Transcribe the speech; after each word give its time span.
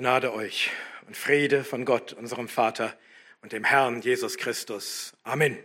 Gnade 0.00 0.32
euch 0.32 0.70
und 1.08 1.16
Friede 1.16 1.64
von 1.64 1.84
Gott, 1.84 2.12
unserem 2.12 2.46
Vater 2.46 2.96
und 3.42 3.50
dem 3.50 3.64
Herrn 3.64 4.00
Jesus 4.00 4.36
Christus. 4.36 5.12
Amen. 5.24 5.58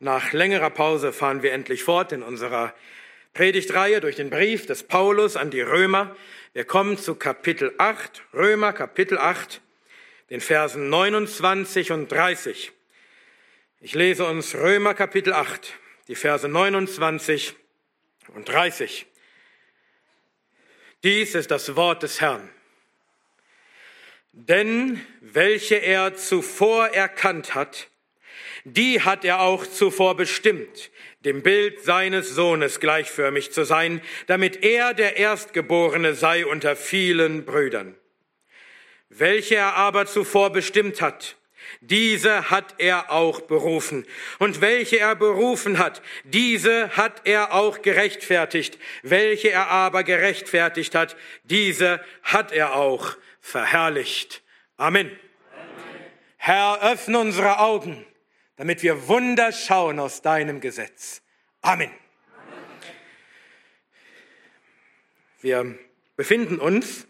Nach 0.00 0.32
längerer 0.32 0.70
Pause 0.70 1.12
fahren 1.12 1.44
wir 1.44 1.52
endlich 1.52 1.84
fort 1.84 2.10
in 2.10 2.24
unserer 2.24 2.74
Predigtreihe 3.34 4.00
durch 4.00 4.16
den 4.16 4.30
Brief 4.30 4.66
des 4.66 4.82
Paulus 4.82 5.36
an 5.36 5.52
die 5.52 5.60
Römer. 5.60 6.16
Wir 6.54 6.64
kommen 6.64 6.98
zu 6.98 7.14
Kapitel 7.14 7.72
8, 7.78 8.20
Römer 8.34 8.72
Kapitel 8.72 9.16
8, 9.16 9.60
den 10.30 10.40
Versen 10.40 10.88
29 10.88 11.92
und 11.92 12.10
30. 12.10 12.72
Ich 13.80 13.94
lese 13.94 14.24
uns 14.24 14.56
Römer 14.56 14.94
Kapitel 14.94 15.32
8, 15.32 15.74
die 16.08 16.16
Verse 16.16 16.48
29 16.48 17.54
und 18.34 18.48
30. 18.48 19.06
Dies 21.02 21.34
ist 21.34 21.50
das 21.50 21.76
Wort 21.76 22.02
des 22.02 22.20
Herrn. 22.20 22.48
Denn 24.32 25.00
welche 25.20 25.76
er 25.76 26.14
zuvor 26.14 26.88
erkannt 26.88 27.54
hat, 27.54 27.88
die 28.64 29.00
hat 29.00 29.24
er 29.24 29.40
auch 29.40 29.66
zuvor 29.66 30.16
bestimmt, 30.16 30.90
dem 31.20 31.42
Bild 31.42 31.82
seines 31.82 32.28
Sohnes 32.30 32.78
gleichförmig 32.80 33.52
zu 33.52 33.64
sein, 33.64 34.02
damit 34.26 34.62
er 34.62 34.94
der 34.94 35.16
Erstgeborene 35.16 36.14
sei 36.14 36.46
unter 36.46 36.76
vielen 36.76 37.44
Brüdern. 37.44 37.96
Welche 39.08 39.56
er 39.56 39.74
aber 39.74 40.06
zuvor 40.06 40.50
bestimmt 40.50 41.00
hat, 41.00 41.36
diese 41.80 42.50
hat 42.50 42.74
er 42.78 43.10
auch 43.10 43.40
berufen. 43.40 44.06
Und 44.38 44.60
welche 44.60 44.98
er 44.98 45.14
berufen 45.14 45.78
hat, 45.78 46.02
diese 46.24 46.96
hat 46.96 47.22
er 47.24 47.52
auch 47.52 47.82
gerechtfertigt. 47.82 48.78
Welche 49.02 49.50
er 49.50 49.68
aber 49.68 50.04
gerechtfertigt 50.04 50.94
hat, 50.94 51.16
diese 51.44 52.04
hat 52.22 52.52
er 52.52 52.74
auch 52.74 53.16
verherrlicht. 53.40 54.42
Amen. 54.76 55.06
Amen. 55.06 55.18
Herr, 56.36 56.82
öffne 56.82 57.18
unsere 57.18 57.58
Augen, 57.58 58.04
damit 58.56 58.82
wir 58.82 59.08
Wunder 59.08 59.52
schauen 59.52 59.98
aus 59.98 60.22
deinem 60.22 60.60
Gesetz. 60.60 61.22
Amen. 61.62 61.90
Amen. 61.90 62.58
Wir 65.40 65.78
befinden 66.16 66.58
uns 66.58 67.06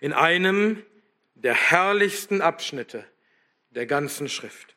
in 0.00 0.12
einem 0.12 0.84
der 1.34 1.54
herrlichsten 1.54 2.40
Abschnitte 2.40 3.04
der 3.74 3.86
ganzen 3.86 4.28
Schrift. 4.28 4.74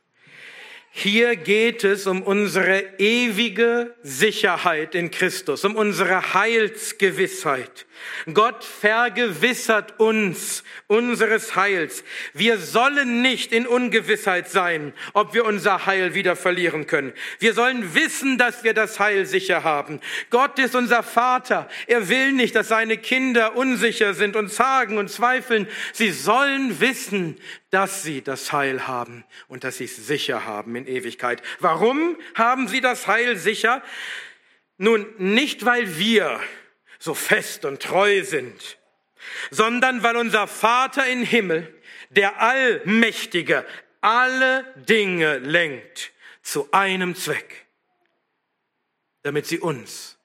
Hier 1.00 1.36
geht 1.36 1.84
es 1.84 2.08
um 2.08 2.24
unsere 2.24 2.84
ewige 2.98 3.94
Sicherheit 4.02 4.96
in 4.96 5.12
Christus, 5.12 5.64
um 5.64 5.76
unsere 5.76 6.34
Heilsgewissheit. 6.34 7.86
Gott 8.34 8.64
vergewissert 8.64 10.00
uns 10.00 10.64
unseres 10.88 11.56
Heils. 11.56 12.04
Wir 12.34 12.58
sollen 12.58 13.22
nicht 13.22 13.52
in 13.52 13.68
Ungewissheit 13.68 14.50
sein, 14.50 14.92
ob 15.14 15.36
wir 15.36 15.46
unser 15.46 15.86
Heil 15.86 16.16
wieder 16.16 16.36
verlieren 16.36 16.88
können. 16.88 17.14
Wir 17.38 17.54
sollen 17.54 17.94
wissen, 17.94 18.40
dass 18.40 18.64
wir 18.64 18.74
das 18.74 19.00
Heil 19.00 19.28
sicher 19.28 19.64
haben. 19.64 20.00
Gott 20.32 20.58
ist 20.58 20.76
unser 20.76 21.04
Vater. 21.04 21.70
Er 21.86 22.10
will 22.10 22.32
nicht, 22.32 22.56
dass 22.56 22.70
seine 22.70 22.98
Kinder 22.98 23.56
unsicher 23.56 24.16
sind 24.16 24.36
und 24.36 24.52
zagen 24.52 24.98
und 24.98 25.12
zweifeln. 25.12 25.68
Sie 25.94 26.10
sollen 26.10 26.80
wissen, 26.80 27.40
dass 27.70 28.04
sie 28.04 28.22
das 28.22 28.52
Heil 28.54 28.88
haben 28.88 29.26
und 29.48 29.64
dass 29.64 29.78
sie 29.78 29.86
es 29.86 29.96
sicher 29.96 30.46
haben 30.46 30.76
in 30.76 30.88
Ewigkeit. 30.88 31.42
Warum 31.60 32.18
haben 32.36 32.68
sie 32.68 32.82
das 32.82 33.08
Heil 33.08 33.38
sicher? 33.38 33.84
Nun, 34.78 35.06
nicht 35.18 35.66
weil 35.66 35.98
wir 35.98 36.40
so 37.00 37.14
fest 37.14 37.66
und 37.66 37.82
treu 37.82 38.24
sind, 38.24 38.78
sondern 39.52 40.04
weil 40.04 40.16
unser 40.16 40.48
Vater 40.48 41.08
im 41.08 41.24
Himmel, 41.24 41.74
der 42.10 42.42
Allmächtige, 42.42 43.66
alle 44.02 44.64
Dinge 44.76 45.40
lenkt 45.40 46.14
zu 46.42 46.72
einem 46.72 47.16
Zweck, 47.16 47.66
damit 49.24 49.46
sie 49.46 49.60
uns, 49.60 50.18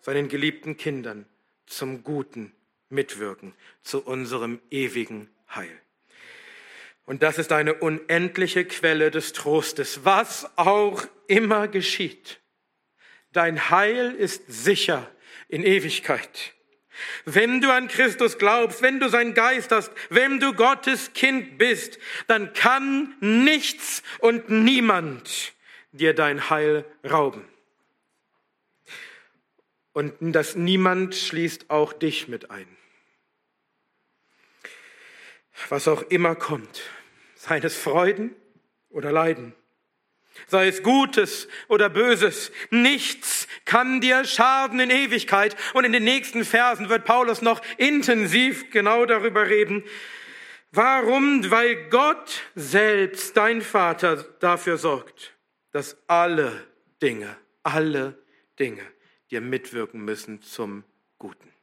seinen 0.00 0.28
geliebten 0.28 0.76
Kindern, 0.76 1.26
zum 1.66 2.04
Guten 2.04 2.54
mitwirken, 2.88 3.52
zu 3.82 4.02
unserem 4.02 4.60
ewigen 4.70 5.28
Heil. 5.54 5.80
Und 7.06 7.22
das 7.22 7.38
ist 7.38 7.52
eine 7.52 7.74
unendliche 7.74 8.64
Quelle 8.64 9.10
des 9.10 9.32
Trostes, 9.32 10.04
was 10.04 10.50
auch 10.56 11.06
immer 11.28 11.68
geschieht. 11.68 12.40
Dein 13.32 13.70
Heil 13.70 14.14
ist 14.14 14.42
sicher 14.48 15.10
in 15.48 15.62
Ewigkeit. 15.62 16.54
Wenn 17.24 17.60
du 17.60 17.70
an 17.70 17.88
Christus 17.88 18.38
glaubst, 18.38 18.82
wenn 18.82 19.00
du 19.00 19.08
sein 19.08 19.34
Geist 19.34 19.70
hast, 19.70 19.92
wenn 20.08 20.40
du 20.40 20.54
Gottes 20.54 21.12
Kind 21.12 21.58
bist, 21.58 21.98
dann 22.26 22.52
kann 22.54 23.14
nichts 23.20 24.02
und 24.18 24.48
niemand 24.48 25.54
dir 25.92 26.14
dein 26.14 26.50
Heil 26.50 26.84
rauben. 27.08 27.46
Und 29.92 30.14
das 30.20 30.56
Niemand 30.56 31.14
schließt 31.14 31.70
auch 31.70 31.92
dich 31.92 32.28
mit 32.28 32.50
ein. 32.50 32.68
Was 35.68 35.88
auch 35.88 36.02
immer 36.02 36.34
kommt, 36.34 36.82
Sei 37.48 37.58
es 37.58 37.76
Freuden 37.76 38.34
oder 38.90 39.12
Leiden. 39.12 39.54
Sei 40.48 40.68
es 40.68 40.82
Gutes 40.82 41.48
oder 41.68 41.88
Böses. 41.88 42.50
Nichts 42.70 43.46
kann 43.64 44.00
dir 44.00 44.24
schaden 44.24 44.80
in 44.80 44.90
Ewigkeit. 44.90 45.56
Und 45.72 45.84
in 45.84 45.92
den 45.92 46.04
nächsten 46.04 46.44
Versen 46.44 46.88
wird 46.88 47.04
Paulus 47.04 47.42
noch 47.42 47.62
intensiv 47.78 48.70
genau 48.70 49.06
darüber 49.06 49.48
reden. 49.48 49.84
Warum? 50.72 51.48
Weil 51.50 51.88
Gott 51.88 52.42
selbst, 52.54 53.36
dein 53.36 53.62
Vater, 53.62 54.16
dafür 54.40 54.76
sorgt, 54.76 55.34
dass 55.70 55.96
alle 56.08 56.66
Dinge, 57.00 57.36
alle 57.62 58.18
Dinge 58.58 58.82
dir 59.30 59.40
mitwirken 59.40 60.04
müssen 60.04 60.42
zum 60.42 60.84
Guten. 61.18 61.55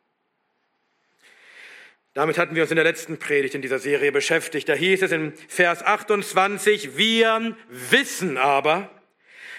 Damit 2.14 2.38
hatten 2.38 2.56
wir 2.56 2.62
uns 2.62 2.72
in 2.72 2.76
der 2.76 2.86
letzten 2.86 3.18
Predigt 3.18 3.56
in 3.56 3.64
dieser 3.64 3.80
Serie 3.80 4.12
beschäftigt. 4.12 4.70
Da 4.70 4.74
hieß 4.74 5.02
es 5.02 5.12
in 5.12 5.34
Vers 5.48 5.84
28, 5.84 6.96
wir 6.96 7.58
wissen 7.70 8.38
aber, 8.38 8.90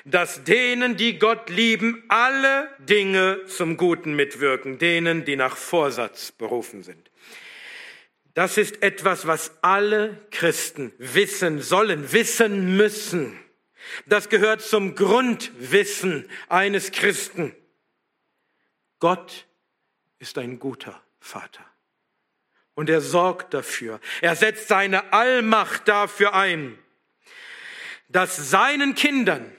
dass 0.04 0.44
denen, 0.44 0.96
die 0.96 1.18
Gott 1.18 1.50
lieben, 1.50 2.04
alle 2.08 2.68
Dinge 2.78 3.44
zum 3.46 3.76
Guten 3.76 4.14
mitwirken, 4.14 4.78
denen, 4.78 5.24
die 5.24 5.34
nach 5.34 5.56
Vorsatz 5.56 6.30
berufen 6.30 6.82
sind. 6.82 7.10
Das 8.34 8.56
ist 8.56 8.82
etwas, 8.82 9.26
was 9.26 9.52
alle 9.62 10.26
Christen 10.30 10.92
wissen 10.98 11.60
sollen, 11.60 12.12
wissen 12.12 12.76
müssen. 12.76 13.38
Das 14.06 14.28
gehört 14.28 14.60
zum 14.60 14.94
Grundwissen 14.94 16.28
eines 16.48 16.92
Christen. 16.92 17.54
Gott 18.98 19.46
ist 20.18 20.38
ein 20.38 20.58
guter 20.58 21.02
Vater. 21.20 21.64
Und 22.74 22.90
er 22.90 23.00
sorgt 23.00 23.54
dafür. 23.54 24.00
Er 24.20 24.34
setzt 24.34 24.68
seine 24.68 25.12
Allmacht 25.12 25.86
dafür 25.86 26.34
ein, 26.34 26.76
dass 28.08 28.50
seinen 28.50 28.94
Kindern, 28.94 29.52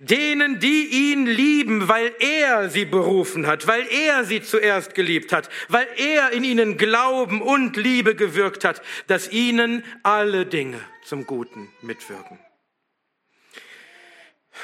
denen, 0.00 0.60
die 0.60 1.10
ihn 1.10 1.26
lieben, 1.26 1.88
weil 1.88 2.14
er 2.20 2.68
sie 2.68 2.84
berufen 2.84 3.46
hat, 3.46 3.66
weil 3.66 3.86
er 3.90 4.24
sie 4.24 4.42
zuerst 4.42 4.94
geliebt 4.94 5.32
hat, 5.32 5.48
weil 5.68 5.86
er 5.96 6.30
in 6.32 6.44
ihnen 6.44 6.76
Glauben 6.76 7.40
und 7.40 7.76
Liebe 7.76 8.14
gewirkt 8.14 8.64
hat, 8.64 8.82
dass 9.06 9.32
ihnen 9.32 9.82
alle 10.02 10.44
Dinge 10.44 10.80
zum 11.04 11.26
Guten 11.26 11.72
mitwirken. 11.80 12.38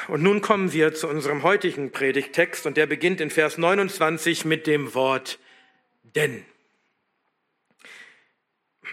Und 0.09 0.23
nun 0.23 0.41
kommen 0.43 0.73
wir 0.73 0.95
zu 0.95 1.09
unserem 1.09 1.43
heutigen 1.43 1.91
Predigttext 1.91 2.67
und 2.67 2.77
der 2.77 2.87
beginnt 2.87 3.21
in 3.21 3.31
Vers 3.31 3.59
29 3.59 4.45
mit 4.45 4.67
dem 4.67 4.95
Wort 4.95 5.39
denn. 6.03 6.45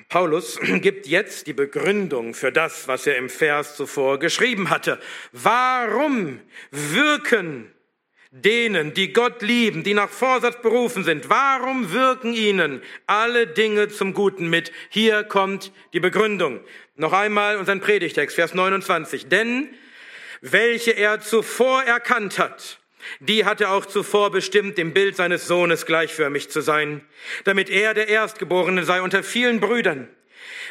Paulus 0.10 0.60
gibt 0.82 1.08
jetzt 1.08 1.48
die 1.48 1.54
Begründung 1.54 2.34
für 2.34 2.52
das, 2.52 2.88
was 2.88 3.08
er 3.08 3.18
im 3.18 3.30
Vers 3.30 3.76
zuvor 3.76 4.20
geschrieben 4.20 4.70
hatte. 4.70 5.00
Warum 5.32 6.40
wirken 6.72 7.72
denen, 8.32 8.94
die 8.94 9.12
Gott 9.12 9.42
lieben, 9.42 9.84
die 9.84 9.94
nach 9.94 10.10
Vorsatz 10.10 10.62
berufen 10.62 11.04
sind, 11.04 11.30
warum 11.30 11.92
wirken 11.92 12.34
ihnen 12.34 12.82
alle 13.06 13.48
Dinge 13.48 13.90
zum 13.90 14.14
Guten 14.14 14.50
mit? 14.50 14.72
Hier 14.90 15.24
kommt 15.24 15.72
die 15.94 16.00
Begründung. 16.00 16.62
Noch 16.96 17.14
einmal 17.14 17.58
unseren 17.58 17.82
Predigtext, 17.82 18.36
Vers 18.36 18.54
29. 18.54 19.28
Denn 19.28 19.70
welche 20.42 20.92
er 20.92 21.20
zuvor 21.20 21.84
erkannt 21.84 22.40
hat, 22.40 22.81
die 23.20 23.46
hatte 23.46 23.70
auch 23.70 23.86
zuvor 23.86 24.32
bestimmt, 24.32 24.78
dem 24.78 24.94
Bild 24.94 25.16
seines 25.16 25.48
Sohnes 25.48 25.86
gleichförmig 25.86 26.50
zu 26.50 26.62
sein, 26.62 27.02
damit 27.44 27.70
er 27.70 27.94
der 27.94 28.08
Erstgeborene 28.08 28.84
sei 28.84 29.02
unter 29.02 29.24
vielen 29.24 29.60
Brüdern. 29.60 30.08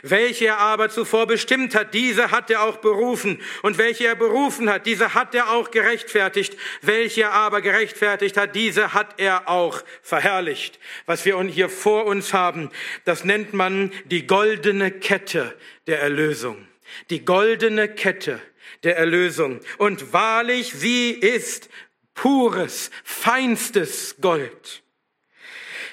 Welche 0.03 0.47
er 0.47 0.59
aber 0.59 0.89
zuvor 0.89 1.27
bestimmt 1.27 1.75
hat, 1.75 1.95
diese 1.95 2.31
hat 2.31 2.51
er 2.51 2.63
auch 2.63 2.79
berufen. 2.79 3.41
Und 3.63 3.79
welche 3.79 4.07
er 4.07 4.15
berufen 4.15 4.71
hat, 4.71 4.87
diese 4.87 5.15
hat 5.15 5.35
er 5.35 5.51
auch 5.51 5.71
gerechtfertigt. 5.71 6.57
Welche 6.81 7.23
er 7.23 7.33
aber 7.33 7.61
gerechtfertigt 7.61 8.37
hat, 8.37 8.55
diese 8.55 8.95
hat 8.95 9.21
er 9.21 9.49
auch 9.49 9.83
verherrlicht. 10.03 10.79
Was 11.07 11.25
wir 11.25 11.41
hier 11.45 11.69
vor 11.69 12.07
uns 12.07 12.33
haben, 12.33 12.71
das 13.05 13.25
nennt 13.25 13.53
man 13.53 13.93
die 14.07 14.27
goldene 14.27 14.91
Kette 14.91 15.57
der 15.87 16.01
Erlösung. 16.01 16.67
Die 17.11 17.25
goldene 17.25 17.89
Kette 17.89 18.41
der 18.83 18.97
Erlösung. 18.97 19.61
Und 19.79 20.13
wahrlich, 20.13 20.73
sie 20.73 21.11
ist 21.11 21.69
pures, 22.21 22.91
feinstes 23.03 24.17
Gold. 24.21 24.83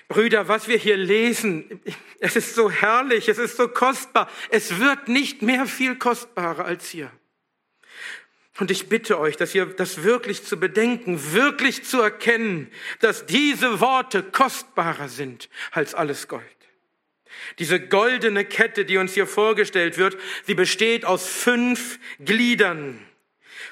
Brüder, 0.09 0.49
was 0.49 0.67
wir 0.67 0.77
hier 0.77 0.97
lesen, 0.97 1.81
es 2.19 2.35
ist 2.35 2.53
so 2.53 2.69
herrlich, 2.69 3.29
es 3.29 3.37
ist 3.37 3.55
so 3.55 3.69
kostbar. 3.69 4.29
Es 4.49 4.77
wird 4.79 5.07
nicht 5.07 5.41
mehr 5.41 5.65
viel 5.65 5.95
kostbarer 5.95 6.65
als 6.65 6.89
hier. 6.89 7.09
Und 8.59 8.71
ich 8.71 8.89
bitte 8.89 9.19
euch, 9.19 9.37
dass 9.37 9.55
ihr 9.55 9.67
das 9.67 10.03
wirklich 10.03 10.43
zu 10.43 10.57
bedenken, 10.57 11.31
wirklich 11.31 11.85
zu 11.85 12.01
erkennen, 12.01 12.69
dass 12.99 13.25
diese 13.25 13.79
Worte 13.79 14.21
kostbarer 14.21 15.07
sind 15.07 15.49
als 15.71 15.93
alles 15.93 16.27
Gold. 16.27 16.43
Diese 17.59 17.79
goldene 17.79 18.43
Kette, 18.43 18.83
die 18.83 18.97
uns 18.97 19.13
hier 19.13 19.27
vorgestellt 19.27 19.97
wird, 19.97 20.17
sie 20.45 20.55
besteht 20.55 21.05
aus 21.05 21.25
fünf 21.25 21.99
Gliedern. 22.19 23.06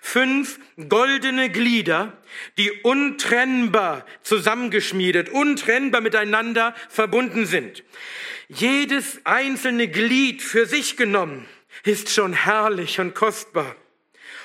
Fünf 0.07 0.59
goldene 0.87 1.49
Glieder, 1.49 2.15
die 2.59 2.71
untrennbar 2.83 4.05
zusammengeschmiedet, 4.21 5.29
untrennbar 5.29 5.99
miteinander 5.99 6.75
verbunden 6.89 7.47
sind. 7.47 7.83
Jedes 8.47 9.19
einzelne 9.23 9.87
Glied 9.87 10.43
für 10.43 10.67
sich 10.67 10.95
genommen 10.95 11.47
ist 11.83 12.11
schon 12.11 12.33
herrlich 12.33 12.99
und 12.99 13.15
kostbar. 13.15 13.75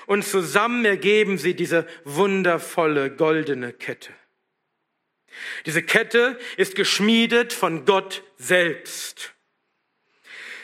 Und 0.06 0.24
zusammen 0.24 0.86
ergeben 0.86 1.36
sie 1.36 1.52
diese 1.52 1.86
wundervolle 2.04 3.10
goldene 3.10 3.74
Kette. 3.74 4.14
Diese 5.66 5.82
Kette 5.82 6.38
ist 6.56 6.74
geschmiedet 6.74 7.52
von 7.52 7.84
Gott 7.84 8.22
selbst. 8.38 9.34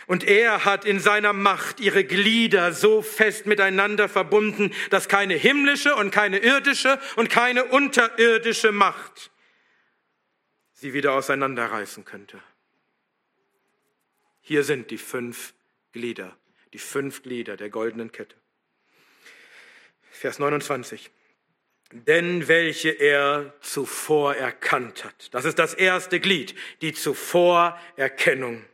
Und 0.07 0.25
er 0.25 0.65
hat 0.65 0.85
in 0.85 1.01
seiner 1.01 1.33
Macht 1.33 1.81
ihre 1.81 2.05
Glieder 2.05 2.73
so 2.73 3.03
fest 3.03 3.47
miteinander 3.47 4.09
verbunden, 4.09 4.73
dass 4.91 5.09
keine 5.09 5.35
himmlische 5.35 5.95
und 5.97 6.11
keine 6.11 6.39
irdische 6.39 7.01
und 7.17 7.29
keine 7.29 7.65
unterirdische 7.65 8.73
Macht 8.73 9.31
sie 10.73 10.93
wieder 10.93 11.15
auseinanderreißen 11.15 12.05
könnte. 12.05 12.41
Hier 14.43 14.63
sind 14.63 14.91
die 14.91 14.99
fünf 14.99 15.55
Glieder, 15.93 16.37
die 16.73 16.79
fünf 16.79 17.23
Glieder 17.23 17.57
der 17.57 17.71
goldenen 17.71 18.13
Kette. 18.13 18.37
Vers 20.11 20.39
29 20.39 21.11
denn 21.93 22.49
welche 22.49 22.91
er 22.91 23.55
zuvor 23.61 24.35
erkannt 24.35 25.05
hat. 25.05 25.33
Das 25.33 25.45
ist 25.45 25.59
das 25.59 25.73
erste 25.73 26.21
Glied, 26.21 26.55
die 26.81 26.93
Zuvorerkennung. 26.93 28.65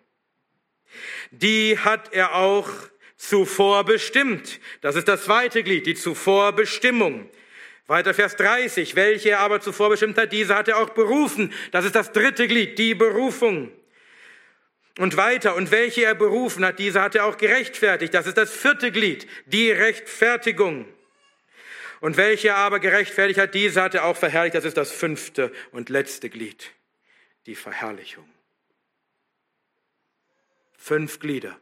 Die 1.30 1.78
hat 1.78 2.12
er 2.12 2.34
auch 2.34 2.68
zuvor 3.16 3.84
bestimmt. 3.84 4.60
Das 4.80 4.96
ist 4.96 5.08
das 5.08 5.24
zweite 5.24 5.62
Glied, 5.62 5.86
die 5.86 5.94
Zuvorbestimmung. 5.94 7.28
Weiter 7.86 8.14
Vers 8.14 8.36
30, 8.36 8.96
welche 8.96 9.30
er 9.30 9.40
aber 9.40 9.60
zuvor 9.60 9.90
bestimmt 9.90 10.16
hat, 10.18 10.32
diese 10.32 10.54
hat 10.54 10.68
er 10.68 10.78
auch 10.78 10.90
berufen. 10.90 11.52
Das 11.72 11.84
ist 11.84 11.94
das 11.94 12.12
dritte 12.12 12.48
Glied, 12.48 12.78
die 12.78 12.94
Berufung. 12.94 13.70
Und 14.98 15.16
weiter, 15.16 15.54
und 15.56 15.70
welche 15.70 16.04
er 16.04 16.14
berufen 16.14 16.64
hat, 16.64 16.78
diese 16.78 17.00
hat 17.00 17.14
er 17.14 17.24
auch 17.24 17.38
gerechtfertigt. 17.38 18.12
Das 18.12 18.26
ist 18.26 18.36
das 18.36 18.52
vierte 18.52 18.92
Glied, 18.92 19.26
die 19.46 19.70
Rechtfertigung. 19.70 20.86
Und 22.00 22.16
welche 22.16 22.54
aber 22.54 22.80
gerechtfertigt 22.80 23.38
hat, 23.38 23.54
diese 23.54 23.80
hat 23.80 23.94
er 23.94 24.04
auch 24.04 24.16
verherrlicht. 24.16 24.54
Das 24.54 24.64
ist 24.64 24.76
das 24.76 24.90
fünfte 24.90 25.52
und 25.70 25.88
letzte 25.88 26.28
Glied, 26.28 26.72
die 27.46 27.54
Verherrlichung. 27.54 28.31
Fünf 30.82 31.20
Glieder 31.20 31.60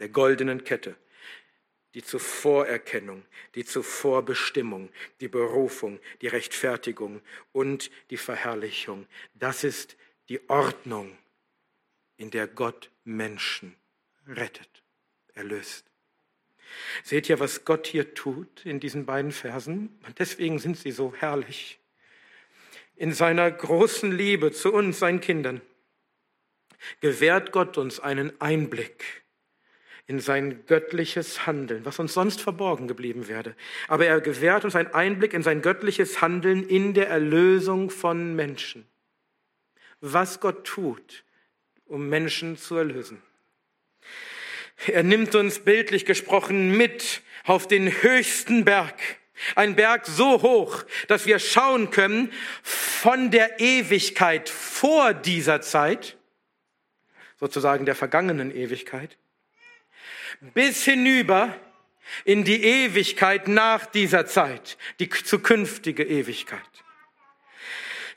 der 0.00 0.08
goldenen 0.08 0.64
Kette. 0.64 0.96
Die 1.94 2.02
Zuvorerkennung, 2.02 3.24
die 3.54 3.64
Zuvorbestimmung, 3.64 4.90
die 5.20 5.28
Berufung, 5.28 6.00
die 6.20 6.26
Rechtfertigung 6.26 7.22
und 7.52 7.92
die 8.10 8.16
Verherrlichung. 8.16 9.06
Das 9.34 9.62
ist 9.62 9.96
die 10.28 10.50
Ordnung, 10.50 11.16
in 12.16 12.32
der 12.32 12.48
Gott 12.48 12.90
Menschen 13.04 13.76
rettet, 14.26 14.82
erlöst. 15.34 15.86
Seht 17.04 17.28
ihr, 17.28 17.38
was 17.38 17.64
Gott 17.64 17.86
hier 17.86 18.14
tut 18.14 18.66
in 18.66 18.80
diesen 18.80 19.06
beiden 19.06 19.30
Versen? 19.30 19.96
Und 20.04 20.18
deswegen 20.18 20.58
sind 20.58 20.76
sie 20.76 20.90
so 20.90 21.14
herrlich. 21.14 21.78
In 22.96 23.12
seiner 23.12 23.48
großen 23.48 24.10
Liebe 24.10 24.50
zu 24.50 24.72
uns, 24.72 24.98
seinen 24.98 25.20
Kindern, 25.20 25.60
gewährt 27.00 27.52
Gott 27.52 27.78
uns 27.78 28.00
einen 28.00 28.32
Einblick 28.40 29.04
in 30.06 30.20
sein 30.20 30.64
göttliches 30.66 31.46
Handeln, 31.46 31.84
was 31.84 31.98
uns 31.98 32.14
sonst 32.14 32.40
verborgen 32.40 32.86
geblieben 32.86 33.26
wäre. 33.26 33.56
Aber 33.88 34.06
er 34.06 34.20
gewährt 34.20 34.64
uns 34.64 34.76
einen 34.76 34.94
Einblick 34.94 35.32
in 35.32 35.42
sein 35.42 35.62
göttliches 35.62 36.20
Handeln 36.20 36.66
in 36.68 36.94
der 36.94 37.08
Erlösung 37.08 37.90
von 37.90 38.36
Menschen. 38.36 38.86
Was 40.00 40.40
Gott 40.40 40.64
tut, 40.64 41.24
um 41.86 42.08
Menschen 42.08 42.56
zu 42.56 42.76
erlösen. 42.76 43.20
Er 44.86 45.02
nimmt 45.02 45.34
uns 45.34 45.60
bildlich 45.60 46.04
gesprochen 46.04 46.76
mit 46.76 47.22
auf 47.44 47.66
den 47.66 47.90
höchsten 48.02 48.64
Berg. 48.64 48.94
Ein 49.54 49.74
Berg 49.74 50.06
so 50.06 50.42
hoch, 50.42 50.84
dass 51.08 51.26
wir 51.26 51.38
schauen 51.38 51.90
können 51.90 52.32
von 52.62 53.30
der 53.30 53.60
Ewigkeit 53.60 54.48
vor 54.48 55.14
dieser 55.14 55.60
Zeit, 55.60 56.16
sozusagen 57.38 57.86
der 57.86 57.94
vergangenen 57.94 58.54
Ewigkeit, 58.54 59.16
bis 60.54 60.84
hinüber 60.84 61.54
in 62.24 62.44
die 62.44 62.62
Ewigkeit 62.62 63.48
nach 63.48 63.86
dieser 63.86 64.26
Zeit, 64.26 64.78
die 65.00 65.08
zukünftige 65.08 66.04
Ewigkeit. 66.04 66.60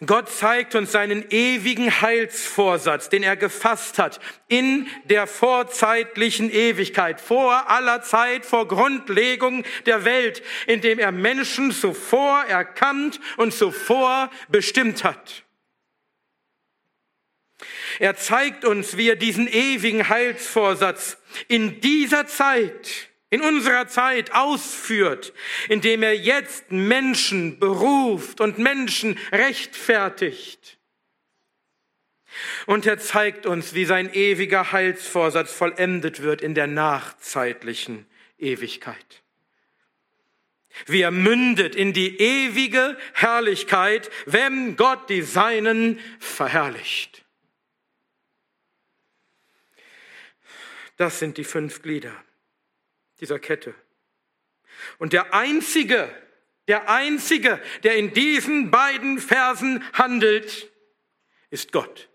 Gott 0.05 0.29
zeigt 0.29 0.75
uns 0.75 0.93
seinen 0.93 1.25
ewigen 1.29 2.01
Heilsvorsatz, 2.01 3.09
den 3.09 3.21
er 3.21 3.35
gefasst 3.35 3.99
hat 3.99 4.21
in 4.47 4.87
der 5.03 5.27
vorzeitlichen 5.27 6.49
Ewigkeit, 6.49 7.19
vor 7.19 7.69
aller 7.69 8.01
Zeit, 8.01 8.45
vor 8.45 8.69
Grundlegung 8.69 9.65
der 9.85 10.05
Welt, 10.05 10.41
indem 10.67 10.99
er 10.99 11.11
Menschen 11.11 11.73
zuvor 11.73 12.45
erkannt 12.45 13.19
und 13.35 13.53
zuvor 13.53 14.29
bestimmt 14.47 15.03
hat. 15.03 15.43
Er 17.99 18.15
zeigt 18.15 18.65
uns, 18.65 18.97
wie 18.97 19.09
er 19.09 19.15
diesen 19.15 19.47
ewigen 19.47 20.07
Heilsvorsatz 20.09 21.17
in 21.47 21.81
dieser 21.81 22.27
Zeit 22.27 23.09
in 23.29 23.41
unserer 23.41 23.87
Zeit 23.87 24.33
ausführt, 24.33 25.33
indem 25.67 26.03
er 26.03 26.15
jetzt 26.15 26.71
Menschen 26.71 27.59
beruft 27.59 28.41
und 28.41 28.57
Menschen 28.57 29.19
rechtfertigt. 29.31 30.77
Und 32.65 32.85
er 32.85 32.99
zeigt 32.99 33.45
uns, 33.45 33.73
wie 33.73 33.85
sein 33.85 34.11
ewiger 34.13 34.71
Heilsvorsatz 34.71 35.51
vollendet 35.53 36.21
wird 36.21 36.41
in 36.41 36.55
der 36.55 36.67
nachzeitlichen 36.67 38.05
Ewigkeit. 38.37 39.23
Wie 40.85 41.01
er 41.01 41.11
mündet 41.11 41.75
in 41.75 41.93
die 41.93 42.19
ewige 42.19 42.97
Herrlichkeit, 43.13 44.09
wenn 44.25 44.75
Gott 44.75 45.09
die 45.09 45.23
Seinen 45.23 45.99
verherrlicht. 46.19 47.25
Das 50.99 51.17
sind 51.17 51.37
die 51.37 51.45
fünf 51.45 51.81
Glieder 51.81 52.13
dieser 53.21 53.39
Kette. 53.39 53.73
Und 54.97 55.13
der 55.13 55.33
Einzige, 55.33 56.13
der 56.67 56.89
Einzige, 56.89 57.61
der 57.83 57.95
in 57.95 58.13
diesen 58.13 58.69
beiden 58.69 59.17
Versen 59.19 59.81
handelt, 59.93 60.69
ist 61.51 61.71
Gott. 61.71 62.09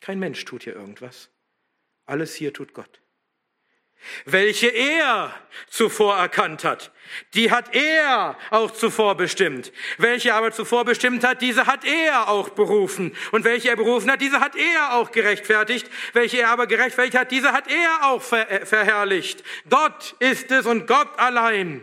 Kein 0.00 0.18
Mensch 0.18 0.44
tut 0.44 0.64
hier 0.64 0.74
irgendwas. 0.74 1.30
Alles 2.04 2.34
hier 2.34 2.52
tut 2.52 2.74
Gott 2.74 3.00
welche 4.24 4.68
er 4.68 5.34
zuvor 5.68 6.16
erkannt 6.16 6.64
hat. 6.64 6.90
Die 7.34 7.50
hat 7.50 7.74
er 7.74 8.36
auch 8.50 8.70
zuvor 8.72 9.16
bestimmt. 9.16 9.72
Welche 9.98 10.34
aber 10.34 10.52
zuvor 10.52 10.84
bestimmt 10.84 11.24
hat, 11.24 11.42
diese 11.42 11.66
hat 11.66 11.84
er 11.84 12.28
auch 12.28 12.50
berufen. 12.50 13.14
Und 13.32 13.44
welche 13.44 13.68
er 13.68 13.76
berufen 13.76 14.10
hat, 14.10 14.20
diese 14.20 14.40
hat 14.40 14.56
er 14.56 14.94
auch 14.94 15.10
gerechtfertigt. 15.12 15.88
Welche 16.12 16.38
er 16.38 16.50
aber 16.50 16.66
gerechtfertigt 16.66 17.16
hat, 17.16 17.30
diese 17.30 17.52
hat 17.52 17.70
er 17.70 18.08
auch 18.08 18.22
ver 18.22 18.50
äh, 18.50 18.66
verherrlicht. 18.66 19.42
Gott 19.68 20.14
ist 20.18 20.50
es 20.50 20.66
und 20.66 20.86
Gott 20.86 21.08
allein, 21.18 21.82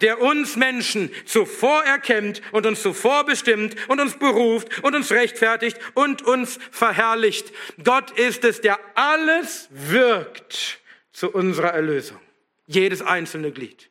der 0.00 0.20
uns 0.20 0.56
Menschen 0.56 1.10
zuvor 1.24 1.84
erkennt 1.84 2.40
und 2.52 2.66
uns 2.66 2.82
zuvor 2.82 3.24
bestimmt 3.24 3.76
und 3.88 4.00
uns 4.00 4.18
beruft 4.18 4.82
und 4.82 4.94
uns 4.94 5.10
rechtfertigt 5.10 5.78
und 5.94 6.22
uns 6.22 6.58
verherrlicht. 6.70 7.52
Gott 7.82 8.10
ist 8.12 8.44
es, 8.44 8.60
der 8.60 8.78
alles 8.94 9.68
wirkt 9.70 10.80
zu 11.16 11.30
unserer 11.30 11.72
Erlösung. 11.72 12.20
Jedes 12.66 13.00
einzelne 13.00 13.50
Glied 13.50 13.88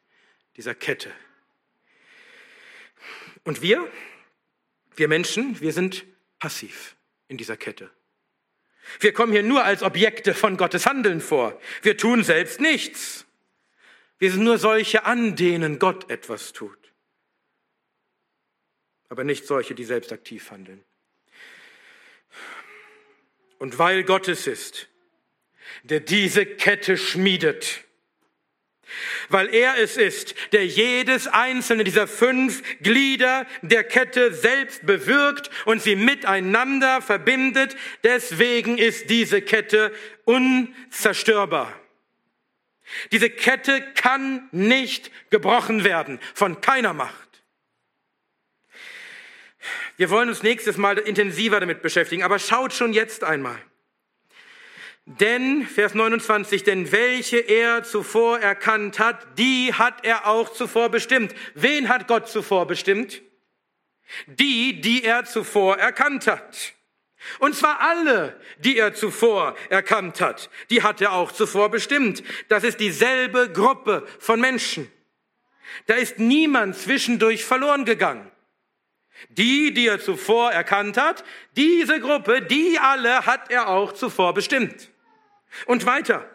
dieser 0.58 0.75
Kette. 0.75 1.12
Und 3.44 3.63
wir, 3.63 3.91
wir 4.96 5.08
Menschen, 5.08 5.60
wir 5.60 5.74
sind 5.74 6.05
passiv 6.38 6.96
in 7.27 7.38
dieser 7.38 7.58
Kette. 7.58 7.89
Wir 9.00 9.12
kommen 9.12 9.32
hier 9.32 9.41
nur 9.41 9.63
als 9.63 9.82
Objekte 9.82 10.36
von 10.36 10.55
Gottes 10.55 10.86
Handeln 10.86 11.20
vor. 11.20 11.60
Wir 11.82 11.98
tun 11.98 12.24
selbst 12.24 12.62
nichts. 12.62 13.25
Wir 14.20 14.32
sind 14.32 14.44
nur 14.44 14.60
solche, 14.60 15.05
an 15.05 15.36
denen 15.36 15.79
Gott 15.79 16.12
etwas 16.12 16.53
tut. 16.53 16.94
Aber 19.10 19.24
nicht 19.24 19.48
solche, 19.48 19.74
die 19.74 19.86
selbst 19.86 20.13
aktiv 20.13 20.51
handeln. 20.51 20.84
Und 23.58 23.79
weil 23.79 24.03
Gott 24.03 24.27
es 24.27 24.46
ist, 24.46 24.89
der 25.84 26.00
diese 26.00 26.46
Kette 26.46 26.98
schmiedet, 26.98 27.86
weil 29.29 29.53
er 29.53 29.77
es 29.77 29.98
ist, 29.98 30.36
der 30.51 30.65
jedes 30.65 31.27
einzelne 31.27 31.84
dieser 31.84 32.08
fünf 32.08 32.62
Glieder 32.82 33.46
der 33.62 33.84
Kette 33.84 34.34
selbst 34.34 34.86
bewirkt 34.86 35.50
und 35.65 35.82
sie 35.82 35.96
miteinander 35.96 37.01
verbindet. 37.01 37.75
Deswegen 38.03 38.77
ist 38.77 39.10
diese 39.10 39.41
Kette 39.41 39.91
unzerstörbar. 40.25 41.74
Diese 43.12 43.29
Kette 43.29 43.82
kann 43.96 44.48
nicht 44.51 45.12
gebrochen 45.32 45.84
werden 45.84 46.20
von 46.34 46.62
keiner 46.62 46.94
Macht. 46.94 47.25
Wir 49.98 50.10
wollen 50.10 50.29
uns 50.29 50.44
nächstes 50.44 50.77
Mal 50.77 51.00
intensiver 51.00 51.60
damit 51.60 51.82
beschäftigen, 51.82 52.22
aber 52.22 52.38
schaut 52.38 52.74
schon 52.74 52.94
jetzt 52.94 53.24
einmal. 53.24 53.60
Denn, 55.07 55.67
Vers 55.67 55.93
29, 55.93 56.63
denn 56.63 56.91
welche 56.91 57.38
er 57.38 57.83
zuvor 57.83 58.39
erkannt 58.39 58.97
hat, 58.97 59.38
die 59.38 59.71
hat 59.71 60.03
er 60.03 60.25
auch 60.25 60.51
zuvor 60.51 60.89
bestimmt. 60.89 61.35
Wen 61.53 61.89
hat 61.89 62.07
Gott 62.07 62.27
zuvor 62.27 62.65
bestimmt? 62.65 63.21
Die, 64.25 64.81
die 64.81 65.03
er 65.03 65.25
zuvor 65.25 65.77
erkannt 65.77 66.25
hat. 66.25 66.74
Und 67.38 67.55
zwar 67.55 67.81
alle, 67.81 68.39
die 68.57 68.77
er 68.77 68.95
zuvor 68.95 69.55
erkannt 69.69 70.21
hat, 70.21 70.50
die 70.71 70.81
hat 70.81 71.01
er 71.01 71.13
auch 71.13 71.31
zuvor 71.31 71.69
bestimmt. 71.69 72.24
Das 72.50 72.63
ist 72.63 72.79
dieselbe 72.79 73.51
Gruppe 73.51 74.07
von 74.19 74.39
Menschen. 74.39 74.91
Da 75.85 75.95
ist 75.95 76.17
niemand 76.17 76.77
zwischendurch 76.77 77.45
verloren 77.45 77.85
gegangen. 77.85 78.31
Die, 79.29 79.71
die 79.71 79.88
er 79.88 80.00
zuvor 80.00 80.51
erkannt 80.51 80.97
hat, 80.97 81.24
diese 81.55 82.00
Gruppe, 82.00 82.41
die 82.41 82.79
alle 82.79 83.25
hat 83.25 83.51
er 83.51 83.69
auch 83.69 83.93
zuvor 83.93 84.33
bestimmt. 84.33 84.89
Und 85.65 85.85
weiter. 85.85 86.29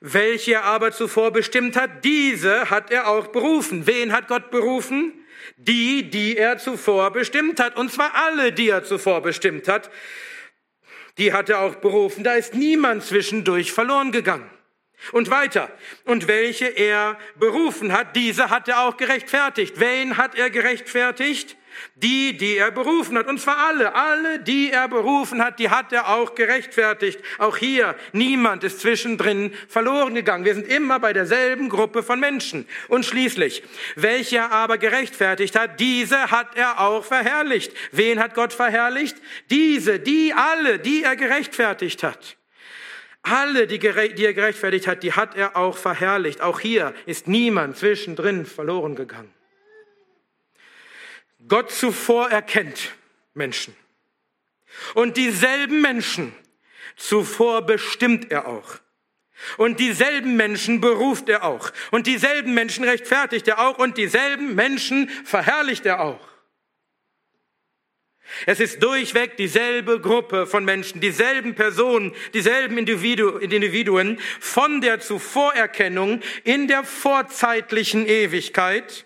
Welche 0.00 0.52
er 0.52 0.64
aber 0.64 0.92
zuvor 0.92 1.30
bestimmt 1.30 1.76
hat, 1.76 2.04
diese 2.04 2.68
hat 2.68 2.90
er 2.90 3.08
auch 3.08 3.28
berufen. 3.28 3.86
Wen 3.86 4.12
hat 4.12 4.28
Gott 4.28 4.50
berufen? 4.50 5.14
Die, 5.56 6.10
die 6.10 6.36
er 6.36 6.58
zuvor 6.58 7.10
bestimmt 7.10 7.60
hat. 7.60 7.76
Und 7.76 7.92
zwar 7.92 8.14
alle, 8.14 8.52
die 8.52 8.68
er 8.68 8.84
zuvor 8.84 9.22
bestimmt 9.22 9.66
hat. 9.68 9.90
Die 11.16 11.32
hat 11.32 11.48
er 11.48 11.60
auch 11.60 11.76
berufen. 11.76 12.24
Da 12.24 12.34
ist 12.34 12.54
niemand 12.54 13.04
zwischendurch 13.04 13.72
verloren 13.72 14.12
gegangen. 14.12 14.50
Und 15.12 15.30
weiter. 15.30 15.70
Und 16.04 16.28
welche 16.28 16.66
er 16.66 17.18
berufen 17.36 17.92
hat, 17.92 18.16
diese 18.16 18.50
hat 18.50 18.68
er 18.68 18.82
auch 18.82 18.96
gerechtfertigt. 18.96 19.78
Wen 19.80 20.16
hat 20.16 20.34
er 20.34 20.50
gerechtfertigt? 20.50 21.56
Die, 21.96 22.36
die 22.36 22.56
er 22.56 22.70
berufen 22.70 23.16
hat, 23.18 23.26
und 23.26 23.40
zwar 23.40 23.56
alle, 23.68 23.94
alle, 23.94 24.38
die 24.38 24.70
er 24.70 24.88
berufen 24.88 25.42
hat, 25.42 25.58
die 25.58 25.70
hat 25.70 25.92
er 25.92 26.08
auch 26.08 26.34
gerechtfertigt. 26.34 27.20
Auch 27.38 27.56
hier, 27.56 27.94
niemand 28.12 28.64
ist 28.64 28.80
zwischendrin 28.80 29.52
verloren 29.68 30.14
gegangen. 30.14 30.44
Wir 30.44 30.54
sind 30.54 30.66
immer 30.66 31.00
bei 31.00 31.12
derselben 31.12 31.68
Gruppe 31.68 32.02
von 32.02 32.20
Menschen. 32.20 32.66
Und 32.88 33.04
schließlich, 33.04 33.62
welche 33.96 34.36
er 34.36 34.52
aber 34.52 34.78
gerechtfertigt 34.78 35.58
hat, 35.58 35.80
diese 35.80 36.30
hat 36.30 36.56
er 36.56 36.80
auch 36.80 37.04
verherrlicht. 37.04 37.72
Wen 37.92 38.18
hat 38.18 38.34
Gott 38.34 38.52
verherrlicht? 38.52 39.16
Diese, 39.50 39.98
die 40.00 40.34
alle, 40.34 40.78
die 40.78 41.02
er 41.02 41.16
gerechtfertigt 41.16 42.02
hat. 42.02 42.36
Alle, 43.22 43.66
die, 43.66 43.78
die 43.78 44.24
er 44.24 44.34
gerechtfertigt 44.34 44.86
hat, 44.86 45.02
die 45.02 45.12
hat 45.12 45.34
er 45.34 45.56
auch 45.56 45.78
verherrlicht. 45.78 46.42
Auch 46.42 46.60
hier 46.60 46.92
ist 47.06 47.26
niemand 47.26 47.78
zwischendrin 47.78 48.44
verloren 48.44 48.94
gegangen. 48.96 49.32
Gott 51.48 51.70
zuvor 51.70 52.30
erkennt 52.30 52.94
Menschen. 53.34 53.76
Und 54.94 55.16
dieselben 55.16 55.80
Menschen 55.80 56.34
zuvor 56.96 57.62
bestimmt 57.62 58.30
er 58.30 58.48
auch. 58.48 58.78
Und 59.58 59.80
dieselben 59.80 60.36
Menschen 60.36 60.80
beruft 60.80 61.28
er 61.28 61.44
auch. 61.44 61.72
Und 61.90 62.06
dieselben 62.06 62.54
Menschen 62.54 62.84
rechtfertigt 62.84 63.48
er 63.48 63.58
auch. 63.66 63.78
Und 63.78 63.98
dieselben 63.98 64.54
Menschen 64.54 65.08
verherrlicht 65.24 65.86
er 65.86 66.00
auch. 66.00 66.20
Es 68.46 68.58
ist 68.58 68.82
durchweg 68.82 69.36
dieselbe 69.36 70.00
Gruppe 70.00 70.46
von 70.46 70.64
Menschen, 70.64 71.00
dieselben 71.00 71.54
Personen, 71.54 72.14
dieselben 72.32 72.78
Individuen 72.78 74.18
von 74.40 74.80
der 74.80 75.00
Zuvorerkennung 75.00 76.20
in 76.42 76.66
der 76.66 76.84
vorzeitlichen 76.84 78.06
Ewigkeit 78.06 79.04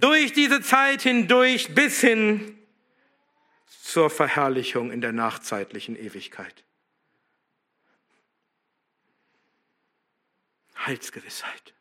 durch 0.00 0.32
diese 0.32 0.60
Zeit 0.60 1.02
hindurch 1.02 1.74
bis 1.74 2.00
hin 2.00 2.58
zur 3.82 4.10
Verherrlichung 4.10 4.90
in 4.90 5.00
der 5.00 5.12
nachzeitlichen 5.12 5.96
Ewigkeit. 5.96 6.64
Heilsgewissheit. 10.84 11.74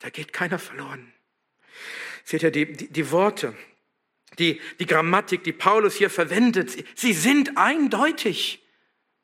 Da 0.00 0.10
geht 0.10 0.32
keiner 0.32 0.58
verloren. 0.58 1.12
Seht 2.24 2.42
ihr, 2.42 2.50
die, 2.50 2.72
die, 2.72 2.88
die 2.88 3.10
Worte, 3.10 3.56
die, 4.38 4.60
die 4.78 4.86
Grammatik, 4.86 5.44
die 5.44 5.52
Paulus 5.52 5.96
hier 5.96 6.10
verwendet, 6.10 6.84
sie 6.98 7.12
sind 7.12 7.56
eindeutig. 7.56 8.59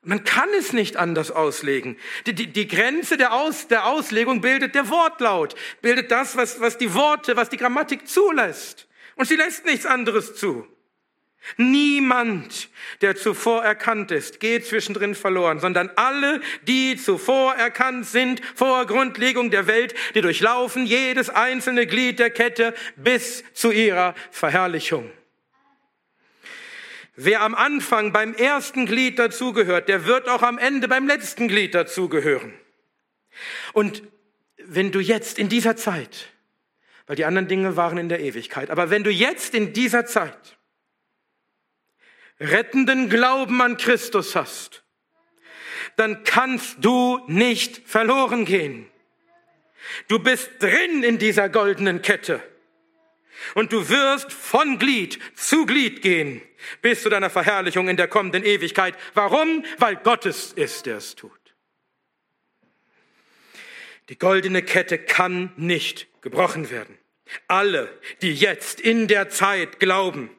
Man 0.06 0.22
kann 0.22 0.48
es 0.56 0.72
nicht 0.72 0.96
anders 0.96 1.32
auslegen. 1.32 1.96
Die, 2.26 2.32
die, 2.32 2.46
die 2.46 2.68
Grenze 2.68 3.16
der, 3.16 3.32
Aus, 3.32 3.66
der 3.66 3.86
Auslegung 3.86 4.40
bildet 4.40 4.76
der 4.76 4.88
Wortlaut, 4.88 5.56
bildet 5.82 6.12
das, 6.12 6.36
was, 6.36 6.60
was 6.60 6.78
die 6.78 6.94
Worte, 6.94 7.36
was 7.36 7.48
die 7.48 7.56
Grammatik 7.56 8.06
zulässt. 8.06 8.86
Und 9.16 9.26
sie 9.26 9.34
lässt 9.34 9.64
nichts 9.64 9.84
anderes 9.84 10.36
zu. 10.36 10.64
Niemand, 11.56 12.68
der 13.00 13.16
zuvor 13.16 13.64
erkannt 13.64 14.12
ist, 14.12 14.38
geht 14.38 14.64
zwischendrin 14.64 15.16
verloren, 15.16 15.58
sondern 15.58 15.90
alle, 15.96 16.40
die 16.62 16.96
zuvor 16.96 17.54
erkannt 17.54 18.06
sind, 18.06 18.40
vor 18.54 18.86
Grundlegung 18.86 19.50
der 19.50 19.66
Welt, 19.66 19.92
die 20.14 20.20
durchlaufen 20.20 20.86
jedes 20.86 21.30
einzelne 21.30 21.84
Glied 21.88 22.20
der 22.20 22.30
Kette 22.30 22.74
bis 22.94 23.42
zu 23.54 23.72
ihrer 23.72 24.14
Verherrlichung. 24.30 25.10
Wer 27.16 27.40
am 27.40 27.54
Anfang 27.54 28.12
beim 28.12 28.34
ersten 28.34 28.84
Glied 28.84 29.18
dazugehört, 29.18 29.88
der 29.88 30.04
wird 30.04 30.28
auch 30.28 30.42
am 30.42 30.58
Ende 30.58 30.86
beim 30.86 31.06
letzten 31.06 31.48
Glied 31.48 31.74
dazugehören. 31.74 32.52
Und 33.72 34.02
wenn 34.58 34.92
du 34.92 35.00
jetzt 35.00 35.38
in 35.38 35.48
dieser 35.48 35.76
Zeit, 35.76 36.28
weil 37.06 37.16
die 37.16 37.24
anderen 37.24 37.48
Dinge 37.48 37.76
waren 37.76 37.96
in 37.96 38.10
der 38.10 38.20
Ewigkeit, 38.20 38.70
aber 38.70 38.90
wenn 38.90 39.02
du 39.02 39.10
jetzt 39.10 39.54
in 39.54 39.72
dieser 39.72 40.04
Zeit 40.04 40.58
rettenden 42.38 43.08
Glauben 43.08 43.62
an 43.62 43.78
Christus 43.78 44.36
hast, 44.36 44.84
dann 45.96 46.22
kannst 46.24 46.84
du 46.84 47.20
nicht 47.26 47.88
verloren 47.88 48.44
gehen. 48.44 48.86
Du 50.08 50.18
bist 50.18 50.50
drin 50.58 51.02
in 51.02 51.18
dieser 51.18 51.48
goldenen 51.48 52.02
Kette. 52.02 52.42
Und 53.54 53.72
du 53.72 53.88
wirst 53.88 54.32
von 54.32 54.78
Glied 54.78 55.18
zu 55.34 55.66
Glied 55.66 56.02
gehen 56.02 56.42
bis 56.82 57.02
zu 57.02 57.08
deiner 57.08 57.30
Verherrlichung 57.30 57.88
in 57.88 57.96
der 57.96 58.08
kommenden 58.08 58.44
Ewigkeit. 58.44 58.94
Warum? 59.14 59.64
Weil 59.78 59.96
Gottes 59.96 60.52
ist, 60.52 60.86
der 60.86 60.98
es 60.98 61.14
tut. 61.14 61.32
Die 64.08 64.18
goldene 64.18 64.62
Kette 64.62 64.98
kann 64.98 65.52
nicht 65.56 66.06
gebrochen 66.22 66.70
werden. 66.70 66.96
Alle, 67.48 67.90
die 68.22 68.34
jetzt 68.34 68.80
in 68.80 69.08
der 69.08 69.28
Zeit 69.30 69.80
glauben, 69.80 70.30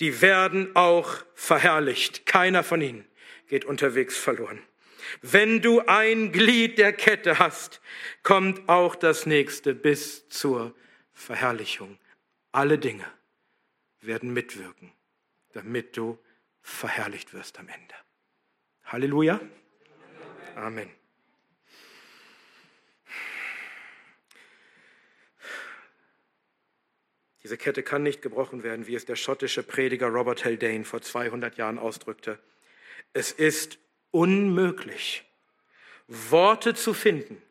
die 0.00 0.20
werden 0.20 0.74
auch 0.74 1.24
verherrlicht. 1.34 2.26
Keiner 2.26 2.64
von 2.64 2.80
ihnen 2.80 3.04
geht 3.48 3.64
unterwegs 3.64 4.16
verloren. 4.16 4.60
Wenn 5.20 5.60
du 5.60 5.80
ein 5.86 6.32
Glied 6.32 6.78
der 6.78 6.92
Kette 6.92 7.38
hast, 7.38 7.80
kommt 8.22 8.68
auch 8.68 8.96
das 8.96 9.26
nächste 9.26 9.74
bis 9.74 10.28
zur 10.28 10.74
Verherrlichung, 11.12 11.98
alle 12.52 12.78
Dinge 12.78 13.06
werden 14.00 14.32
mitwirken, 14.32 14.92
damit 15.52 15.96
du 15.96 16.18
verherrlicht 16.60 17.32
wirst 17.32 17.58
am 17.58 17.68
Ende. 17.68 17.94
Halleluja. 18.84 19.40
Amen. 20.56 20.90
Diese 27.42 27.56
Kette 27.56 27.82
kann 27.82 28.02
nicht 28.02 28.22
gebrochen 28.22 28.62
werden, 28.62 28.86
wie 28.86 28.94
es 28.94 29.04
der 29.04 29.16
schottische 29.16 29.62
Prediger 29.62 30.06
Robert 30.08 30.44
Haldane 30.44 30.84
vor 30.84 31.02
200 31.02 31.56
Jahren 31.56 31.78
ausdrückte. 31.78 32.38
Es 33.12 33.32
ist 33.32 33.78
unmöglich, 34.10 35.24
Worte 36.06 36.74
zu 36.74 36.94
finden, 36.94 37.42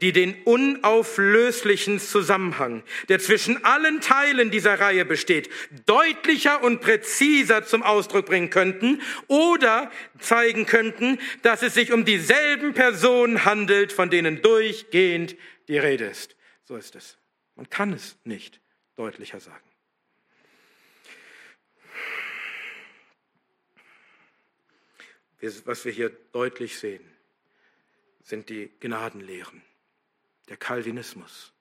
die 0.00 0.12
den 0.12 0.42
unauflöslichen 0.44 2.00
Zusammenhang, 2.00 2.82
der 3.08 3.18
zwischen 3.18 3.64
allen 3.64 4.00
Teilen 4.00 4.50
dieser 4.50 4.80
Reihe 4.80 5.04
besteht, 5.04 5.50
deutlicher 5.86 6.62
und 6.62 6.80
präziser 6.80 7.64
zum 7.64 7.82
Ausdruck 7.82 8.26
bringen 8.26 8.50
könnten 8.50 9.02
oder 9.26 9.90
zeigen 10.18 10.66
könnten, 10.66 11.18
dass 11.42 11.62
es 11.62 11.74
sich 11.74 11.92
um 11.92 12.04
dieselben 12.04 12.74
Personen 12.74 13.44
handelt, 13.44 13.92
von 13.92 14.10
denen 14.10 14.42
durchgehend 14.42 15.36
die 15.68 15.78
Rede 15.78 16.06
ist. 16.06 16.36
So 16.64 16.76
ist 16.76 16.96
es. 16.96 17.18
Man 17.56 17.68
kann 17.70 17.92
es 17.92 18.16
nicht 18.24 18.60
deutlicher 18.96 19.40
sagen. 19.40 19.64
Was 25.64 25.84
wir 25.84 25.92
hier 25.92 26.10
deutlich 26.32 26.78
sehen, 26.78 27.04
sind 28.28 28.50
die 28.50 28.70
Gnadenlehren, 28.80 29.62
der 30.50 30.58
Calvinismus. 30.58 31.54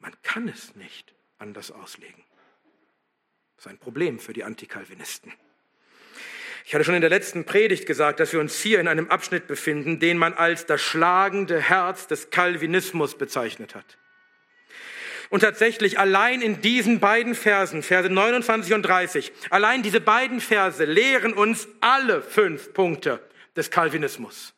Man 0.00 0.12
kann 0.22 0.48
es 0.48 0.74
nicht 0.74 1.14
anders 1.38 1.70
auslegen. 1.70 2.24
Das 3.54 3.66
ist 3.66 3.70
ein 3.70 3.78
Problem 3.78 4.18
für 4.18 4.32
die 4.32 4.42
Antikalvinisten. 4.42 5.32
Ich 6.64 6.74
hatte 6.74 6.84
schon 6.84 6.96
in 6.96 7.00
der 7.00 7.10
letzten 7.10 7.44
Predigt 7.44 7.86
gesagt, 7.86 8.18
dass 8.18 8.32
wir 8.32 8.40
uns 8.40 8.60
hier 8.60 8.80
in 8.80 8.88
einem 8.88 9.08
Abschnitt 9.08 9.46
befinden, 9.46 10.00
den 10.00 10.18
man 10.18 10.34
als 10.34 10.66
das 10.66 10.82
schlagende 10.82 11.60
Herz 11.60 12.08
des 12.08 12.30
Calvinismus 12.30 13.16
bezeichnet 13.16 13.76
hat. 13.76 13.98
Und 15.30 15.40
tatsächlich 15.40 16.00
allein 16.00 16.42
in 16.42 16.60
diesen 16.60 16.98
beiden 16.98 17.36
Versen, 17.36 17.84
Verse 17.84 18.10
29 18.10 18.74
und 18.74 18.82
30, 18.82 19.32
allein 19.50 19.84
diese 19.84 20.00
beiden 20.00 20.40
Verse 20.40 20.84
lehren 20.84 21.34
uns 21.34 21.68
alle 21.80 22.20
fünf 22.20 22.72
Punkte 22.74 23.22
des 23.54 23.70
Calvinismus. 23.70 24.54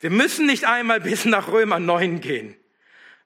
Wir 0.00 0.10
müssen 0.10 0.46
nicht 0.46 0.64
einmal 0.64 1.00
bis 1.00 1.24
nach 1.24 1.48
Römer 1.48 1.78
9 1.78 2.20
gehen, 2.20 2.56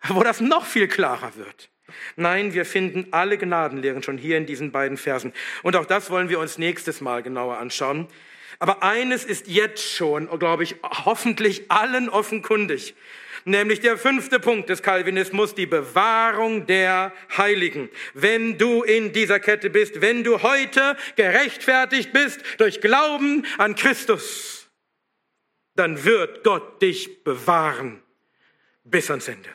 wo 0.08 0.22
das 0.22 0.40
noch 0.40 0.66
viel 0.66 0.88
klarer 0.88 1.36
wird. 1.36 1.70
Nein, 2.16 2.54
wir 2.54 2.64
finden 2.64 3.08
alle 3.10 3.36
Gnadenlehren 3.36 4.02
schon 4.02 4.16
hier 4.16 4.36
in 4.36 4.46
diesen 4.46 4.70
beiden 4.72 4.96
Versen. 4.96 5.32
Und 5.62 5.76
auch 5.76 5.86
das 5.86 6.10
wollen 6.10 6.28
wir 6.28 6.38
uns 6.38 6.58
nächstes 6.58 7.00
Mal 7.00 7.22
genauer 7.22 7.58
anschauen. 7.58 8.06
Aber 8.58 8.82
eines 8.82 9.24
ist 9.24 9.48
jetzt 9.48 9.94
schon, 9.94 10.28
glaube 10.38 10.62
ich, 10.62 10.76
hoffentlich 10.82 11.70
allen 11.70 12.08
offenkundig 12.08 12.94
nämlich 13.44 13.80
der 13.80 13.96
fünfte 13.96 14.40
Punkt 14.40 14.68
des 14.68 14.82
Calvinismus, 14.82 15.54
die 15.54 15.66
Bewahrung 15.66 16.66
der 16.66 17.12
Heiligen. 17.36 17.88
Wenn 18.14 18.58
du 18.58 18.82
in 18.82 19.12
dieser 19.12 19.40
Kette 19.40 19.70
bist, 19.70 20.00
wenn 20.00 20.24
du 20.24 20.42
heute 20.42 20.96
gerechtfertigt 21.16 22.12
bist 22.12 22.40
durch 22.58 22.80
Glauben 22.80 23.46
an 23.58 23.74
Christus, 23.74 24.59
dann 25.80 26.04
wird 26.04 26.44
Gott 26.44 26.82
dich 26.82 27.24
bewahren 27.24 28.02
bis 28.84 29.08
ans 29.08 29.28
Ende, 29.28 29.48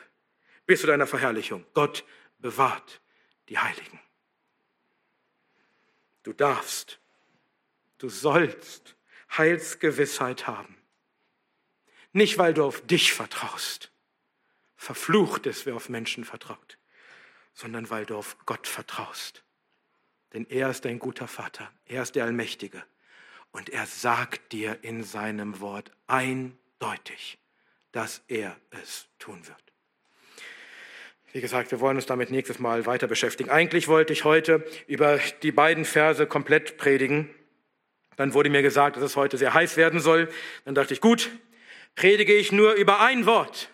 bis 0.66 0.80
zu 0.80 0.88
deiner 0.88 1.06
Verherrlichung. 1.06 1.64
Gott 1.72 2.04
bewahrt 2.40 3.00
die 3.48 3.58
Heiligen. 3.58 4.00
Du 6.24 6.32
darfst, 6.32 6.98
du 7.98 8.08
sollst 8.08 8.96
Heilsgewissheit 9.38 10.48
haben. 10.48 10.76
Nicht, 12.12 12.38
weil 12.38 12.54
du 12.54 12.64
auf 12.64 12.84
dich 12.84 13.12
vertraust. 13.12 13.92
Verflucht 14.74 15.46
ist, 15.46 15.64
wer 15.64 15.76
auf 15.76 15.88
Menschen 15.88 16.24
vertraut, 16.24 16.76
sondern 17.52 17.88
weil 17.88 18.04
du 18.04 18.16
auf 18.16 18.36
Gott 18.46 18.66
vertraust. 18.66 19.44
Denn 20.32 20.44
er 20.46 20.70
ist 20.70 20.84
ein 20.86 20.98
guter 20.98 21.28
Vater, 21.28 21.70
er 21.84 22.02
ist 22.02 22.16
der 22.16 22.24
Allmächtige. 22.24 22.84
Und 23.56 23.70
er 23.70 23.86
sagt 23.86 24.52
dir 24.52 24.80
in 24.82 25.02
seinem 25.02 25.60
Wort 25.60 25.90
eindeutig, 26.06 27.38
dass 27.90 28.22
er 28.28 28.54
es 28.82 29.08
tun 29.18 29.46
wird. 29.46 29.56
Wie 31.32 31.40
gesagt, 31.40 31.70
wir 31.70 31.80
wollen 31.80 31.96
uns 31.96 32.04
damit 32.04 32.30
nächstes 32.30 32.58
Mal 32.58 32.84
weiter 32.84 33.06
beschäftigen. 33.06 33.48
Eigentlich 33.48 33.88
wollte 33.88 34.12
ich 34.12 34.24
heute 34.24 34.62
über 34.86 35.18
die 35.42 35.52
beiden 35.52 35.86
Verse 35.86 36.26
komplett 36.26 36.76
predigen. 36.76 37.30
Dann 38.16 38.34
wurde 38.34 38.50
mir 38.50 38.60
gesagt, 38.60 38.96
dass 38.96 39.02
es 39.02 39.16
heute 39.16 39.38
sehr 39.38 39.54
heiß 39.54 39.78
werden 39.78 40.00
soll. 40.00 40.28
Dann 40.66 40.74
dachte 40.74 40.92
ich, 40.92 41.00
gut, 41.00 41.30
predige 41.94 42.34
ich 42.34 42.52
nur 42.52 42.74
über 42.74 43.00
ein 43.00 43.24
Wort. 43.24 43.70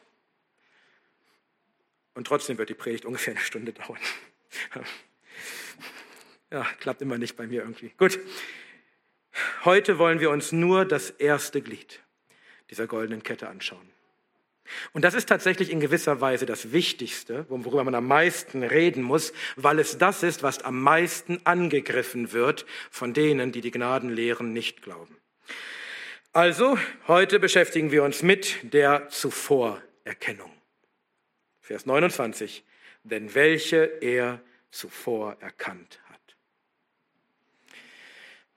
Und 2.15 2.29
trotzdem 2.29 2.57
wird 2.57 2.69
die 2.69 2.75
Predigt 2.75 3.05
ungefähr 3.05 3.35
eine 3.35 3.43
Stunde 3.43 3.73
dauern. 3.73 3.99
Ja, 6.53 6.67
klappt 6.81 7.01
immer 7.01 7.17
nicht 7.17 7.35
bei 7.35 7.47
mir 7.47 7.63
irgendwie. 7.63 7.95
Gut. 7.97 8.21
Heute 9.65 9.99
wollen 9.99 10.21
wir 10.21 10.31
uns 10.31 10.53
nur 10.53 10.85
das 10.85 11.11
erste 11.11 11.63
Glied 11.63 12.01
dieser 12.71 12.87
goldenen 12.87 13.23
Kette 13.23 13.49
anschauen. 13.49 13.93
Und 14.93 15.03
das 15.05 15.15
ist 15.15 15.29
tatsächlich 15.29 15.71
in 15.71 15.81
gewisser 15.81 16.21
Weise 16.21 16.47
das 16.47 16.73
Wichtigste, 16.73 17.45
worüber 17.49 17.85
man 17.85 17.95
am 17.95 18.07
meisten 18.07 18.63
reden 18.63 19.03
muss, 19.03 19.33
weil 19.57 19.79
es 19.79 19.99
das 19.99 20.23
ist, 20.23 20.43
was 20.43 20.63
am 20.63 20.81
meisten 20.81 21.41
angegriffen 21.45 22.33
wird 22.33 22.65
von 22.91 23.13
denen, 23.13 23.53
die 23.53 23.61
die 23.61 23.71
Gnadenlehren 23.71 24.53
nicht 24.53 24.83
glauben. 24.83 25.17
Also, 26.33 26.79
heute 27.09 27.39
beschäftigen 27.39 27.91
wir 27.91 28.05
uns 28.05 28.23
mit 28.23 28.73
der 28.73 29.09
Zuvorerkennung. 29.11 30.51
Vers 31.61 31.85
29. 31.85 32.65
Denn 33.05 33.35
welche 33.35 33.85
er 34.01 34.41
zuvor 34.71 35.37
erkannt. 35.41 36.01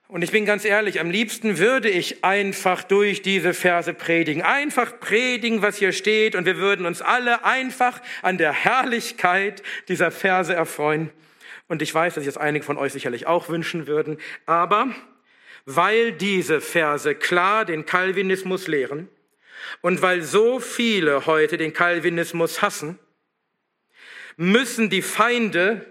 Und 0.08 0.22
ich 0.22 0.30
bin 0.30 0.46
ganz 0.46 0.64
ehrlich, 0.64 1.00
am 1.00 1.10
liebsten 1.10 1.58
würde 1.58 1.88
ich 1.88 2.24
einfach 2.24 2.84
durch 2.84 3.22
diese 3.22 3.54
Verse 3.54 3.92
predigen. 3.92 4.42
Einfach 4.42 5.00
predigen, 5.00 5.62
was 5.62 5.78
hier 5.78 5.92
steht. 5.92 6.36
Und 6.36 6.46
wir 6.46 6.58
würden 6.58 6.86
uns 6.86 7.02
alle 7.02 7.44
einfach 7.44 8.00
an 8.22 8.38
der 8.38 8.52
Herrlichkeit 8.52 9.64
dieser 9.88 10.12
Verse 10.12 10.54
erfreuen. 10.54 11.10
Und 11.66 11.82
ich 11.82 11.92
weiß, 11.92 12.14
dass 12.14 12.24
sich 12.24 12.32
das 12.32 12.40
einige 12.40 12.64
von 12.64 12.78
euch 12.78 12.92
sicherlich 12.92 13.26
auch 13.26 13.48
wünschen 13.48 13.88
würden. 13.88 14.18
Aber 14.46 14.94
weil 15.64 16.12
diese 16.12 16.60
Verse 16.60 17.16
klar 17.16 17.64
den 17.64 17.84
Calvinismus 17.84 18.68
lehren 18.68 19.08
und 19.80 20.00
weil 20.02 20.22
so 20.22 20.60
viele 20.60 21.26
heute 21.26 21.56
den 21.56 21.72
Calvinismus 21.72 22.62
hassen, 22.62 23.00
müssen 24.36 24.88
die 24.90 25.02
Feinde 25.02 25.84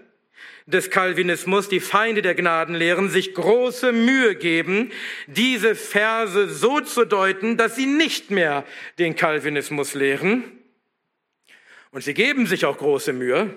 des 0.66 0.90
Calvinismus, 0.90 1.68
die 1.68 1.80
Feinde 1.80 2.22
der 2.22 2.34
Gnadenlehren, 2.34 3.08
sich 3.08 3.34
große 3.34 3.92
Mühe 3.92 4.34
geben, 4.34 4.90
diese 5.26 5.74
Verse 5.74 6.48
so 6.48 6.80
zu 6.80 7.04
deuten, 7.04 7.56
dass 7.56 7.76
sie 7.76 7.86
nicht 7.86 8.30
mehr 8.30 8.64
den 8.98 9.14
Calvinismus 9.14 9.94
lehren. 9.94 10.44
Und 11.92 12.02
sie 12.02 12.14
geben 12.14 12.46
sich 12.46 12.64
auch 12.64 12.78
große 12.78 13.12
Mühe, 13.12 13.54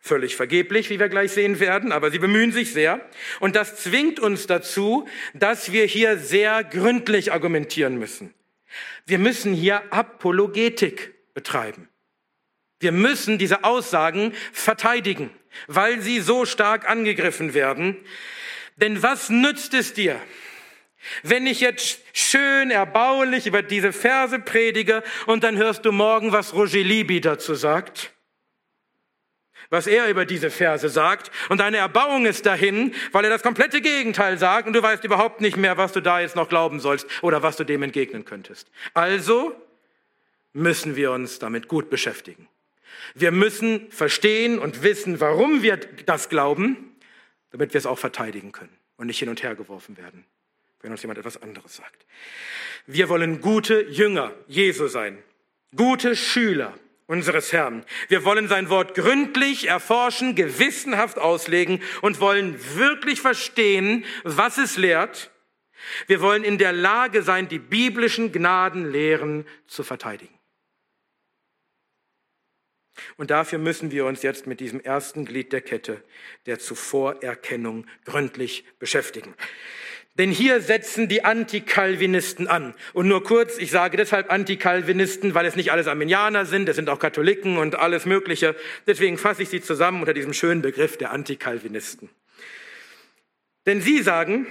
Völlig 0.00 0.36
vergeblich, 0.36 0.90
wie 0.90 1.00
wir 1.00 1.08
gleich 1.08 1.32
sehen 1.32 1.60
werden, 1.60 1.92
aber 1.92 2.10
sie 2.10 2.18
bemühen 2.18 2.52
sich 2.52 2.72
sehr. 2.72 3.00
Und 3.40 3.56
das 3.56 3.76
zwingt 3.82 4.20
uns 4.20 4.46
dazu, 4.46 5.08
dass 5.34 5.72
wir 5.72 5.84
hier 5.84 6.18
sehr 6.18 6.64
gründlich 6.64 7.32
argumentieren 7.32 7.98
müssen. 7.98 8.32
Wir 9.06 9.18
müssen 9.18 9.52
hier 9.52 9.92
Apologetik 9.92 11.14
betreiben. 11.34 11.88
Wir 12.80 12.92
müssen 12.92 13.38
diese 13.38 13.64
Aussagen 13.64 14.32
verteidigen, 14.52 15.30
weil 15.66 16.00
sie 16.00 16.20
so 16.20 16.44
stark 16.44 16.88
angegriffen 16.88 17.54
werden. 17.54 17.96
Denn 18.76 19.02
was 19.02 19.30
nützt 19.30 19.74
es 19.74 19.92
dir, 19.92 20.20
wenn 21.22 21.46
ich 21.46 21.60
jetzt 21.60 22.00
schön 22.12 22.70
erbaulich 22.70 23.46
über 23.46 23.62
diese 23.62 23.92
Verse 23.92 24.38
predige 24.38 25.02
und 25.26 25.44
dann 25.44 25.56
hörst 25.56 25.84
du 25.84 25.92
morgen, 25.92 26.32
was 26.32 26.54
Roger 26.54 26.80
Libby 26.80 27.20
dazu 27.20 27.54
sagt? 27.54 28.12
was 29.70 29.86
er 29.86 30.08
über 30.08 30.24
diese 30.24 30.50
Verse 30.50 30.88
sagt. 30.88 31.30
Und 31.48 31.58
deine 31.58 31.78
Erbauung 31.78 32.26
ist 32.26 32.46
dahin, 32.46 32.94
weil 33.12 33.24
er 33.24 33.30
das 33.30 33.42
komplette 33.42 33.80
Gegenteil 33.80 34.38
sagt 34.38 34.66
und 34.66 34.72
du 34.72 34.82
weißt 34.82 35.04
überhaupt 35.04 35.40
nicht 35.40 35.56
mehr, 35.56 35.76
was 35.76 35.92
du 35.92 36.00
da 36.00 36.20
jetzt 36.20 36.36
noch 36.36 36.48
glauben 36.48 36.80
sollst 36.80 37.06
oder 37.22 37.42
was 37.42 37.56
du 37.56 37.64
dem 37.64 37.82
entgegnen 37.82 38.24
könntest. 38.24 38.70
Also 38.94 39.54
müssen 40.52 40.96
wir 40.96 41.12
uns 41.12 41.38
damit 41.38 41.68
gut 41.68 41.90
beschäftigen. 41.90 42.48
Wir 43.14 43.32
müssen 43.32 43.90
verstehen 43.90 44.58
und 44.58 44.82
wissen, 44.82 45.20
warum 45.20 45.62
wir 45.62 45.76
das 46.06 46.28
glauben, 46.28 46.96
damit 47.50 47.74
wir 47.74 47.78
es 47.78 47.86
auch 47.86 47.98
verteidigen 47.98 48.52
können 48.52 48.76
und 48.96 49.06
nicht 49.06 49.18
hin 49.18 49.28
und 49.28 49.42
her 49.42 49.54
geworfen 49.54 49.96
werden, 49.96 50.24
wenn 50.80 50.92
uns 50.92 51.02
jemand 51.02 51.18
etwas 51.18 51.40
anderes 51.42 51.76
sagt. 51.76 52.06
Wir 52.86 53.08
wollen 53.08 53.40
gute 53.40 53.82
Jünger 53.82 54.32
Jesu 54.46 54.88
sein, 54.88 55.18
gute 55.74 56.16
Schüler 56.16 56.74
unseres 57.06 57.52
Herrn. 57.52 57.84
Wir 58.08 58.24
wollen 58.24 58.48
sein 58.48 58.68
Wort 58.68 58.94
gründlich 58.94 59.68
erforschen, 59.68 60.34
gewissenhaft 60.34 61.18
auslegen 61.18 61.80
und 62.02 62.20
wollen 62.20 62.58
wirklich 62.76 63.20
verstehen, 63.20 64.04
was 64.24 64.58
es 64.58 64.76
lehrt. 64.76 65.30
Wir 66.06 66.20
wollen 66.20 66.44
in 66.44 66.58
der 66.58 66.72
Lage 66.72 67.22
sein, 67.22 67.48
die 67.48 67.58
biblischen 67.58 68.30
Gnadenlehren 68.30 69.46
zu 69.66 69.84
verteidigen. 69.84 70.37
Und 73.16 73.30
dafür 73.30 73.58
müssen 73.58 73.90
wir 73.90 74.06
uns 74.06 74.22
jetzt 74.22 74.46
mit 74.46 74.60
diesem 74.60 74.80
ersten 74.80 75.24
Glied 75.24 75.52
der 75.52 75.60
Kette, 75.60 76.02
der 76.46 76.58
Zuvorerkennung, 76.58 77.86
gründlich 78.04 78.64
beschäftigen. 78.78 79.34
Denn 80.18 80.32
hier 80.32 80.60
setzen 80.60 81.08
die 81.08 81.24
Antikalvinisten 81.24 82.48
an. 82.48 82.74
Und 82.92 83.06
nur 83.06 83.22
kurz, 83.22 83.56
ich 83.56 83.70
sage 83.70 83.96
deshalb 83.96 84.32
Antikalvinisten, 84.32 85.32
weil 85.34 85.46
es 85.46 85.54
nicht 85.54 85.70
alles 85.70 85.86
Arminianer 85.86 86.44
sind, 86.44 86.68
es 86.68 86.74
sind 86.74 86.90
auch 86.90 86.98
Katholiken 86.98 87.56
und 87.56 87.76
alles 87.76 88.04
Mögliche. 88.04 88.56
Deswegen 88.88 89.16
fasse 89.16 89.44
ich 89.44 89.48
sie 89.48 89.60
zusammen 89.60 90.00
unter 90.00 90.14
diesem 90.14 90.32
schönen 90.32 90.60
Begriff 90.60 90.96
der 90.96 91.12
Antikalvinisten. 91.12 92.10
Denn 93.66 93.80
sie 93.80 94.02
sagen, 94.02 94.48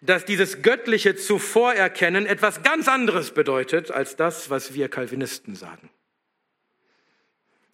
dass 0.00 0.24
dieses 0.24 0.62
göttliche 0.62 1.14
Zuvorerkennen 1.14 2.26
etwas 2.26 2.64
ganz 2.64 2.88
anderes 2.88 3.30
bedeutet 3.30 3.92
als 3.92 4.16
das, 4.16 4.50
was 4.50 4.74
wir 4.74 4.88
Calvinisten 4.88 5.54
sagen. 5.54 5.88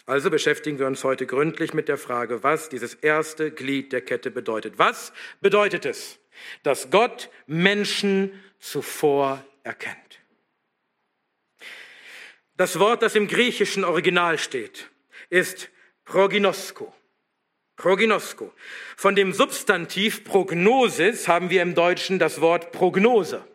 Also 0.08 0.30
beschäftigen 0.30 0.78
wir 0.78 0.86
uns 0.86 1.04
heute 1.04 1.26
gründlich 1.26 1.74
mit 1.74 1.88
der 1.88 1.98
Frage, 1.98 2.42
was 2.42 2.68
dieses 2.68 2.94
erste 2.94 3.52
Glied 3.52 3.92
der 3.92 4.00
Kette 4.00 4.30
bedeutet. 4.32 4.78
Was 4.78 5.12
bedeutet 5.40 5.84
es? 5.86 6.18
dass 6.62 6.90
Gott 6.90 7.30
Menschen 7.46 8.42
zuvor 8.58 9.44
erkennt. 9.62 9.96
Das 12.56 12.78
Wort, 12.78 13.02
das 13.02 13.14
im 13.14 13.28
griechischen 13.28 13.84
Original 13.84 14.38
steht, 14.38 14.90
ist 15.30 15.70
proginosko. 16.04 16.92
Proginosko. 17.76 18.52
Von 18.96 19.14
dem 19.14 19.32
Substantiv 19.32 20.24
Prognosis 20.24 21.28
haben 21.28 21.50
wir 21.50 21.62
im 21.62 21.76
Deutschen 21.76 22.18
das 22.18 22.40
Wort 22.40 22.72
Prognose. 22.72 23.46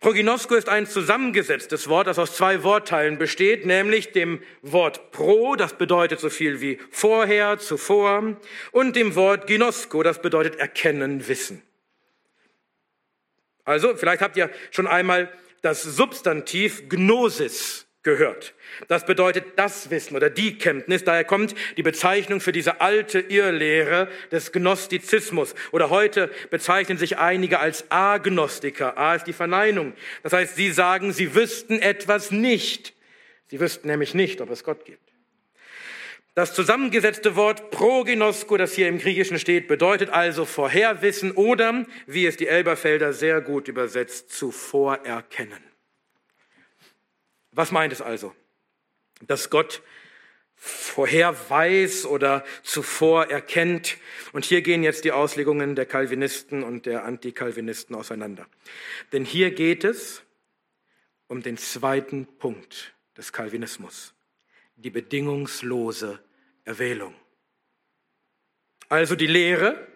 Proginosko 0.00 0.54
ist 0.54 0.68
ein 0.68 0.86
zusammengesetztes 0.86 1.88
Wort, 1.88 2.06
das 2.06 2.18
aus 2.18 2.36
zwei 2.36 2.62
Wortteilen 2.62 3.18
besteht, 3.18 3.64
nämlich 3.64 4.12
dem 4.12 4.42
Wort 4.62 5.10
pro, 5.10 5.56
das 5.56 5.78
bedeutet 5.78 6.20
so 6.20 6.28
viel 6.28 6.60
wie 6.60 6.78
vorher, 6.90 7.58
zuvor, 7.58 8.36
und 8.72 8.94
dem 8.94 9.14
Wort 9.14 9.46
ginosko, 9.46 10.02
das 10.02 10.20
bedeutet 10.20 10.56
erkennen, 10.56 11.26
wissen. 11.28 11.62
Also, 13.64 13.96
vielleicht 13.96 14.22
habt 14.22 14.36
ihr 14.36 14.50
schon 14.70 14.86
einmal 14.86 15.32
das 15.62 15.82
Substantiv 15.82 16.88
Gnosis 16.88 17.85
gehört. 18.06 18.54
Das 18.86 19.04
bedeutet 19.04 19.44
das 19.56 19.90
Wissen 19.90 20.14
oder 20.16 20.30
die 20.30 20.56
Kenntnis. 20.56 21.02
Daher 21.02 21.24
kommt 21.24 21.56
die 21.76 21.82
Bezeichnung 21.82 22.40
für 22.40 22.52
diese 22.52 22.80
alte 22.80 23.18
Irrlehre 23.18 24.08
des 24.30 24.52
Gnostizismus. 24.52 25.56
Oder 25.72 25.90
heute 25.90 26.30
bezeichnen 26.50 26.98
sich 26.98 27.18
einige 27.18 27.58
als 27.58 27.90
Agnostiker. 27.90 28.96
A 28.96 29.16
ist 29.16 29.26
die 29.26 29.32
Verneinung. 29.32 29.92
Das 30.22 30.32
heißt, 30.32 30.54
sie 30.54 30.70
sagen, 30.70 31.12
sie 31.12 31.34
wüssten 31.34 31.82
etwas 31.82 32.30
nicht. 32.30 32.94
Sie 33.48 33.58
wüssten 33.58 33.88
nämlich 33.88 34.14
nicht, 34.14 34.40
ob 34.40 34.50
es 34.50 34.62
Gott 34.62 34.84
gibt. 34.84 35.12
Das 36.36 36.54
zusammengesetzte 36.54 37.34
Wort 37.34 37.72
proginosko, 37.72 38.56
das 38.56 38.74
hier 38.74 38.86
im 38.86 38.98
Griechischen 38.98 39.40
steht, 39.40 39.66
bedeutet 39.66 40.10
also 40.10 40.44
Vorherwissen 40.44 41.32
oder, 41.32 41.86
wie 42.06 42.26
es 42.26 42.36
die 42.36 42.46
Elberfelder 42.46 43.12
sehr 43.12 43.40
gut 43.40 43.66
übersetzt, 43.66 44.30
zuvor 44.30 44.96
erkennen. 45.04 45.75
Was 47.56 47.72
meint 47.72 47.92
es 47.92 48.02
also? 48.02 48.34
Dass 49.22 49.48
Gott 49.48 49.82
vorher 50.56 51.34
weiß 51.48 52.04
oder 52.04 52.44
zuvor 52.62 53.30
erkennt. 53.30 53.96
Und 54.32 54.44
hier 54.44 54.60
gehen 54.60 54.82
jetzt 54.82 55.04
die 55.04 55.12
Auslegungen 55.12 55.74
der 55.74 55.86
Calvinisten 55.86 56.62
und 56.62 56.84
der 56.84 57.04
Antikalvinisten 57.06 57.96
auseinander. 57.96 58.46
Denn 59.12 59.24
hier 59.24 59.52
geht 59.52 59.84
es 59.84 60.22
um 61.28 61.42
den 61.42 61.56
zweiten 61.56 62.26
Punkt 62.38 62.94
des 63.16 63.32
Calvinismus, 63.32 64.12
die 64.76 64.90
bedingungslose 64.90 66.20
Erwählung. 66.64 67.14
Also 68.90 69.16
die 69.16 69.26
Lehre, 69.26 69.88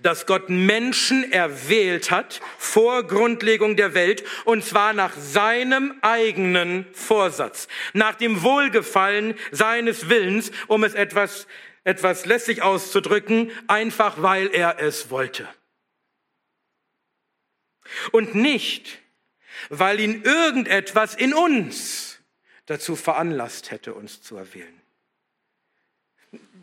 dass 0.00 0.26
Gott 0.26 0.48
Menschen 0.48 1.32
erwählt 1.32 2.10
hat 2.10 2.40
vor 2.58 3.06
Grundlegung 3.06 3.76
der 3.76 3.94
Welt 3.94 4.24
und 4.44 4.64
zwar 4.64 4.92
nach 4.92 5.16
seinem 5.16 5.94
eigenen 6.02 6.86
Vorsatz, 6.92 7.68
nach 7.92 8.14
dem 8.14 8.42
Wohlgefallen 8.42 9.34
seines 9.50 10.08
Willens, 10.08 10.50
um 10.66 10.84
es 10.84 10.94
etwas, 10.94 11.46
etwas 11.84 12.26
lässig 12.26 12.62
auszudrücken, 12.62 13.50
einfach 13.66 14.22
weil 14.22 14.48
er 14.48 14.78
es 14.80 15.10
wollte. 15.10 15.48
Und 18.12 18.34
nicht, 18.34 19.00
weil 19.68 20.00
ihn 20.00 20.22
irgendetwas 20.22 21.14
in 21.14 21.34
uns 21.34 22.20
dazu 22.66 22.94
veranlasst 22.96 23.70
hätte, 23.70 23.94
uns 23.94 24.22
zu 24.22 24.36
erwählen. 24.36 24.79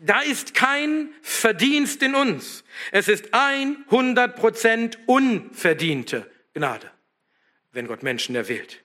Da 0.00 0.20
ist 0.20 0.54
kein 0.54 1.12
Verdienst 1.22 2.02
in 2.02 2.14
uns. 2.14 2.64
Es 2.92 3.08
ist 3.08 3.32
100 3.32 4.36
Prozent 4.36 4.98
unverdiente 5.06 6.30
Gnade, 6.54 6.90
wenn 7.72 7.86
Gott 7.86 8.02
Menschen 8.02 8.36
erwählt 8.36 8.84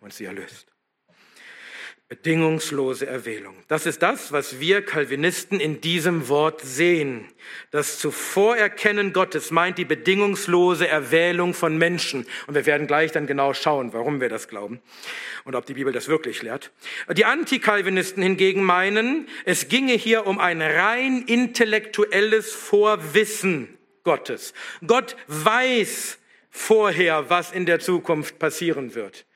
und 0.00 0.12
sie 0.12 0.24
erlöst. 0.24 0.75
Bedingungslose 2.08 3.04
Erwählung. 3.04 3.56
Das 3.66 3.84
ist 3.84 4.00
das, 4.00 4.30
was 4.30 4.60
wir 4.60 4.82
Calvinisten 4.82 5.58
in 5.58 5.80
diesem 5.80 6.28
Wort 6.28 6.60
sehen. 6.60 7.26
Das 7.72 7.98
Zuvorerkennen 7.98 9.12
Gottes 9.12 9.50
meint 9.50 9.76
die 9.76 9.84
bedingungslose 9.84 10.86
Erwählung 10.86 11.52
von 11.52 11.76
Menschen. 11.76 12.24
Und 12.46 12.54
wir 12.54 12.64
werden 12.64 12.86
gleich 12.86 13.10
dann 13.10 13.26
genau 13.26 13.54
schauen, 13.54 13.92
warum 13.92 14.20
wir 14.20 14.28
das 14.28 14.46
glauben 14.46 14.80
und 15.42 15.56
ob 15.56 15.66
die 15.66 15.74
Bibel 15.74 15.92
das 15.92 16.06
wirklich 16.06 16.42
lehrt. 16.42 16.70
Die 17.12 17.24
Antikalvinisten 17.24 18.22
hingegen 18.22 18.62
meinen, 18.62 19.28
es 19.44 19.66
ginge 19.66 19.94
hier 19.94 20.28
um 20.28 20.38
ein 20.38 20.62
rein 20.62 21.24
intellektuelles 21.26 22.52
Vorwissen 22.52 23.76
Gottes. 24.04 24.54
Gott 24.86 25.16
weiß 25.26 26.18
vorher, 26.50 27.28
was 27.30 27.50
in 27.50 27.66
der 27.66 27.80
Zukunft 27.80 28.38
passieren 28.38 28.94
wird. 28.94 29.26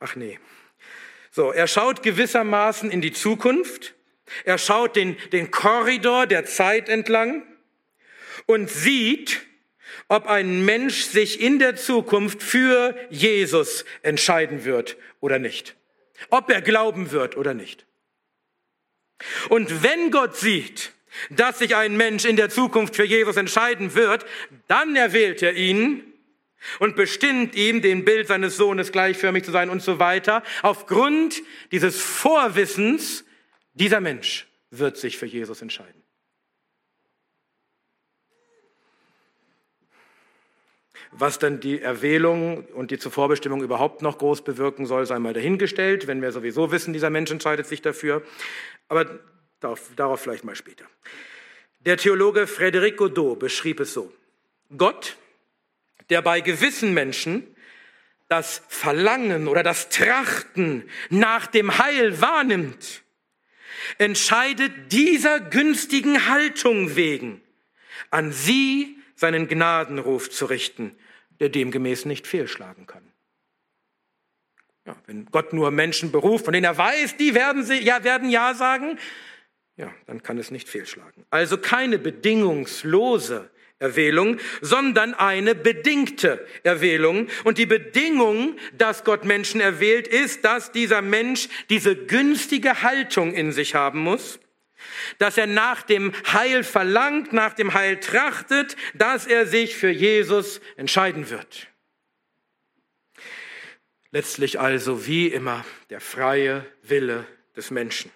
Ach 0.00 0.16
nee. 0.16 0.38
So, 1.38 1.52
er 1.52 1.68
schaut 1.68 2.02
gewissermaßen 2.02 2.90
in 2.90 3.00
die 3.00 3.12
Zukunft. 3.12 3.94
Er 4.42 4.58
schaut 4.58 4.96
den, 4.96 5.16
den 5.30 5.52
Korridor 5.52 6.26
der 6.26 6.46
Zeit 6.46 6.88
entlang 6.88 7.44
und 8.46 8.68
sieht, 8.68 9.42
ob 10.08 10.26
ein 10.26 10.64
Mensch 10.64 11.02
sich 11.02 11.40
in 11.40 11.60
der 11.60 11.76
Zukunft 11.76 12.42
für 12.42 12.96
Jesus 13.08 13.84
entscheiden 14.02 14.64
wird 14.64 14.96
oder 15.20 15.38
nicht. 15.38 15.76
Ob 16.28 16.50
er 16.50 16.60
glauben 16.60 17.12
wird 17.12 17.36
oder 17.36 17.54
nicht. 17.54 17.86
Und 19.48 19.84
wenn 19.84 20.10
Gott 20.10 20.36
sieht, 20.36 20.90
dass 21.30 21.60
sich 21.60 21.76
ein 21.76 21.96
Mensch 21.96 22.24
in 22.24 22.34
der 22.34 22.50
Zukunft 22.50 22.96
für 22.96 23.04
Jesus 23.04 23.36
entscheiden 23.36 23.94
wird, 23.94 24.26
dann 24.66 24.96
erwählt 24.96 25.40
er 25.42 25.52
ihn 25.52 26.07
und 26.78 26.96
bestimmt 26.96 27.54
ihm, 27.54 27.82
dem 27.82 28.04
Bild 28.04 28.28
seines 28.28 28.56
Sohnes 28.56 28.92
gleichförmig 28.92 29.44
zu 29.44 29.50
sein 29.50 29.70
und 29.70 29.82
so 29.82 29.98
weiter. 29.98 30.42
Aufgrund 30.62 31.42
dieses 31.72 32.00
Vorwissens, 32.00 33.24
dieser 33.74 34.00
Mensch 34.00 34.46
wird 34.70 34.96
sich 34.96 35.18
für 35.18 35.26
Jesus 35.26 35.62
entscheiden. 35.62 36.02
Was 41.10 41.38
dann 41.38 41.60
die 41.60 41.80
Erwählung 41.80 42.66
und 42.66 42.90
die 42.90 42.98
Zuvorbestimmung 42.98 43.62
überhaupt 43.62 44.02
noch 44.02 44.18
groß 44.18 44.42
bewirken 44.42 44.84
soll, 44.84 45.06
sei 45.06 45.18
mal 45.18 45.32
dahingestellt, 45.32 46.06
wenn 46.06 46.20
wir 46.20 46.32
sowieso 46.32 46.70
wissen, 46.70 46.92
dieser 46.92 47.08
Mensch 47.08 47.30
entscheidet 47.30 47.66
sich 47.66 47.80
dafür. 47.80 48.22
Aber 48.88 49.18
darauf, 49.60 49.90
darauf 49.96 50.20
vielleicht 50.20 50.44
mal 50.44 50.54
später. 50.54 50.84
Der 51.80 51.96
Theologe 51.96 52.44
Frédéric 52.44 52.96
Godot 52.96 53.38
beschrieb 53.38 53.80
es 53.80 53.94
so. 53.94 54.12
Gott 54.76 55.16
der 56.10 56.22
bei 56.22 56.40
gewissen 56.40 56.94
Menschen 56.94 57.54
das 58.28 58.62
Verlangen 58.68 59.48
oder 59.48 59.62
das 59.62 59.88
Trachten 59.88 60.88
nach 61.08 61.46
dem 61.46 61.78
Heil 61.78 62.20
wahrnimmt, 62.20 63.02
entscheidet 63.96 64.92
dieser 64.92 65.40
günstigen 65.40 66.28
Haltung 66.28 66.94
wegen, 66.94 67.40
an 68.10 68.32
sie 68.32 68.98
seinen 69.14 69.48
Gnadenruf 69.48 70.30
zu 70.30 70.46
richten, 70.46 70.96
der 71.40 71.48
demgemäß 71.48 72.04
nicht 72.04 72.26
fehlschlagen 72.26 72.86
kann. 72.86 73.02
Ja, 74.86 74.96
wenn 75.06 75.26
Gott 75.26 75.52
nur 75.52 75.70
Menschen 75.70 76.12
beruft, 76.12 76.44
von 76.44 76.52
denen 76.52 76.64
er 76.64 76.78
weiß, 76.78 77.16
die 77.16 77.34
werden, 77.34 77.64
sie, 77.64 77.78
ja, 77.78 78.04
werden 78.04 78.30
Ja 78.30 78.54
sagen, 78.54 78.98
ja, 79.76 79.92
dann 80.06 80.22
kann 80.22 80.38
es 80.38 80.50
nicht 80.50 80.68
fehlschlagen. 80.68 81.24
Also 81.30 81.58
keine 81.58 81.98
bedingungslose 81.98 83.50
Erwählung, 83.80 84.38
sondern 84.60 85.14
eine 85.14 85.54
bedingte 85.54 86.44
Erwählung. 86.64 87.28
Und 87.44 87.58
die 87.58 87.66
Bedingung, 87.66 88.56
dass 88.76 89.04
Gott 89.04 89.24
Menschen 89.24 89.60
erwählt, 89.60 90.08
ist, 90.08 90.44
dass 90.44 90.72
dieser 90.72 91.02
Mensch 91.02 91.48
diese 91.70 91.94
günstige 91.94 92.82
Haltung 92.82 93.32
in 93.34 93.52
sich 93.52 93.74
haben 93.74 94.00
muss, 94.00 94.40
dass 95.18 95.38
er 95.38 95.46
nach 95.46 95.82
dem 95.82 96.12
Heil 96.32 96.64
verlangt, 96.64 97.32
nach 97.32 97.54
dem 97.54 97.74
Heil 97.74 98.00
trachtet, 98.00 98.76
dass 98.94 99.26
er 99.26 99.46
sich 99.46 99.76
für 99.76 99.90
Jesus 99.90 100.60
entscheiden 100.76 101.30
wird. 101.30 101.68
Letztlich 104.10 104.58
also 104.58 105.06
wie 105.06 105.28
immer 105.28 105.64
der 105.90 106.00
freie 106.00 106.66
Wille 106.82 107.26
des 107.56 107.70
Menschen. 107.70 108.10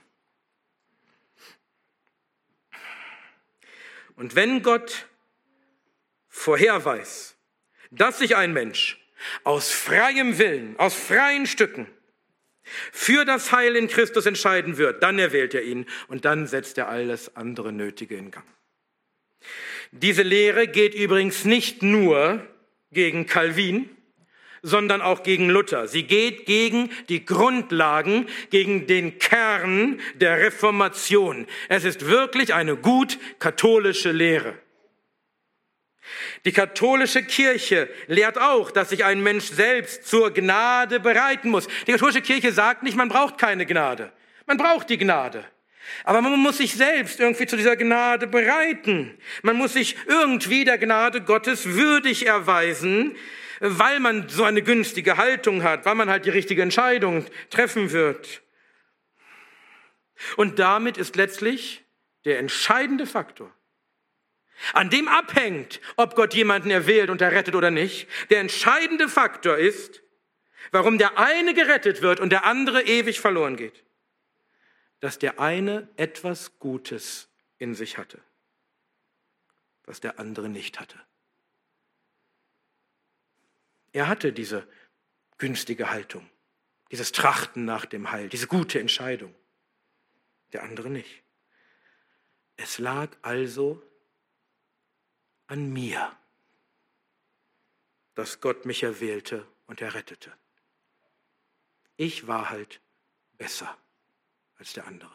Und 4.17 4.35
wenn 4.35 4.63
Gott 4.63 5.07
vorher 6.33 6.85
weiß, 6.85 7.37
dass 7.93 8.19
sich 8.19 8.35
ein 8.35 8.53
Mensch 8.53 8.99
aus 9.45 9.71
freiem 9.71 10.39
Willen, 10.39 10.77
aus 10.79 10.95
freien 10.95 11.47
Stücken 11.47 11.87
für 12.91 13.25
das 13.25 13.53
Heil 13.53 13.77
in 13.77 13.87
Christus 13.87 14.27
entscheiden 14.27 14.79
wird, 14.79 15.03
dann 15.03 15.19
erwählt 15.19 15.55
er 15.55 15.63
ihn 15.63 15.87
und 16.09 16.25
dann 16.25 16.47
setzt 16.47 16.79
er 16.79 16.89
alles 16.89 17.37
andere 17.37 17.73
Nötige 17.73 18.17
in 18.17 18.31
Gang. 18.31 18.47
Diese 19.91 20.23
Lehre 20.23 20.67
geht 20.67 20.95
übrigens 20.95 21.45
nicht 21.45 21.83
nur 21.83 22.47
gegen 22.93 23.27
Calvin, 23.27 23.91
sondern 24.63 25.03
auch 25.03 25.25
gegen 25.25 25.51
Luther. 25.51 25.89
Sie 25.89 26.05
geht 26.05 26.47
gegen 26.47 26.91
die 27.09 27.27
Grundlagen, 27.27 28.27
gegen 28.51 28.87
den 28.87 29.19
Kern 29.19 30.01
der 30.15 30.39
Reformation. 30.39 31.47
Es 31.69 31.85
ist 31.85 32.07
wirklich 32.07 32.55
eine 32.55 32.77
gut 32.77 33.19
katholische 33.39 34.13
Lehre. 34.13 34.55
Die 36.45 36.53
katholische 36.53 37.23
Kirche 37.23 37.89
lehrt 38.07 38.39
auch, 38.39 38.71
dass 38.71 38.91
sich 38.91 39.05
ein 39.05 39.23
Mensch 39.23 39.47
selbst 39.47 40.07
zur 40.07 40.33
Gnade 40.33 41.01
bereiten 41.01 41.51
muss. 41.51 41.69
Die 41.87 41.93
katholische 41.93 42.23
Kirche 42.23 42.53
sagt 42.53 42.83
nicht, 42.83 42.97
man 42.97 43.09
braucht 43.09 43.39
keine 43.39 43.67
Gnade. 43.67 44.13
Man 44.47 44.57
braucht 44.57 44.91
die 44.91 44.99
Gnade. 44.99 45.45
Aber 46.05 46.21
man 46.23 46.39
muss 46.39 46.59
sich 46.59 46.75
selbst 46.75 47.21
irgendwie 47.21 47.47
zu 47.47 47.57
dieser 47.57 47.77
Gnade 47.77 48.27
bereiten. 48.27 49.17
Man 49.43 49.57
muss 49.57 49.75
sich 49.75 49.97
irgendwie 50.07 50.65
der 50.65 50.79
Gnade 50.79 51.23
Gottes 51.23 51.67
würdig 51.67 52.27
erweisen, 52.27 53.17
weil 53.61 54.01
man 54.01 54.29
so 54.29 54.45
eine 54.45 54.63
günstige 54.63 55.17
Haltung 55.17 55.63
hat, 55.63 55.85
weil 55.85 55.95
man 55.95 56.11
halt 56.11 56.25
die 56.25 56.31
richtige 56.31 56.63
Entscheidung 56.63 57.25
treffen 57.51 57.93
wird. 57.93 58.43
Und 60.37 60.59
damit 60.59 60.99
ist 60.99 61.17
letztlich 61.17 61.85
der 62.25 62.39
entscheidende 62.39 63.07
Faktor, 63.07 63.53
an 64.73 64.91
dem 64.91 65.09
abhängt, 65.09 65.81
ob 65.97 66.15
Gott 66.15 66.35
jemanden 66.35 66.71
erwählt 66.71 67.11
und 67.11 67.21
errettet 67.21 67.55
oder 67.55 67.71
nicht. 67.71 68.09
Der 68.31 68.41
entscheidende 68.41 69.09
Faktor 69.09 69.57
ist, 69.57 70.03
warum 70.71 70.99
der 70.99 71.19
eine 71.19 71.55
gerettet 71.55 72.03
wird 72.03 72.21
und 72.21 72.31
der 72.31 72.45
andere 72.45 72.83
ewig 72.83 73.21
verloren 73.21 73.57
geht. 73.57 73.85
Dass 75.01 75.19
der 75.19 75.41
eine 75.41 75.89
etwas 75.97 76.59
Gutes 76.59 77.29
in 77.59 77.75
sich 77.75 77.99
hatte, 77.99 78.21
was 79.85 80.01
der 80.01 80.19
andere 80.19 80.49
nicht 80.49 80.79
hatte. 80.81 80.99
Er 83.93 84.09
hatte 84.09 84.33
diese 84.33 84.67
günstige 85.39 85.91
Haltung, 85.91 86.29
dieses 86.91 87.13
Trachten 87.13 87.65
nach 87.65 87.85
dem 87.85 88.11
Heil, 88.11 88.29
diese 88.29 88.47
gute 88.47 88.81
Entscheidung. 88.81 89.35
Der 90.53 90.63
andere 90.63 90.89
nicht. 90.89 91.23
Es 92.57 92.79
lag 92.79 93.11
also 93.23 93.83
an 95.53 95.71
mir, 95.71 96.11
dass 98.15 98.41
Gott 98.41 98.65
mich 98.65 98.85
erwählte 98.85 99.47
und 99.67 99.83
errettete. 99.83 100.33
Ich 101.99 102.27
war 102.27 102.49
halt 102.49 102.81
besser 103.37 103.77
als 104.57 104.73
der 104.73 104.87
andere. 104.87 105.13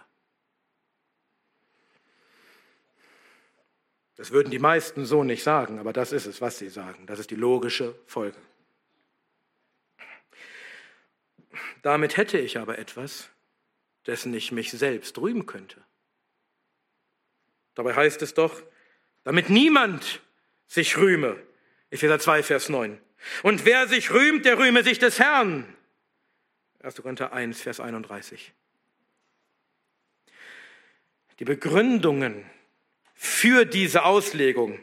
Das 4.15 4.29
würden 4.29 4.51
die 4.51 4.59
meisten 4.59 5.07
so 5.07 5.23
nicht 5.23 5.41
sagen, 5.41 5.79
aber 5.79 5.91
das 5.91 6.11
ist 6.11 6.27
es, 6.27 6.39
was 6.39 6.59
sie 6.59 6.69
sagen. 6.69 7.07
Das 7.07 7.17
ist 7.17 7.31
die 7.31 7.35
logische 7.35 7.95
Folge. 8.05 8.37
Damit 11.81 12.15
hätte 12.15 12.37
ich 12.37 12.59
aber 12.59 12.77
etwas, 12.77 13.29
dessen 14.05 14.35
ich 14.35 14.51
mich 14.51 14.69
selbst 14.69 15.17
rühmen 15.17 15.47
könnte. 15.47 15.83
Dabei 17.73 17.95
heißt 17.95 18.21
es 18.21 18.35
doch, 18.35 18.61
damit 19.23 19.49
niemand 19.49 20.21
sich 20.67 20.97
rühme. 20.97 21.37
Epheser 21.89 22.19
2, 22.19 22.43
Vers 22.43 22.69
9. 22.69 22.99
Und 23.43 23.65
wer 23.65 23.87
sich 23.87 24.11
rühmt, 24.11 24.45
der 24.45 24.57
rühme 24.57 24.83
sich 24.83 24.99
des 24.99 25.19
Herrn. 25.19 25.65
1. 26.81 26.95
Korinther 26.95 27.33
1, 27.33 27.61
Vers 27.61 27.79
31. 27.79 28.53
Die 31.39 31.45
Begründungen 31.45 32.45
für 33.13 33.65
diese 33.65 34.03
Auslegung, 34.03 34.79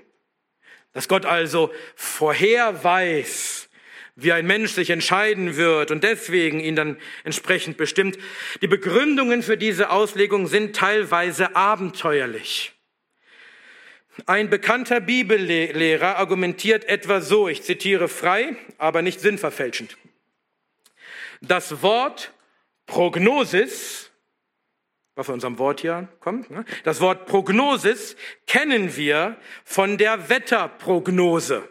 dass 0.92 1.08
Gott 1.08 1.26
also 1.26 1.72
vorher 1.96 2.84
weiß, 2.84 3.68
wie 4.16 4.32
ein 4.32 4.46
Mensch 4.46 4.72
sich 4.72 4.90
entscheiden 4.90 5.56
wird 5.56 5.90
und 5.90 6.04
deswegen 6.04 6.60
ihn 6.60 6.76
dann 6.76 6.96
entsprechend 7.24 7.76
bestimmt. 7.76 8.16
Die 8.62 8.68
Begründungen 8.68 9.42
für 9.42 9.56
diese 9.56 9.90
Auslegung 9.90 10.46
sind 10.46 10.76
teilweise 10.76 11.56
abenteuerlich. 11.56 12.73
Ein 14.26 14.48
bekannter 14.48 15.00
Bibellehrer 15.00 16.16
argumentiert 16.16 16.84
etwa 16.84 17.20
so, 17.20 17.48
ich 17.48 17.62
zitiere 17.62 18.08
frei, 18.08 18.56
aber 18.78 19.02
nicht 19.02 19.20
sinnverfälschend. 19.20 19.96
Das 21.40 21.82
Wort 21.82 22.32
Prognosis, 22.86 24.10
was 25.16 25.26
von 25.26 25.34
unserem 25.34 25.58
Wort 25.58 25.80
hier 25.80 26.08
kommt, 26.20 26.50
ne? 26.50 26.64
das 26.84 27.00
Wort 27.00 27.26
Prognosis 27.26 28.16
kennen 28.46 28.96
wir 28.96 29.36
von 29.64 29.98
der 29.98 30.28
Wetterprognose. 30.28 31.68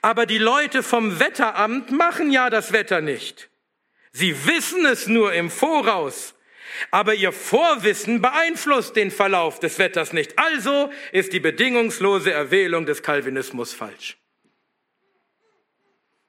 Aber 0.00 0.26
die 0.26 0.38
Leute 0.38 0.82
vom 0.82 1.18
Wetteramt 1.18 1.90
machen 1.90 2.30
ja 2.30 2.50
das 2.50 2.72
Wetter 2.72 3.00
nicht. 3.00 3.50
Sie 4.12 4.46
wissen 4.46 4.86
es 4.86 5.08
nur 5.08 5.32
im 5.32 5.50
Voraus. 5.50 6.33
Aber 6.90 7.14
ihr 7.14 7.32
Vorwissen 7.32 8.20
beeinflusst 8.20 8.96
den 8.96 9.10
Verlauf 9.10 9.60
des 9.60 9.78
Wetters 9.78 10.12
nicht. 10.12 10.38
Also 10.38 10.92
ist 11.12 11.32
die 11.32 11.40
bedingungslose 11.40 12.32
Erwählung 12.32 12.86
des 12.86 13.02
Calvinismus 13.02 13.72
falsch. 13.72 14.16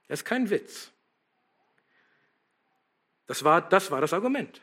Das 0.07 0.19
ist 0.19 0.25
kein 0.25 0.49
Witz. 0.49 0.91
Das 3.27 3.43
war, 3.43 3.61
das 3.61 3.89
war 3.89 4.01
das 4.01 4.13
Argument. 4.13 4.61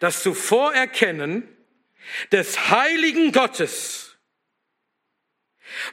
Das 0.00 0.22
Zuvorerkennen 0.22 1.46
des 2.32 2.70
heiligen 2.70 3.32
Gottes 3.32 4.16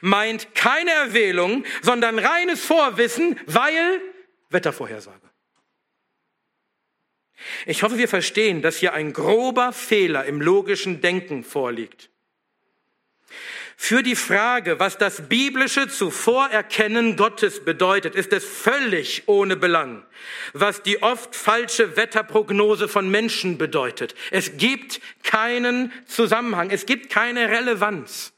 meint 0.00 0.54
keine 0.54 0.90
Erwählung, 0.90 1.64
sondern 1.82 2.18
reines 2.18 2.64
Vorwissen, 2.64 3.38
weil 3.46 4.00
Wettervorhersage. 4.48 5.25
Ich 7.66 7.82
hoffe, 7.82 7.98
wir 7.98 8.08
verstehen, 8.08 8.62
dass 8.62 8.78
hier 8.78 8.92
ein 8.92 9.12
grober 9.12 9.72
Fehler 9.72 10.24
im 10.24 10.40
logischen 10.40 11.00
Denken 11.00 11.44
vorliegt. 11.44 12.10
Für 13.78 14.02
die 14.02 14.16
Frage, 14.16 14.80
was 14.80 14.96
das 14.96 15.28
biblische 15.28 15.86
Zuvorerkennen 15.86 17.16
Gottes 17.16 17.62
bedeutet, 17.62 18.14
ist 18.14 18.32
es 18.32 18.42
völlig 18.42 19.24
ohne 19.26 19.54
Belang, 19.54 20.04
was 20.54 20.82
die 20.82 21.02
oft 21.02 21.36
falsche 21.36 21.96
Wetterprognose 21.96 22.88
von 22.88 23.10
Menschen 23.10 23.58
bedeutet. 23.58 24.14
Es 24.30 24.56
gibt 24.56 25.00
keinen 25.22 25.92
Zusammenhang, 26.06 26.70
es 26.70 26.86
gibt 26.86 27.10
keine 27.10 27.50
Relevanz. 27.50 28.32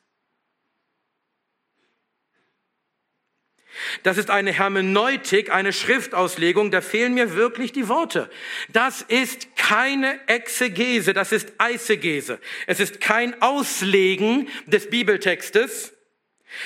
Das 4.03 4.19
ist 4.19 4.31
eine 4.31 4.53
Hermeneutik, 4.53 5.53
eine 5.53 5.73
Schriftauslegung, 5.73 6.71
da 6.71 6.81
fehlen 6.81 7.15
mir 7.15 7.35
wirklich 7.35 7.73
die 7.73 7.89
Worte. 7.89 8.31
Das 8.69 9.03
ist 9.03 9.57
keine 9.57 10.19
Exegese, 10.27 11.13
das 11.13 11.33
ist 11.33 11.53
Eisegese. 11.59 12.39
Es 12.67 12.81
ist 12.81 13.01
kein 13.01 13.41
Auslegen 13.43 14.49
des 14.67 14.91
Bibeltextes, 14.91 15.95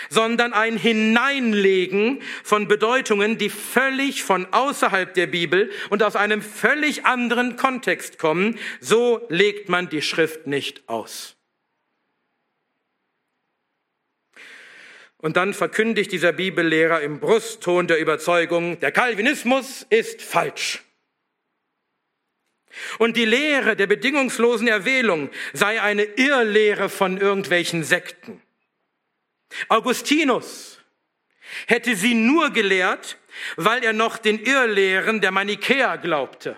sondern 0.08 0.52
ein 0.52 0.76
Hineinlegen 0.76 2.22
von 2.44 2.68
Bedeutungen, 2.68 3.38
die 3.38 3.50
völlig 3.50 4.22
von 4.22 4.46
außerhalb 4.52 5.12
der 5.14 5.26
Bibel 5.26 5.70
und 5.90 6.02
aus 6.02 6.16
einem 6.16 6.42
völlig 6.42 7.04
anderen 7.04 7.56
Kontext 7.56 8.18
kommen. 8.18 8.58
So 8.80 9.26
legt 9.28 9.68
man 9.68 9.88
die 9.88 10.02
Schrift 10.02 10.46
nicht 10.46 10.88
aus. 10.88 11.36
Und 15.22 15.36
dann 15.36 15.54
verkündigt 15.54 16.10
dieser 16.10 16.32
Bibellehrer 16.32 17.00
im 17.00 17.20
Brustton 17.20 17.86
der 17.86 18.00
Überzeugung, 18.00 18.80
der 18.80 18.90
Calvinismus 18.90 19.86
ist 19.88 20.20
falsch. 20.20 20.82
Und 22.98 23.16
die 23.16 23.24
Lehre 23.24 23.76
der 23.76 23.86
bedingungslosen 23.86 24.66
Erwählung 24.66 25.30
sei 25.52 25.80
eine 25.80 26.02
Irrlehre 26.02 26.88
von 26.88 27.18
irgendwelchen 27.18 27.84
Sekten. 27.84 28.42
Augustinus 29.68 30.80
hätte 31.68 31.94
sie 31.94 32.14
nur 32.14 32.50
gelehrt, 32.50 33.16
weil 33.54 33.84
er 33.84 33.92
noch 33.92 34.18
den 34.18 34.42
Irrlehren 34.42 35.20
der 35.20 35.30
Manichäer 35.30 35.98
glaubte. 35.98 36.56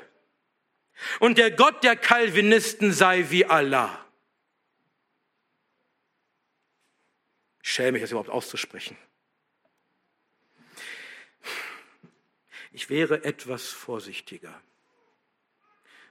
Und 1.18 1.36
der 1.36 1.50
Gott 1.50 1.84
der 1.84 1.96
Calvinisten 1.96 2.94
sei 2.94 3.26
wie 3.28 3.44
Allah. 3.44 4.03
Schäme 7.66 7.92
mich, 7.92 8.02
das 8.02 8.10
überhaupt 8.10 8.28
auszusprechen. 8.28 8.94
Ich 12.72 12.90
wäre 12.90 13.24
etwas 13.24 13.68
vorsichtiger, 13.68 14.60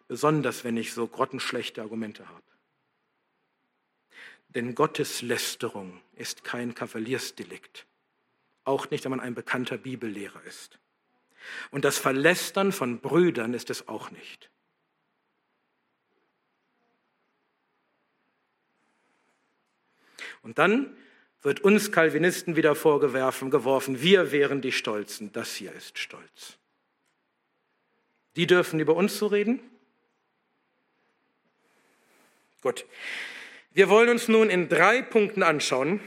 besonders 0.07 0.63
wenn 0.63 0.77
ich 0.77 0.93
so 0.93 1.07
grottenschlechte 1.07 1.83
Argumente 1.83 2.27
habe. 2.27 2.41
Denn 4.49 4.73
Gotteslästerung 4.73 6.01
ist 6.15 6.43
kein 6.43 6.73
Kavaliersdelikt, 6.73 7.85
auch 8.63 8.89
nicht, 8.89 9.03
wenn 9.03 9.11
man 9.11 9.19
ein 9.19 9.35
bekannter 9.35 9.77
Bibellehrer 9.77 10.41
ist. 10.45 10.79
Und 11.69 11.85
das 11.85 11.99
Verlästern 11.99 12.71
von 12.71 12.99
Brüdern 12.99 13.53
ist 13.53 13.69
es 13.69 13.87
auch 13.87 14.09
nicht. 14.09 14.49
Und 20.41 20.57
dann 20.57 20.97
wird 21.43 21.60
uns 21.60 21.91
Calvinisten 21.91 22.56
wieder 22.56 22.73
vorgeworfen, 22.73 23.51
geworfen, 23.51 24.01
wir 24.01 24.32
wären 24.32 24.62
die 24.62 24.71
Stolzen. 24.71 25.32
Das 25.34 25.53
hier 25.56 25.73
ist 25.73 25.99
Stolz. 25.99 26.58
Die 28.36 28.47
dürfen 28.47 28.79
über 28.79 28.95
uns 28.95 29.17
so 29.17 29.27
reden? 29.27 29.60
Gut. 32.62 32.86
Wir 33.73 33.89
wollen 33.89 34.10
uns 34.10 34.27
nun 34.27 34.49
in 34.49 34.69
drei 34.69 35.01
Punkten 35.01 35.43
anschauen, 35.43 35.99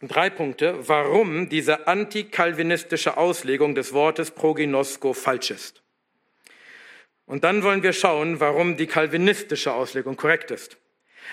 drei 0.00 0.30
Punkte, 0.30 0.88
warum 0.88 1.48
diese 1.48 1.86
antikalvinistische 1.86 3.16
Auslegung 3.16 3.74
des 3.74 3.92
Wortes 3.92 4.30
proginosko 4.30 5.12
falsch 5.12 5.50
ist. 5.50 5.82
Und 7.26 7.44
dann 7.44 7.62
wollen 7.62 7.82
wir 7.82 7.92
schauen, 7.92 8.40
warum 8.40 8.76
die 8.76 8.86
kalvinistische 8.86 9.74
Auslegung 9.74 10.16
korrekt 10.16 10.52
ist. 10.52 10.78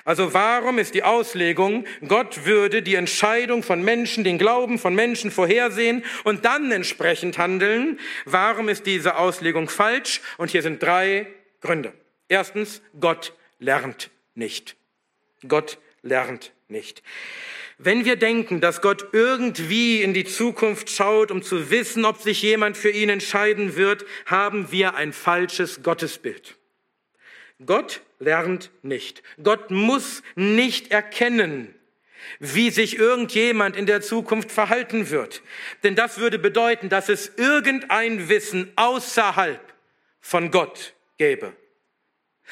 Also 0.05 0.33
warum 0.33 0.79
ist 0.79 0.93
die 0.93 1.03
Auslegung, 1.03 1.85
Gott 2.07 2.45
würde 2.45 2.81
die 2.81 2.95
Entscheidung 2.95 3.63
von 3.63 3.83
Menschen, 3.83 4.23
den 4.23 4.37
Glauben 4.37 4.79
von 4.79 4.95
Menschen 4.95 5.31
vorhersehen 5.31 6.03
und 6.23 6.45
dann 6.45 6.71
entsprechend 6.71 7.37
handeln? 7.37 7.99
Warum 8.25 8.69
ist 8.69 8.85
diese 8.85 9.17
Auslegung 9.17 9.69
falsch? 9.69 10.21
Und 10.37 10.51
hier 10.51 10.61
sind 10.61 10.81
drei 10.81 11.27
Gründe. 11.61 11.93
Erstens, 12.27 12.81
Gott 12.99 13.33
lernt 13.59 14.09
nicht. 14.35 14.75
Gott 15.47 15.77
lernt 16.01 16.51
nicht. 16.67 17.03
Wenn 17.77 18.05
wir 18.05 18.15
denken, 18.15 18.61
dass 18.61 18.81
Gott 18.81 19.07
irgendwie 19.13 20.01
in 20.01 20.13
die 20.13 20.25
Zukunft 20.25 20.89
schaut, 20.89 21.31
um 21.31 21.41
zu 21.41 21.71
wissen, 21.71 22.05
ob 22.05 22.21
sich 22.21 22.41
jemand 22.41 22.77
für 22.77 22.89
ihn 22.91 23.09
entscheiden 23.09 23.75
wird, 23.75 24.05
haben 24.25 24.71
wir 24.71 24.95
ein 24.95 25.11
falsches 25.11 25.81
Gottesbild. 25.83 26.55
Gott 27.65 28.01
lernt 28.19 28.71
nicht. 28.81 29.23
Gott 29.41 29.71
muss 29.71 30.23
nicht 30.35 30.91
erkennen, 30.91 31.73
wie 32.39 32.69
sich 32.69 32.97
irgendjemand 32.97 33.75
in 33.75 33.85
der 33.85 34.01
Zukunft 34.01 34.51
verhalten 34.51 35.09
wird. 35.09 35.41
Denn 35.83 35.95
das 35.95 36.17
würde 36.17 36.39
bedeuten, 36.39 36.89
dass 36.89 37.09
es 37.09 37.31
irgendein 37.37 38.29
Wissen 38.29 38.71
außerhalb 38.75 39.61
von 40.19 40.51
Gott 40.51 40.93
gäbe, 41.17 41.53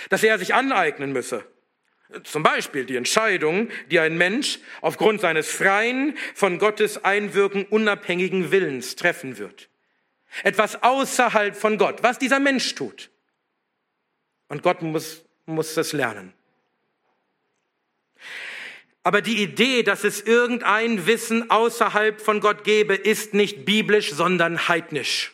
dass 0.09 0.23
er 0.23 0.37
sich 0.39 0.53
aneignen 0.53 1.13
müsse. 1.13 1.45
Zum 2.23 2.43
Beispiel 2.43 2.85
die 2.85 2.97
Entscheidung, 2.97 3.69
die 3.89 3.99
ein 3.99 4.17
Mensch 4.17 4.59
aufgrund 4.81 5.21
seines 5.21 5.49
freien, 5.49 6.17
von 6.35 6.59
Gottes 6.59 7.05
Einwirken 7.05 7.65
unabhängigen 7.65 8.51
Willens 8.51 8.97
treffen 8.97 9.37
wird. 9.37 9.69
Etwas 10.43 10.83
außerhalb 10.83 11.55
von 11.55 11.77
Gott, 11.77 12.03
was 12.03 12.19
dieser 12.19 12.39
Mensch 12.39 12.75
tut. 12.75 13.10
Und 14.51 14.63
Gott 14.63 14.81
muss, 14.81 15.23
muss 15.45 15.75
das 15.75 15.93
lernen. 15.93 16.33
Aber 19.01 19.21
die 19.21 19.41
Idee, 19.41 19.81
dass 19.81 20.03
es 20.03 20.19
irgendein 20.19 21.07
Wissen 21.07 21.49
außerhalb 21.49 22.19
von 22.19 22.41
Gott 22.41 22.65
gäbe, 22.65 22.95
ist 22.95 23.33
nicht 23.33 23.63
biblisch, 23.63 24.11
sondern 24.11 24.67
heidnisch. 24.67 25.31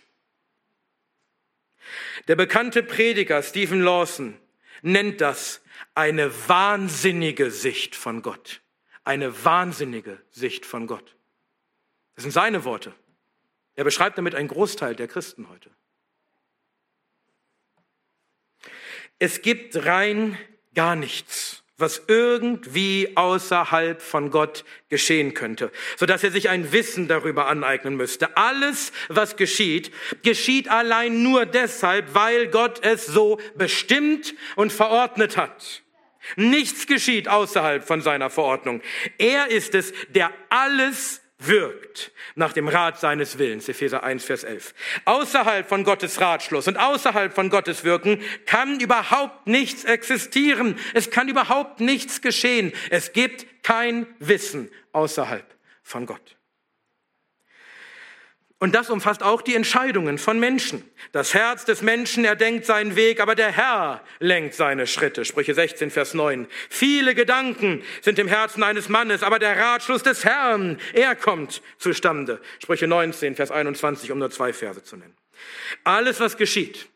Der 2.27 2.35
bekannte 2.35 2.83
Prediger 2.83 3.41
Stephen 3.41 3.81
Lawson 3.81 4.37
nennt 4.83 5.19
das 5.19 5.61
eine 5.95 6.31
wahnsinnige 6.47 7.49
Sicht 7.49 7.95
von 7.95 8.21
Gott. 8.21 8.61
Eine 9.03 9.43
wahnsinnige 9.43 10.21
Sicht 10.29 10.63
von 10.63 10.85
Gott. 10.85 11.15
Das 12.13 12.21
sind 12.21 12.33
seine 12.33 12.65
Worte. 12.65 12.93
Er 13.73 13.83
beschreibt 13.83 14.19
damit 14.19 14.35
einen 14.35 14.47
Großteil 14.47 14.95
der 14.95 15.07
Christen 15.07 15.49
heute. 15.49 15.71
Es 19.19 19.41
gibt 19.41 19.85
rein 19.85 20.37
gar 20.75 20.95
nichts, 20.95 21.63
was 21.77 22.03
irgendwie 22.07 23.13
außerhalb 23.15 24.01
von 24.01 24.29
Gott 24.29 24.63
geschehen 24.89 25.33
könnte, 25.33 25.71
so 25.95 26.05
dass 26.05 26.23
er 26.23 26.31
sich 26.31 26.49
ein 26.49 26.71
Wissen 26.71 27.07
darüber 27.07 27.47
aneignen 27.47 27.95
müsste. 27.95 28.37
Alles, 28.37 28.91
was 29.09 29.35
geschieht, 29.35 29.91
geschieht 30.23 30.69
allein 30.69 31.23
nur 31.23 31.45
deshalb, 31.45 32.13
weil 32.13 32.47
Gott 32.47 32.83
es 32.83 33.05
so 33.05 33.39
bestimmt 33.55 34.35
und 34.55 34.71
verordnet 34.71 35.37
hat. 35.37 35.83
Nichts 36.35 36.87
geschieht 36.87 37.27
außerhalb 37.27 37.83
von 37.83 38.01
seiner 38.01 38.29
Verordnung. 38.29 38.81
Er 39.17 39.47
ist 39.47 39.73
es, 39.73 39.93
der 40.09 40.31
alles 40.49 41.21
wirkt 41.39 42.11
nach 42.35 42.53
dem 42.53 42.67
Rat 42.67 42.99
seines 42.99 43.37
Willens, 43.37 43.69
Epheser 43.69 44.03
1, 44.03 44.25
Vers 44.25 44.43
11. 44.43 44.73
Außerhalb 45.05 45.67
von 45.67 45.83
Gottes 45.83 46.19
Ratschluss 46.19 46.67
und 46.67 46.77
außerhalb 46.77 47.33
von 47.33 47.49
Gottes 47.49 47.83
Wirken 47.83 48.21
kann 48.45 48.79
überhaupt 48.79 49.47
nichts 49.47 49.83
existieren. 49.83 50.79
Es 50.93 51.11
kann 51.11 51.27
überhaupt 51.27 51.79
nichts 51.79 52.21
geschehen. 52.21 52.73
Es 52.89 53.13
gibt 53.13 53.45
kein 53.63 54.07
Wissen 54.19 54.71
außerhalb 54.93 55.45
von 55.83 56.05
Gott. 56.05 56.36
Und 58.59 58.73
das 58.73 58.89
umfasst 58.89 59.21
auch 59.21 59.43
die 59.43 59.53
Entscheidungen 59.53 60.17
von 60.17 60.39
Menschen. 60.39 60.83
Das 61.11 61.35
Herz 61.35 61.65
des 61.65 61.83
Menschen 61.83 62.25
erdenkt 62.25 62.65
seinen 62.65 62.95
Weg, 62.95 63.19
aber 63.19 63.35
der 63.35 63.51
Herr 63.51 64.03
lenkt 64.19 64.55
seine 64.55 64.87
Schritte. 64.87 65.25
Sprüche 65.25 65.53
16, 65.53 65.91
Vers 65.91 66.15
9. 66.15 66.47
Viele 66.69 67.13
Gedanken 67.13 67.83
sind 68.01 68.17
im 68.17 68.27
Herzen 68.27 68.63
eines 68.63 68.89
Mannes, 68.89 69.21
aber 69.21 69.37
der 69.37 69.57
Ratschluss 69.59 70.01
des 70.01 70.25
Herrn, 70.25 70.79
er 70.93 71.15
kommt 71.15 71.61
zustande. 71.77 72.41
Sprüche 72.57 72.87
19, 72.87 73.35
Vers 73.35 73.51
21, 73.51 74.11
um 74.11 74.17
nur 74.17 74.31
zwei 74.31 74.53
Verse 74.53 74.83
zu 74.83 74.97
nennen. 74.97 75.15
Alles, 75.83 76.19
was 76.19 76.35
geschieht, 76.35 76.89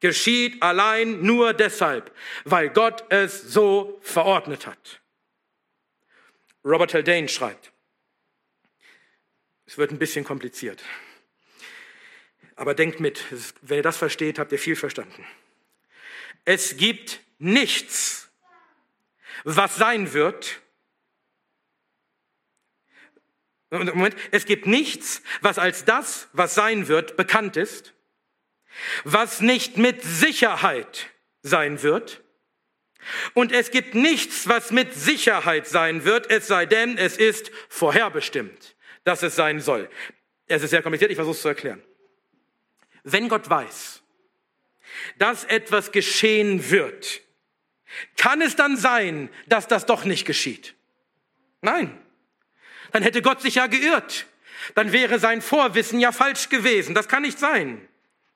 geschieht 0.00 0.62
allein 0.62 1.20
nur 1.20 1.52
deshalb, 1.52 2.10
weil 2.44 2.70
Gott 2.70 3.04
es 3.10 3.42
so 3.42 4.00
verordnet 4.00 4.66
hat. 4.66 5.02
Robert 6.64 6.94
Haldane 6.94 7.28
schreibt, 7.28 7.70
es 9.66 9.76
wird 9.76 9.90
ein 9.90 9.98
bisschen 9.98 10.24
kompliziert. 10.24 10.82
Aber 12.62 12.74
denkt 12.74 13.00
mit, 13.00 13.24
wenn 13.62 13.78
ihr 13.78 13.82
das 13.82 13.96
versteht, 13.96 14.38
habt 14.38 14.52
ihr 14.52 14.58
viel 14.58 14.76
verstanden. 14.76 15.26
Es 16.44 16.76
gibt 16.76 17.18
nichts, 17.40 18.30
was 19.42 19.74
sein 19.74 20.12
wird. 20.12 20.60
Moment, 23.70 24.14
es 24.30 24.44
gibt 24.44 24.68
nichts, 24.68 25.22
was 25.40 25.58
als 25.58 25.84
das, 25.84 26.28
was 26.34 26.54
sein 26.54 26.86
wird, 26.86 27.16
bekannt 27.16 27.56
ist, 27.56 27.94
was 29.02 29.40
nicht 29.40 29.76
mit 29.76 30.00
Sicherheit 30.04 31.08
sein 31.42 31.82
wird. 31.82 32.22
Und 33.34 33.50
es 33.50 33.72
gibt 33.72 33.96
nichts, 33.96 34.46
was 34.46 34.70
mit 34.70 34.94
Sicherheit 34.94 35.66
sein 35.66 36.04
wird, 36.04 36.30
es 36.30 36.46
sei 36.46 36.66
denn, 36.66 36.96
es 36.96 37.16
ist 37.16 37.50
vorherbestimmt 37.68 38.76
dass 39.04 39.24
es 39.24 39.34
sein 39.34 39.60
soll. 39.60 39.88
Es 40.46 40.62
ist 40.62 40.70
sehr 40.70 40.80
kompliziert, 40.80 41.10
ich 41.10 41.16
versuche 41.16 41.34
es 41.34 41.42
zu 41.42 41.48
erklären. 41.48 41.82
Wenn 43.04 43.28
Gott 43.28 43.48
weiß, 43.48 44.02
dass 45.18 45.44
etwas 45.44 45.92
geschehen 45.92 46.70
wird, 46.70 47.20
kann 48.16 48.40
es 48.40 48.56
dann 48.56 48.76
sein, 48.76 49.28
dass 49.46 49.68
das 49.68 49.86
doch 49.86 50.04
nicht 50.04 50.24
geschieht? 50.24 50.74
Nein. 51.60 51.98
Dann 52.92 53.02
hätte 53.02 53.22
Gott 53.22 53.40
sich 53.40 53.56
ja 53.56 53.66
geirrt. 53.66 54.26
Dann 54.74 54.92
wäre 54.92 55.18
sein 55.18 55.42
Vorwissen 55.42 56.00
ja 56.00 56.12
falsch 56.12 56.48
gewesen. 56.48 56.94
Das 56.94 57.08
kann 57.08 57.22
nicht 57.22 57.38
sein. 57.38 57.86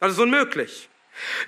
Das 0.01 0.13
ist 0.13 0.19
unmöglich. 0.19 0.89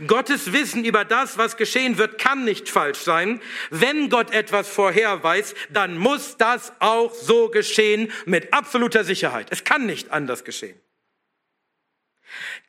Gottes 0.06 0.52
Wissen 0.52 0.84
über 0.84 1.04
das, 1.04 1.36
was 1.36 1.56
geschehen 1.56 1.98
wird, 1.98 2.18
kann 2.18 2.44
nicht 2.44 2.68
falsch 2.68 3.00
sein. 3.00 3.40
Wenn 3.70 4.08
Gott 4.08 4.30
etwas 4.32 4.68
vorherweist, 4.68 5.54
dann 5.68 5.98
muss 5.98 6.38
das 6.38 6.72
auch 6.78 7.12
so 7.14 7.50
geschehen 7.50 8.10
mit 8.24 8.52
absoluter 8.52 9.04
Sicherheit. 9.04 9.48
Es 9.50 9.64
kann 9.64 9.84
nicht 9.84 10.10
anders 10.10 10.44
geschehen. 10.44 10.78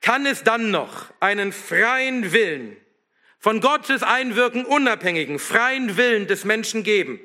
Kann 0.02 0.26
es 0.26 0.44
dann 0.44 0.72
noch 0.72 1.14
einen 1.20 1.52
freien 1.52 2.32
Willen, 2.32 2.78
von 3.38 3.62
Gottes 3.62 4.04
Einwirken 4.04 4.66
unabhängigen, 4.66 5.40
freien 5.40 5.98
Willen 5.98 6.28
des 6.28 6.46
Menschen 6.46 6.84
geben? 6.84 7.20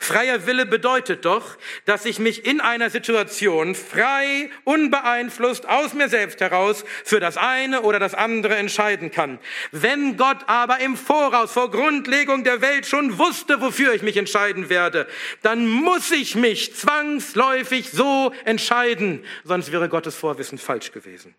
Freier 0.00 0.46
Wille 0.46 0.66
bedeutet 0.66 1.24
doch, 1.24 1.56
dass 1.84 2.04
ich 2.04 2.18
mich 2.18 2.44
in 2.44 2.60
einer 2.60 2.90
Situation 2.90 3.74
frei, 3.74 4.50
unbeeinflusst 4.64 5.68
aus 5.68 5.94
mir 5.94 6.08
selbst 6.08 6.40
heraus 6.40 6.84
für 7.04 7.20
das 7.20 7.36
eine 7.36 7.82
oder 7.82 7.98
das 7.98 8.14
andere 8.14 8.56
entscheiden 8.56 9.10
kann. 9.10 9.38
Wenn 9.70 10.16
Gott 10.16 10.38
aber 10.46 10.80
im 10.80 10.96
Voraus, 10.96 11.52
vor 11.52 11.70
Grundlegung 11.70 12.44
der 12.44 12.60
Welt 12.60 12.86
schon 12.86 13.18
wusste, 13.18 13.60
wofür 13.60 13.94
ich 13.94 14.02
mich 14.02 14.16
entscheiden 14.16 14.68
werde, 14.68 15.06
dann 15.42 15.66
muss 15.66 16.10
ich 16.10 16.34
mich 16.34 16.74
zwangsläufig 16.74 17.90
so 17.90 18.32
entscheiden, 18.44 19.24
sonst 19.44 19.72
wäre 19.72 19.88
Gottes 19.88 20.16
Vorwissen 20.16 20.58
falsch 20.58 20.92
gewesen. 20.92 21.34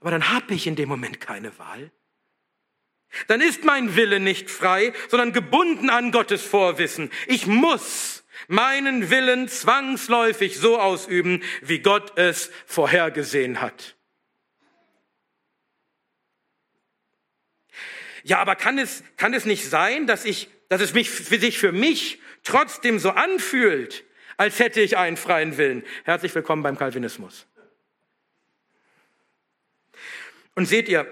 Aber 0.00 0.10
dann 0.10 0.30
habe 0.30 0.54
ich 0.54 0.66
in 0.66 0.76
dem 0.76 0.88
Moment 0.88 1.20
keine 1.20 1.58
Wahl. 1.58 1.90
Dann 3.26 3.40
ist 3.40 3.64
mein 3.64 3.96
Wille 3.96 4.20
nicht 4.20 4.50
frei, 4.50 4.92
sondern 5.08 5.32
gebunden 5.32 5.90
an 5.90 6.12
Gottes 6.12 6.42
Vorwissen. 6.42 7.10
Ich 7.26 7.46
muss 7.46 8.24
meinen 8.48 9.10
Willen 9.10 9.48
zwangsläufig 9.48 10.58
so 10.58 10.78
ausüben, 10.78 11.42
wie 11.62 11.80
Gott 11.80 12.18
es 12.18 12.50
vorhergesehen 12.66 13.60
hat. 13.60 13.96
Ja, 18.22 18.38
aber 18.38 18.56
kann 18.56 18.78
es, 18.78 19.04
kann 19.16 19.34
es 19.34 19.44
nicht 19.44 19.68
sein, 19.70 20.06
dass, 20.06 20.24
ich, 20.24 20.48
dass 20.68 20.80
es 20.80 20.94
mich, 20.94 21.10
für 21.10 21.38
sich 21.38 21.58
für 21.58 21.70
mich 21.70 22.20
trotzdem 22.42 22.98
so 22.98 23.10
anfühlt, 23.10 24.04
als 24.36 24.58
hätte 24.58 24.80
ich 24.80 24.96
einen 24.96 25.16
freien 25.16 25.56
Willen? 25.58 25.84
Herzlich 26.04 26.34
willkommen 26.34 26.62
beim 26.62 26.76
Calvinismus. 26.76 27.46
Und 30.56 30.66
seht 30.66 30.88
ihr, 30.88 31.06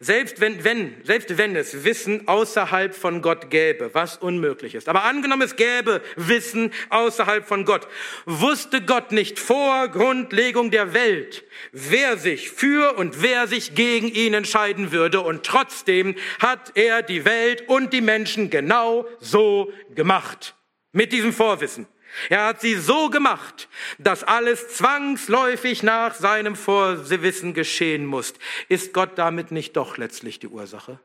selbst 0.00 0.40
wenn, 0.40 0.62
wenn, 0.62 0.94
selbst 1.02 1.36
wenn 1.38 1.56
es 1.56 1.84
Wissen 1.84 2.28
außerhalb 2.28 2.94
von 2.94 3.20
Gott 3.20 3.50
gäbe, 3.50 3.90
was 3.94 4.16
unmöglich 4.16 4.74
ist. 4.74 4.88
Aber 4.88 5.04
angenommen 5.04 5.42
es 5.42 5.56
gäbe 5.56 6.02
Wissen 6.16 6.72
außerhalb 6.90 7.46
von 7.46 7.64
Gott, 7.64 7.88
wusste 8.24 8.80
Gott 8.80 9.10
nicht 9.10 9.38
vor 9.38 9.88
Grundlegung 9.88 10.70
der 10.70 10.94
Welt, 10.94 11.44
wer 11.72 12.16
sich 12.16 12.50
für 12.50 12.96
und 12.96 13.22
wer 13.22 13.48
sich 13.48 13.74
gegen 13.74 14.08
ihn 14.08 14.34
entscheiden 14.34 14.92
würde. 14.92 15.20
Und 15.20 15.44
trotzdem 15.44 16.14
hat 16.38 16.72
er 16.76 17.02
die 17.02 17.24
Welt 17.24 17.68
und 17.68 17.92
die 17.92 18.00
Menschen 18.00 18.50
genau 18.50 19.08
so 19.18 19.72
gemacht. 19.94 20.54
Mit 20.92 21.12
diesem 21.12 21.32
Vorwissen. 21.32 21.86
Er 22.28 22.46
hat 22.46 22.60
sie 22.60 22.74
so 22.74 23.10
gemacht, 23.10 23.68
dass 23.98 24.24
alles 24.24 24.68
zwangsläufig 24.68 25.82
nach 25.82 26.14
seinem 26.14 26.56
Vorwissen 26.56 27.54
geschehen 27.54 28.06
muss. 28.06 28.34
Ist 28.68 28.92
Gott 28.92 29.16
damit 29.16 29.50
nicht 29.50 29.76
doch 29.76 29.96
letztlich 29.96 30.38
die 30.38 30.48
Ursache? 30.48 30.98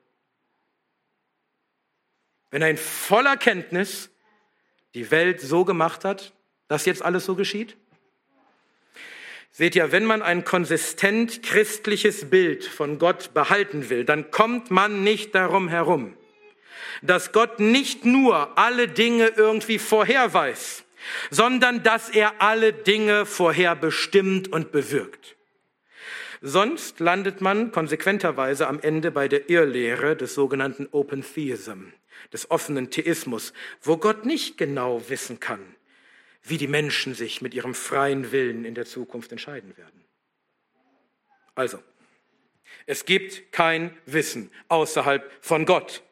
Wenn 2.51 2.61
er 2.61 2.69
in 2.69 2.77
voller 2.77 3.37
Kenntnis 3.37 4.09
die 4.93 5.09
Welt 5.11 5.41
so 5.41 5.65
gemacht 5.65 6.05
hat, 6.05 6.33
dass 6.67 6.85
jetzt 6.85 7.03
alles 7.03 7.25
so 7.25 7.35
geschieht? 7.35 7.75
Seht 9.51 9.75
ihr, 9.75 9.91
wenn 9.91 10.05
man 10.05 10.23
ein 10.23 10.43
konsistent 10.43 11.43
christliches 11.43 12.29
Bild 12.29 12.65
von 12.65 12.97
Gott 12.97 13.35
behalten 13.35 13.89
will, 13.91 14.03
dann 14.03 14.31
kommt 14.31 14.71
man 14.71 15.03
nicht 15.03 15.35
darum 15.35 15.67
herum, 15.67 16.17
dass 17.03 17.31
Gott 17.31 17.59
nicht 17.59 18.03
nur 18.03 18.57
alle 18.57 18.87
Dinge 18.87 19.27
irgendwie 19.27 19.77
vorherweist, 19.77 20.82
sondern 21.29 21.83
dass 21.83 22.09
er 22.09 22.41
alle 22.41 22.73
Dinge 22.73 23.25
vorher 23.25 23.75
bestimmt 23.75 24.51
und 24.51 24.71
bewirkt. 24.71 25.35
Sonst 26.41 26.99
landet 26.99 27.39
man 27.39 27.71
konsequenterweise 27.71 28.67
am 28.67 28.79
Ende 28.79 29.11
bei 29.11 29.27
der 29.27 29.49
Irrlehre 29.49 30.17
des 30.17 30.33
sogenannten 30.33 30.89
Open 30.91 31.23
Theism, 31.23 31.93
des 32.33 32.51
offenen 32.51 32.89
Theismus, 32.89 33.53
wo 33.81 33.95
Gott 33.95 34.25
nicht 34.25 34.57
genau 34.57 35.01
wissen 35.07 35.39
kann, 35.39 35.63
wie 36.43 36.57
die 36.57 36.67
Menschen 36.67 37.13
sich 37.13 37.41
mit 37.41 37.53
ihrem 37.53 37.73
freien 37.73 38.33
Willen 38.33 38.65
in 38.65 38.75
der 38.75 38.85
Zukunft 38.85 39.31
entscheiden 39.31 39.77
werden. 39.77 40.03
Also, 41.55 41.79
es 42.85 43.05
gibt 43.05 43.51
kein 43.51 43.95
Wissen 44.05 44.51
außerhalb 44.67 45.31
von 45.39 45.65
Gott 45.65 46.03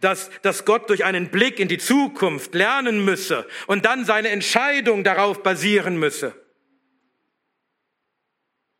dass, 0.00 0.30
dass 0.42 0.64
Gott 0.64 0.88
durch 0.90 1.04
einen 1.04 1.30
Blick 1.30 1.60
in 1.60 1.68
die 1.68 1.78
Zukunft 1.78 2.54
lernen 2.54 3.04
müsse 3.04 3.46
und 3.66 3.84
dann 3.84 4.04
seine 4.04 4.28
Entscheidung 4.28 5.04
darauf 5.04 5.42
basieren 5.42 5.98
müsse. 5.98 6.34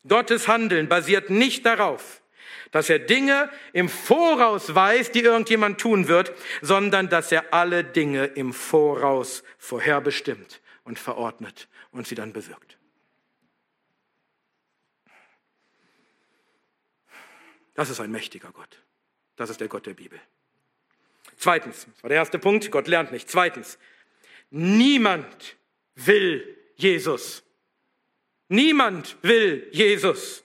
Gottes 0.09 0.49
Handeln 0.49 0.89
basiert 0.89 1.31
nicht 1.31 1.67
darauf, 1.67 2.23
dass 2.71 2.91
er 2.91 2.99
Dinge 2.99 3.51
im 3.73 3.89
Voraus 3.89 4.75
weiß, 4.75 5.13
die 5.13 5.21
irgendjemand 5.21 5.81
tun 5.81 6.09
wird, 6.09 6.33
sondern 6.63 7.09
dass 7.09 7.33
er 7.33 7.53
alle 7.53 7.85
Dinge 7.85 8.27
im 8.27 8.53
Voraus 8.53 9.43
vorherbestimmt 9.59 10.61
und 10.85 10.99
verordnet 10.99 11.69
und 11.91 12.07
sie 12.07 12.15
dann 12.15 12.33
bewirkt. 12.33 12.79
Das 17.75 17.91
ist 17.91 18.01
ein 18.01 18.11
mächtiger 18.11 18.51
Gott. 18.53 18.83
Das 19.37 19.51
ist 19.51 19.61
der 19.61 19.69
Gott 19.69 19.87
der 19.87 19.95
Bibel. 19.95 20.19
Zweitens, 21.37 21.87
das 21.93 22.03
war 22.03 22.09
der 22.09 22.19
erste 22.19 22.39
Punkt, 22.39 22.71
Gott 22.71 22.89
lernt 22.89 23.13
nicht. 23.13 23.31
Zweitens, 23.31 23.79
niemand 24.51 25.57
will 25.95 26.57
Jesus. 26.77 27.43
Niemand 28.49 29.17
will 29.23 29.69
Jesus. 29.73 30.45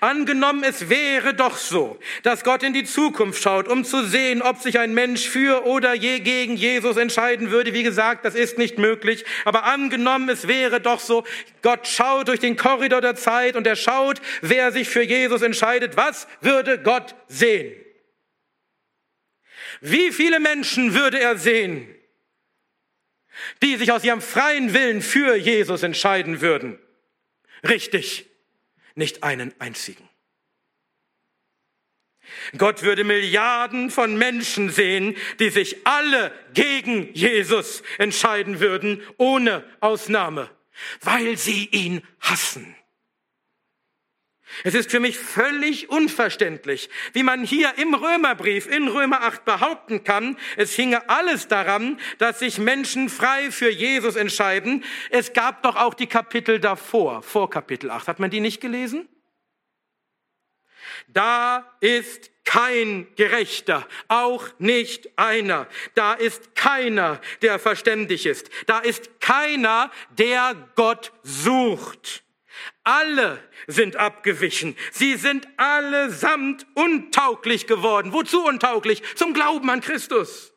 Angenommen, 0.00 0.62
es 0.62 0.88
wäre 0.88 1.34
doch 1.34 1.56
so, 1.56 1.98
dass 2.22 2.44
Gott 2.44 2.62
in 2.62 2.72
die 2.72 2.84
Zukunft 2.84 3.42
schaut, 3.42 3.66
um 3.68 3.84
zu 3.84 4.04
sehen, 4.04 4.40
ob 4.40 4.58
sich 4.58 4.78
ein 4.78 4.94
Mensch 4.94 5.28
für 5.28 5.66
oder 5.66 5.92
je 5.92 6.20
gegen 6.20 6.56
Jesus 6.56 6.96
entscheiden 6.96 7.50
würde. 7.50 7.74
Wie 7.74 7.82
gesagt, 7.82 8.24
das 8.24 8.34
ist 8.36 8.58
nicht 8.58 8.78
möglich. 8.78 9.24
Aber 9.44 9.64
angenommen, 9.64 10.28
es 10.28 10.46
wäre 10.46 10.80
doch 10.80 11.00
so, 11.00 11.24
Gott 11.62 11.86
schaut 11.88 12.28
durch 12.28 12.40
den 12.40 12.56
Korridor 12.56 13.00
der 13.00 13.16
Zeit 13.16 13.56
und 13.56 13.66
er 13.66 13.76
schaut, 13.76 14.20
wer 14.40 14.70
sich 14.70 14.88
für 14.88 15.02
Jesus 15.02 15.42
entscheidet. 15.42 15.96
Was 15.96 16.28
würde 16.40 16.80
Gott 16.80 17.14
sehen? 17.28 17.74
Wie 19.80 20.12
viele 20.12 20.40
Menschen 20.40 20.94
würde 20.94 21.18
er 21.18 21.36
sehen, 21.36 21.92
die 23.62 23.76
sich 23.76 23.92
aus 23.92 24.04
ihrem 24.04 24.22
freien 24.22 24.72
Willen 24.74 25.02
für 25.02 25.36
Jesus 25.36 25.82
entscheiden 25.82 26.40
würden? 26.40 26.78
Richtig, 27.66 28.26
nicht 28.94 29.22
einen 29.22 29.52
einzigen. 29.58 30.08
Gott 32.58 32.82
würde 32.82 33.04
Milliarden 33.04 33.90
von 33.90 34.16
Menschen 34.16 34.70
sehen, 34.70 35.16
die 35.38 35.50
sich 35.50 35.86
alle 35.86 36.32
gegen 36.54 37.12
Jesus 37.14 37.82
entscheiden 37.98 38.60
würden, 38.60 39.02
ohne 39.16 39.64
Ausnahme, 39.80 40.50
weil 41.00 41.36
sie 41.36 41.66
ihn 41.66 42.02
hassen. 42.20 42.75
Es 44.62 44.74
ist 44.74 44.90
für 44.90 45.00
mich 45.00 45.18
völlig 45.18 45.90
unverständlich, 45.90 46.88
wie 47.12 47.22
man 47.22 47.42
hier 47.42 47.74
im 47.78 47.94
Römerbrief 47.94 48.66
in 48.66 48.88
Römer 48.88 49.22
8 49.22 49.44
behaupten 49.44 50.04
kann, 50.04 50.36
es 50.56 50.74
hinge 50.74 51.08
alles 51.08 51.48
daran, 51.48 52.00
dass 52.18 52.38
sich 52.38 52.58
Menschen 52.58 53.08
frei 53.08 53.50
für 53.50 53.70
Jesus 53.70 54.16
entscheiden. 54.16 54.84
Es 55.10 55.32
gab 55.32 55.62
doch 55.62 55.76
auch 55.76 55.94
die 55.94 56.06
Kapitel 56.06 56.60
davor, 56.60 57.22
vor 57.22 57.50
Kapitel 57.50 57.90
8. 57.90 58.08
Hat 58.08 58.20
man 58.20 58.30
die 58.30 58.40
nicht 58.40 58.60
gelesen? 58.60 59.08
Da 61.08 61.76
ist 61.80 62.30
kein 62.44 63.08
Gerechter, 63.16 63.86
auch 64.06 64.48
nicht 64.58 65.18
einer. 65.18 65.66
Da 65.94 66.14
ist 66.14 66.54
keiner, 66.54 67.20
der 67.42 67.58
verständig 67.58 68.26
ist. 68.26 68.48
Da 68.66 68.78
ist 68.78 69.20
keiner, 69.20 69.90
der 70.16 70.54
Gott 70.76 71.12
sucht. 71.22 72.22
Alle 72.84 73.42
sind 73.66 73.96
abgewichen. 73.96 74.76
Sie 74.92 75.16
sind 75.16 75.48
allesamt 75.56 76.66
untauglich 76.74 77.66
geworden. 77.66 78.12
Wozu 78.12 78.44
untauglich? 78.44 79.02
Zum 79.16 79.34
Glauben 79.34 79.68
an 79.70 79.80
Christus 79.80 80.52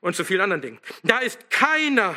und 0.00 0.16
zu 0.16 0.24
vielen 0.24 0.40
anderen 0.40 0.62
Dingen. 0.62 0.80
Da 1.02 1.18
ist 1.18 1.50
keiner, 1.50 2.16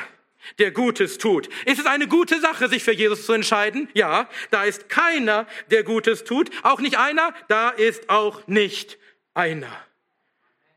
der 0.60 0.72
Gutes 0.72 1.18
tut. 1.18 1.48
Ist 1.66 1.80
es 1.80 1.86
eine 1.86 2.08
gute 2.08 2.40
Sache, 2.40 2.68
sich 2.68 2.84
für 2.84 2.94
Jesus 2.94 3.26
zu 3.26 3.34
entscheiden? 3.34 3.90
Ja, 3.94 4.30
da 4.50 4.64
ist 4.64 4.90
keiner, 4.90 5.48
der 5.70 5.84
Gutes 5.84 6.24
tut. 6.24 6.50
Auch 6.64 6.80
nicht 6.80 6.98
einer, 6.98 7.34
da 7.48 7.70
ist 7.70 8.10
auch 8.10 8.48
nicht 8.48 8.98
einer. 9.34 9.86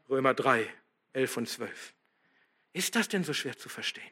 Römer 0.09 0.35
3, 0.35 0.69
11 1.13 1.37
und 1.37 1.49
12. 1.49 1.95
Ist 2.73 2.97
das 2.97 3.09
denn 3.09 3.25
so 3.25 3.33
schwer 3.33 3.57
zu 3.57 3.69
verstehen? 3.69 4.03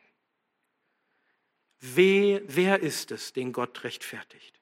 Wer, 1.85 2.43
wer 2.47 2.79
ist 2.79 3.11
es, 3.11 3.33
den 3.33 3.53
Gott 3.53 3.83
rechtfertigt? 3.83 4.61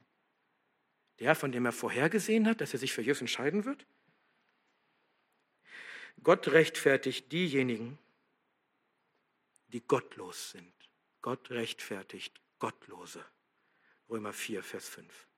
Der, 1.19 1.35
von 1.35 1.53
dem 1.53 1.67
er 1.67 1.73
vorhergesehen 1.73 2.47
hat, 2.47 2.63
dass 2.63 2.73
er 2.73 2.79
sich 2.79 2.95
für 2.95 3.03
Jesus 3.03 3.21
entscheiden 3.21 3.67
wird? 3.67 3.87
Gott 6.23 6.49
rechtfertigt 6.49 7.31
diejenigen, 7.31 7.99
die 9.69 9.83
gottlos 9.83 10.53
sind. 10.53 10.73
Gott 11.21 11.51
rechtfertigt 11.51 12.41
Gottlose. 12.59 13.23
Römer 14.09 14.33
4, 14.33 14.63
Vers 14.63 14.89
5. 14.89 15.30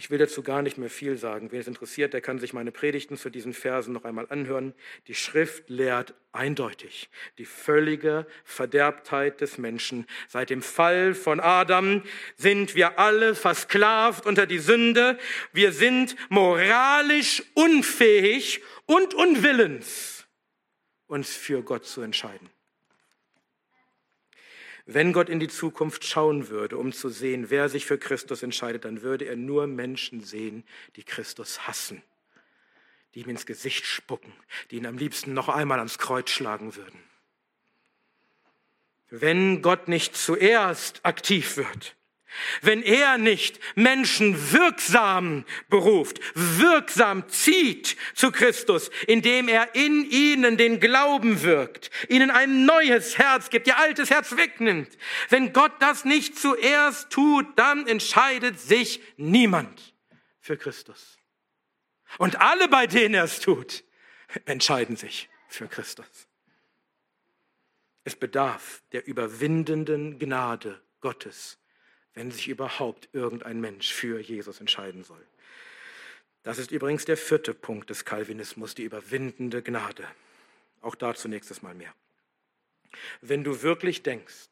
Ich 0.00 0.08
will 0.08 0.16
dazu 0.16 0.42
gar 0.42 0.62
nicht 0.62 0.78
mehr 0.78 0.88
viel 0.88 1.18
sagen. 1.18 1.52
Wen 1.52 1.60
es 1.60 1.66
interessiert, 1.66 2.14
der 2.14 2.22
kann 2.22 2.38
sich 2.38 2.54
meine 2.54 2.72
Predigten 2.72 3.18
zu 3.18 3.28
diesen 3.28 3.52
Versen 3.52 3.92
noch 3.92 4.04
einmal 4.04 4.26
anhören. 4.30 4.72
Die 5.08 5.14
Schrift 5.14 5.68
lehrt 5.68 6.14
eindeutig 6.32 7.10
die 7.36 7.44
völlige 7.44 8.26
Verderbtheit 8.42 9.42
des 9.42 9.58
Menschen. 9.58 10.06
Seit 10.26 10.48
dem 10.48 10.62
Fall 10.62 11.12
von 11.12 11.38
Adam 11.38 12.02
sind 12.34 12.74
wir 12.74 12.98
alle 12.98 13.34
versklavt 13.34 14.24
unter 14.24 14.46
die 14.46 14.58
Sünde. 14.58 15.18
Wir 15.52 15.70
sind 15.70 16.16
moralisch 16.30 17.42
unfähig 17.52 18.62
und 18.86 19.12
unwillens, 19.12 20.26
uns 21.08 21.36
für 21.36 21.62
Gott 21.62 21.84
zu 21.84 22.00
entscheiden. 22.00 22.48
Wenn 24.92 25.12
Gott 25.12 25.28
in 25.28 25.38
die 25.38 25.46
Zukunft 25.46 26.04
schauen 26.04 26.48
würde, 26.48 26.76
um 26.76 26.92
zu 26.92 27.10
sehen, 27.10 27.48
wer 27.48 27.68
sich 27.68 27.86
für 27.86 27.96
Christus 27.96 28.42
entscheidet, 28.42 28.84
dann 28.84 29.02
würde 29.02 29.24
er 29.24 29.36
nur 29.36 29.68
Menschen 29.68 30.20
sehen, 30.20 30.64
die 30.96 31.04
Christus 31.04 31.68
hassen, 31.68 32.02
die 33.14 33.20
ihm 33.20 33.28
ins 33.28 33.46
Gesicht 33.46 33.86
spucken, 33.86 34.32
die 34.70 34.78
ihn 34.78 34.86
am 34.86 34.98
liebsten 34.98 35.32
noch 35.32 35.48
einmal 35.48 35.78
ans 35.78 35.98
Kreuz 35.98 36.30
schlagen 36.30 36.74
würden. 36.74 36.98
Wenn 39.10 39.62
Gott 39.62 39.86
nicht 39.86 40.16
zuerst 40.16 41.04
aktiv 41.04 41.56
wird, 41.56 41.94
wenn 42.62 42.82
er 42.82 43.18
nicht 43.18 43.60
Menschen 43.74 44.52
wirksam 44.52 45.44
beruft, 45.68 46.20
wirksam 46.34 47.28
zieht 47.28 47.96
zu 48.14 48.30
Christus, 48.30 48.90
indem 49.06 49.48
er 49.48 49.74
in 49.74 50.08
ihnen 50.10 50.56
den 50.56 50.80
Glauben 50.80 51.42
wirkt, 51.42 51.90
ihnen 52.08 52.30
ein 52.30 52.64
neues 52.64 53.18
Herz 53.18 53.50
gibt, 53.50 53.66
ihr 53.66 53.78
altes 53.78 54.10
Herz 54.10 54.36
wegnimmt. 54.36 54.96
Wenn 55.28 55.52
Gott 55.52 55.72
das 55.80 56.04
nicht 56.04 56.38
zuerst 56.38 57.10
tut, 57.10 57.46
dann 57.56 57.86
entscheidet 57.86 58.60
sich 58.60 59.00
niemand 59.16 59.94
für 60.40 60.56
Christus. 60.56 61.18
Und 62.18 62.40
alle, 62.40 62.68
bei 62.68 62.86
denen 62.86 63.14
er 63.14 63.24
es 63.24 63.40
tut, 63.40 63.84
entscheiden 64.44 64.96
sich 64.96 65.28
für 65.48 65.68
Christus. 65.68 66.28
Es 68.04 68.16
bedarf 68.16 68.82
der 68.92 69.06
überwindenden 69.06 70.18
Gnade 70.18 70.80
Gottes 71.00 71.59
wenn 72.14 72.30
sich 72.30 72.48
überhaupt 72.48 73.08
irgendein 73.12 73.60
Mensch 73.60 73.92
für 73.92 74.20
Jesus 74.20 74.60
entscheiden 74.60 75.04
soll. 75.04 75.24
Das 76.42 76.58
ist 76.58 76.70
übrigens 76.70 77.04
der 77.04 77.16
vierte 77.16 77.54
Punkt 77.54 77.90
des 77.90 78.04
Calvinismus, 78.04 78.74
die 78.74 78.84
überwindende 78.84 79.62
Gnade. 79.62 80.06
Auch 80.80 80.94
dazu 80.94 81.28
nächstes 81.28 81.62
Mal 81.62 81.74
mehr. 81.74 81.94
Wenn 83.20 83.44
du 83.44 83.62
wirklich 83.62 84.02
denkst, 84.02 84.48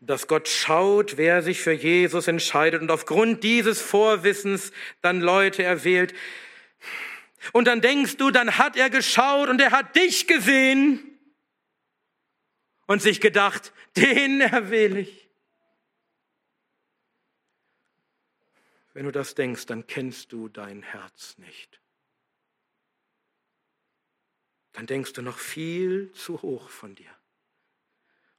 dass 0.00 0.26
Gott 0.26 0.48
schaut, 0.48 1.16
wer 1.16 1.42
sich 1.42 1.60
für 1.60 1.72
Jesus 1.72 2.28
entscheidet 2.28 2.80
und 2.80 2.90
aufgrund 2.90 3.42
dieses 3.42 3.82
Vorwissens 3.82 4.72
dann 5.02 5.20
Leute 5.20 5.62
erwählt, 5.62 6.14
und 7.52 7.66
dann 7.66 7.80
denkst 7.80 8.16
du, 8.16 8.30
dann 8.30 8.58
hat 8.58 8.76
er 8.76 8.90
geschaut 8.90 9.48
und 9.48 9.60
er 9.60 9.70
hat 9.70 9.94
dich 9.94 10.26
gesehen 10.26 11.18
und 12.86 13.00
sich 13.00 13.20
gedacht, 13.20 13.72
den 13.96 14.40
erwähle 14.40 15.00
ich. 15.00 15.27
Wenn 18.98 19.04
du 19.04 19.12
das 19.12 19.36
denkst, 19.36 19.66
dann 19.66 19.86
kennst 19.86 20.32
du 20.32 20.48
dein 20.48 20.82
Herz 20.82 21.38
nicht. 21.38 21.80
Dann 24.72 24.88
denkst 24.88 25.12
du 25.12 25.22
noch 25.22 25.38
viel 25.38 26.10
zu 26.10 26.42
hoch 26.42 26.68
von 26.68 26.96
dir 26.96 27.14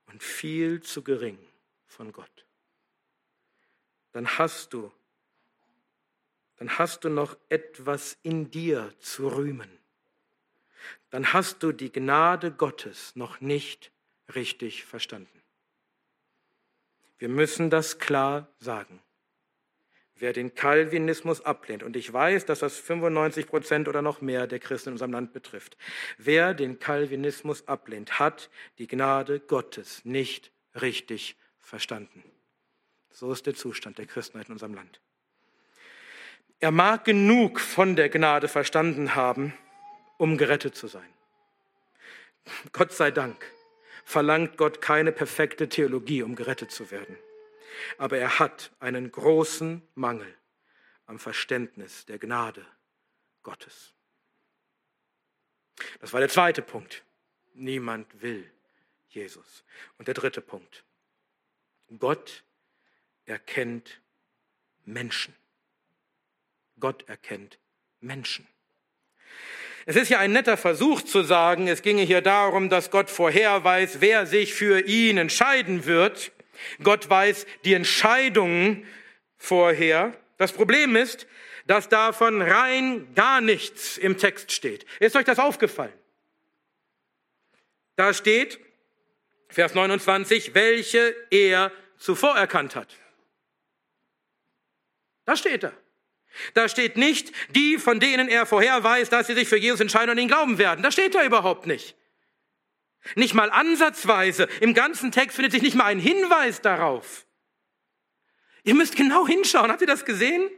und 0.07 0.21
viel 0.21 0.81
zu 0.81 1.01
gering 1.01 1.39
von 1.87 2.11
Gott. 2.11 2.45
Dann 4.11 4.37
hast 4.37 4.73
du, 4.73 4.91
dann 6.57 6.77
hast 6.77 7.05
du 7.05 7.09
noch 7.09 7.37
etwas 7.47 8.17
in 8.21 8.51
dir 8.51 8.93
zu 8.99 9.29
rühmen. 9.29 9.71
Dann 11.09 11.31
hast 11.31 11.63
du 11.63 11.71
die 11.71 11.89
Gnade 11.89 12.51
Gottes 12.51 13.15
noch 13.15 13.39
nicht 13.39 13.93
richtig 14.35 14.83
verstanden. 14.83 15.41
Wir 17.17 17.29
müssen 17.29 17.69
das 17.69 17.97
klar 17.97 18.53
sagen. 18.59 19.01
Wer 20.19 20.33
den 20.33 20.53
Calvinismus 20.53 21.45
ablehnt, 21.45 21.81
und 21.81 21.95
ich 21.95 22.11
weiß, 22.11 22.45
dass 22.45 22.59
das 22.59 22.77
95 22.77 23.47
Prozent 23.47 23.87
oder 23.87 24.01
noch 24.01 24.19
mehr 24.19 24.47
der 24.47 24.59
Christen 24.59 24.89
in 24.89 24.93
unserem 24.93 25.13
Land 25.13 25.31
betrifft, 25.31 25.77
wer 26.17 26.53
den 26.53 26.77
Calvinismus 26.77 27.65
ablehnt, 27.69 28.19
hat 28.19 28.49
die 28.79 28.87
Gnade 28.87 29.39
Gottes 29.39 30.03
nicht 30.03 30.51
richtig 30.81 31.37
verstanden. 31.61 32.21
So 33.11 33.31
ist 33.31 33.45
der 33.45 33.55
Zustand 33.55 33.97
der 33.97 34.07
Christenheit 34.07 34.47
in 34.47 34.53
unserem 34.53 34.73
Land. 34.73 34.99
Er 36.59 36.71
mag 36.71 37.05
genug 37.05 37.61
von 37.61 37.95
der 37.95 38.09
Gnade 38.09 38.49
verstanden 38.49 39.15
haben, 39.15 39.53
um 40.17 40.37
gerettet 40.37 40.75
zu 40.75 40.87
sein. 40.87 41.07
Gott 42.73 42.91
sei 42.91 43.11
Dank 43.11 43.45
verlangt 44.03 44.57
Gott 44.57 44.81
keine 44.81 45.13
perfekte 45.13 45.69
Theologie, 45.69 46.23
um 46.23 46.35
gerettet 46.35 46.71
zu 46.71 46.91
werden 46.91 47.15
aber 47.97 48.17
er 48.17 48.39
hat 48.39 48.71
einen 48.79 49.11
großen 49.11 49.81
Mangel 49.95 50.33
am 51.05 51.19
Verständnis 51.19 52.05
der 52.05 52.19
Gnade 52.19 52.65
Gottes. 53.43 53.93
Das 56.01 56.13
war 56.13 56.19
der 56.19 56.29
zweite 56.29 56.61
Punkt. 56.61 57.03
Niemand 57.53 58.21
will 58.21 58.49
Jesus. 59.09 59.63
Und 59.97 60.07
der 60.07 60.13
dritte 60.13 60.41
Punkt. 60.41 60.83
Gott 61.97 62.43
erkennt 63.25 64.01
Menschen. 64.85 65.35
Gott 66.79 67.07
erkennt 67.07 67.59
Menschen. 67.99 68.47
Es 69.85 69.95
ist 69.95 70.09
ja 70.09 70.19
ein 70.19 70.33
netter 70.33 70.57
Versuch 70.57 71.01
zu 71.01 71.23
sagen, 71.23 71.67
es 71.67 71.81
ginge 71.81 72.03
hier 72.03 72.21
darum, 72.21 72.69
dass 72.69 72.91
Gott 72.91 73.09
vorher 73.09 73.63
weiß, 73.63 74.01
wer 74.01 74.27
sich 74.27 74.53
für 74.53 74.81
ihn 74.81 75.17
entscheiden 75.17 75.85
wird. 75.85 76.31
Gott 76.83 77.09
weiß 77.09 77.45
die 77.65 77.73
Entscheidungen 77.73 78.85
vorher. 79.37 80.13
Das 80.37 80.51
Problem 80.51 80.95
ist, 80.95 81.27
dass 81.65 81.89
davon 81.89 82.41
rein 82.41 83.13
gar 83.15 83.41
nichts 83.41 83.97
im 83.97 84.17
Text 84.17 84.51
steht. 84.51 84.85
Ist 84.99 85.15
euch 85.15 85.25
das 85.25 85.39
aufgefallen? 85.39 85.93
Da 87.95 88.13
steht, 88.13 88.59
Vers 89.49 89.75
29, 89.75 90.53
welche 90.53 91.15
er 91.29 91.71
zuvor 91.97 92.35
erkannt 92.35 92.75
hat. 92.75 92.95
Da 95.25 95.35
steht 95.35 95.63
er. 95.63 95.73
Da 96.53 96.69
steht 96.69 96.97
nicht, 96.97 97.31
die, 97.49 97.77
von 97.77 97.99
denen 97.99 98.29
er 98.29 98.45
vorher 98.45 98.83
weiß, 98.83 99.09
dass 99.09 99.27
sie 99.27 99.33
sich 99.33 99.47
für 99.47 99.57
Jesus 99.57 99.79
entscheiden 99.79 100.11
und 100.11 100.17
ihn 100.17 100.27
glauben 100.27 100.57
werden. 100.57 100.81
Da 100.81 100.91
steht 100.91 101.13
er 101.13 101.25
überhaupt 101.25 101.67
nicht. 101.67 101.95
Nicht 103.15 103.33
mal 103.33 103.49
ansatzweise. 103.49 104.47
Im 104.61 104.73
ganzen 104.73 105.11
Text 105.11 105.35
findet 105.35 105.51
sich 105.51 105.61
nicht 105.61 105.75
mal 105.75 105.85
ein 105.85 105.99
Hinweis 105.99 106.61
darauf. 106.61 107.25
Ihr 108.63 108.75
müsst 108.75 108.95
genau 108.95 109.27
hinschauen. 109.27 109.71
Habt 109.71 109.81
ihr 109.81 109.87
das 109.87 110.05
gesehen? 110.05 110.49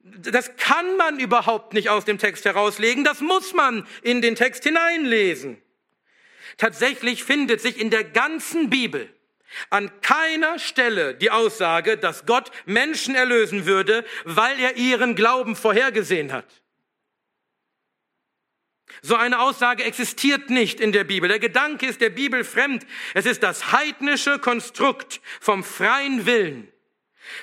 Das 0.00 0.56
kann 0.56 0.96
man 0.96 1.20
überhaupt 1.20 1.74
nicht 1.74 1.88
aus 1.88 2.04
dem 2.04 2.18
Text 2.18 2.44
herauslegen. 2.44 3.04
Das 3.04 3.20
muss 3.20 3.52
man 3.52 3.86
in 4.02 4.22
den 4.22 4.34
Text 4.34 4.64
hineinlesen. 4.64 5.60
Tatsächlich 6.56 7.24
findet 7.24 7.60
sich 7.60 7.78
in 7.78 7.90
der 7.90 8.04
ganzen 8.04 8.70
Bibel 8.70 9.08
an 9.68 9.90
keiner 10.00 10.58
Stelle 10.58 11.14
die 11.14 11.30
Aussage, 11.30 11.96
dass 11.96 12.26
Gott 12.26 12.50
Menschen 12.66 13.14
erlösen 13.14 13.66
würde, 13.66 14.04
weil 14.24 14.58
er 14.60 14.76
ihren 14.76 15.14
Glauben 15.14 15.56
vorhergesehen 15.56 16.32
hat. 16.32 16.62
So 19.02 19.16
eine 19.16 19.40
Aussage 19.40 19.84
existiert 19.84 20.50
nicht 20.50 20.80
in 20.80 20.92
der 20.92 21.04
Bibel. 21.04 21.28
Der 21.28 21.38
Gedanke 21.38 21.86
ist 21.86 22.00
der 22.00 22.10
Bibel 22.10 22.44
fremd. 22.44 22.86
Es 23.14 23.26
ist 23.26 23.42
das 23.42 23.72
heidnische 23.72 24.38
Konstrukt 24.38 25.20
vom 25.40 25.64
freien 25.64 26.26
Willen, 26.26 26.68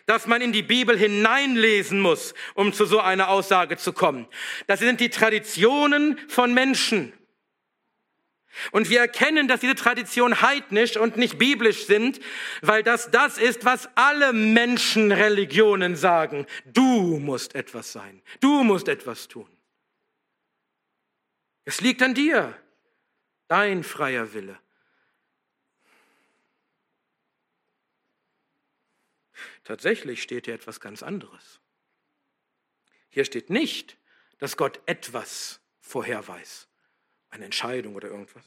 dass 0.05 0.27
man 0.27 0.41
in 0.41 0.51
die 0.51 0.63
Bibel 0.63 0.97
hineinlesen 0.97 1.99
muss, 1.99 2.33
um 2.53 2.73
zu 2.73 2.85
so 2.85 2.99
einer 2.99 3.29
Aussage 3.29 3.77
zu 3.77 3.93
kommen. 3.93 4.27
Das 4.67 4.79
sind 4.79 4.99
die 4.99 5.09
Traditionen 5.09 6.19
von 6.27 6.53
Menschen. 6.53 7.13
Und 8.71 8.89
wir 8.89 8.99
erkennen, 8.99 9.47
dass 9.47 9.59
diese 9.59 9.75
Traditionen 9.75 10.41
heidnisch 10.41 10.97
und 10.97 11.17
nicht 11.17 11.37
biblisch 11.37 11.85
sind, 11.85 12.19
weil 12.61 12.83
das 12.83 13.11
das 13.11 13.37
ist, 13.37 13.65
was 13.65 13.87
alle 13.95 14.33
Menschenreligionen 14.33 15.95
sagen. 15.95 16.47
Du 16.65 17.19
musst 17.19 17.55
etwas 17.55 17.91
sein. 17.91 18.21
Du 18.39 18.63
musst 18.63 18.87
etwas 18.87 19.27
tun. 19.27 19.47
Es 21.67 21.81
liegt 21.81 22.01
an 22.01 22.13
dir, 22.13 22.57
dein 23.49 23.83
freier 23.83 24.33
Wille. 24.33 24.57
Tatsächlich 29.65 30.21
steht 30.23 30.45
hier 30.45 30.53
etwas 30.53 30.79
ganz 30.79 31.03
anderes. 31.03 31.59
Hier 33.09 33.25
steht 33.25 33.49
nicht, 33.49 33.97
dass 34.37 34.55
Gott 34.55 34.79
etwas 34.85 35.59
vorher 35.81 36.25
weiß, 36.25 36.69
eine 37.31 37.43
Entscheidung 37.43 37.95
oder 37.95 38.07
irgendwas, 38.07 38.45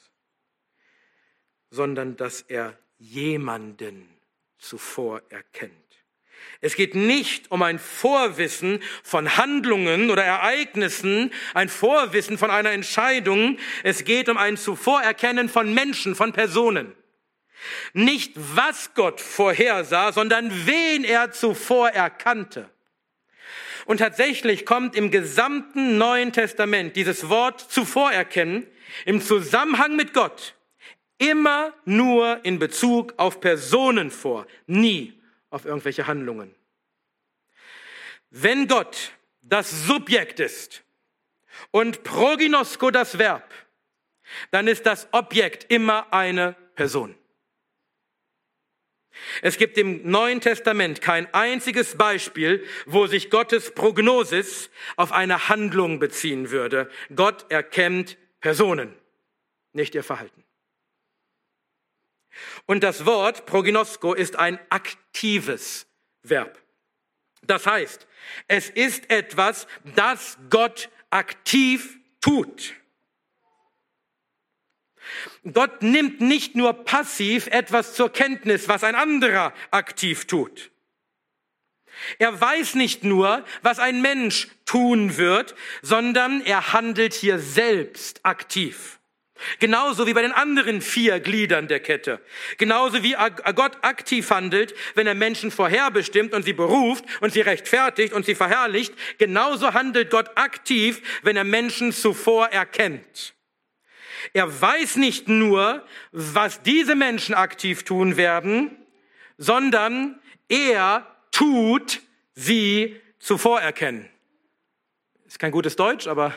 sondern 1.68 2.16
dass 2.16 2.40
er 2.40 2.78
jemanden 2.96 4.08
zuvor 4.56 5.20
erkennt. 5.28 5.89
Es 6.60 6.74
geht 6.74 6.94
nicht 6.94 7.50
um 7.50 7.62
ein 7.62 7.78
Vorwissen 7.78 8.82
von 9.02 9.36
Handlungen 9.36 10.10
oder 10.10 10.24
Ereignissen, 10.24 11.32
ein 11.54 11.68
Vorwissen 11.68 12.36
von 12.36 12.50
einer 12.50 12.70
Entscheidung. 12.70 13.58
Es 13.82 14.04
geht 14.04 14.28
um 14.28 14.36
ein 14.36 14.56
Zuvorerkennen 14.56 15.48
von 15.48 15.72
Menschen, 15.72 16.14
von 16.14 16.32
Personen. 16.32 16.94
Nicht 17.92 18.32
was 18.36 18.94
Gott 18.94 19.20
vorhersah, 19.20 20.12
sondern 20.12 20.66
wen 20.66 21.04
er 21.04 21.32
zuvor 21.32 21.90
erkannte. 21.90 22.68
Und 23.86 23.98
tatsächlich 23.98 24.66
kommt 24.66 24.94
im 24.94 25.10
gesamten 25.10 25.98
Neuen 25.98 26.32
Testament 26.32 26.96
dieses 26.96 27.28
Wort 27.28 27.60
zuvor 27.60 28.12
erkennen 28.12 28.66
im 29.04 29.20
Zusammenhang 29.20 29.96
mit 29.96 30.12
Gott 30.12 30.54
immer 31.20 31.74
nur 31.84 32.40
in 32.44 32.58
Bezug 32.58 33.14
auf 33.18 33.40
Personen 33.40 34.10
vor, 34.10 34.46
nie 34.66 35.19
auf 35.50 35.64
irgendwelche 35.64 36.06
Handlungen. 36.06 36.54
Wenn 38.30 38.68
Gott 38.68 39.12
das 39.42 39.86
Subjekt 39.86 40.40
ist 40.40 40.84
und 41.70 42.04
Proginosko 42.04 42.90
das 42.90 43.18
Verb, 43.18 43.52
dann 44.50 44.68
ist 44.68 44.86
das 44.86 45.08
Objekt 45.12 45.70
immer 45.72 46.12
eine 46.12 46.54
Person. 46.74 47.16
Es 49.42 49.58
gibt 49.58 49.76
im 49.76 50.08
Neuen 50.08 50.40
Testament 50.40 51.00
kein 51.00 51.32
einziges 51.34 51.96
Beispiel, 51.96 52.64
wo 52.86 53.06
sich 53.06 53.30
Gottes 53.30 53.74
Prognosis 53.74 54.70
auf 54.96 55.12
eine 55.12 55.48
Handlung 55.48 55.98
beziehen 55.98 56.50
würde. 56.50 56.90
Gott 57.14 57.50
erkennt 57.50 58.16
Personen, 58.40 58.94
nicht 59.72 59.94
ihr 59.94 60.04
Verhalten. 60.04 60.44
Und 62.66 62.82
das 62.82 63.06
Wort 63.06 63.46
prognosko 63.46 64.14
ist 64.14 64.36
ein 64.36 64.58
aktives 64.70 65.86
Verb. 66.22 66.58
Das 67.42 67.66
heißt, 67.66 68.06
es 68.48 68.70
ist 68.70 69.10
etwas, 69.10 69.66
das 69.96 70.38
Gott 70.50 70.90
aktiv 71.10 71.98
tut. 72.20 72.74
Gott 75.52 75.82
nimmt 75.82 76.20
nicht 76.20 76.54
nur 76.54 76.84
passiv 76.84 77.46
etwas 77.48 77.94
zur 77.94 78.12
Kenntnis, 78.12 78.68
was 78.68 78.84
ein 78.84 78.94
anderer 78.94 79.52
aktiv 79.70 80.26
tut. 80.26 80.70
Er 82.18 82.40
weiß 82.40 82.76
nicht 82.76 83.04
nur, 83.04 83.44
was 83.62 83.78
ein 83.78 84.00
Mensch 84.00 84.48
tun 84.64 85.16
wird, 85.16 85.54
sondern 85.82 86.40
er 86.42 86.72
handelt 86.72 87.12
hier 87.14 87.38
selbst 87.38 88.24
aktiv. 88.24 88.99
Genauso 89.58 90.06
wie 90.06 90.12
bei 90.12 90.22
den 90.22 90.32
anderen 90.32 90.80
vier 90.80 91.20
Gliedern 91.20 91.68
der 91.68 91.80
Kette. 91.80 92.20
Genauso 92.58 93.02
wie 93.02 93.16
Gott 93.54 93.78
aktiv 93.82 94.30
handelt, 94.30 94.74
wenn 94.94 95.06
er 95.06 95.14
Menschen 95.14 95.50
vorherbestimmt 95.50 96.34
und 96.34 96.44
sie 96.44 96.52
beruft 96.52 97.04
und 97.20 97.32
sie 97.32 97.40
rechtfertigt 97.40 98.12
und 98.12 98.26
sie 98.26 98.34
verherrlicht. 98.34 98.94
Genauso 99.18 99.74
handelt 99.74 100.10
Gott 100.10 100.30
aktiv, 100.36 101.02
wenn 101.22 101.36
er 101.36 101.44
Menschen 101.44 101.92
zuvor 101.92 102.46
erkennt. 102.48 103.34
Er 104.32 104.60
weiß 104.60 104.96
nicht 104.96 105.28
nur, 105.28 105.84
was 106.12 106.62
diese 106.62 106.94
Menschen 106.94 107.34
aktiv 107.34 107.84
tun 107.84 108.16
werden, 108.16 108.76
sondern 109.38 110.20
er 110.48 111.06
tut 111.30 112.00
sie 112.34 113.00
zuvor 113.18 113.60
erkennen. 113.60 114.08
Ist 115.26 115.38
kein 115.38 115.52
gutes 115.52 115.76
Deutsch, 115.76 116.06
aber 116.06 116.34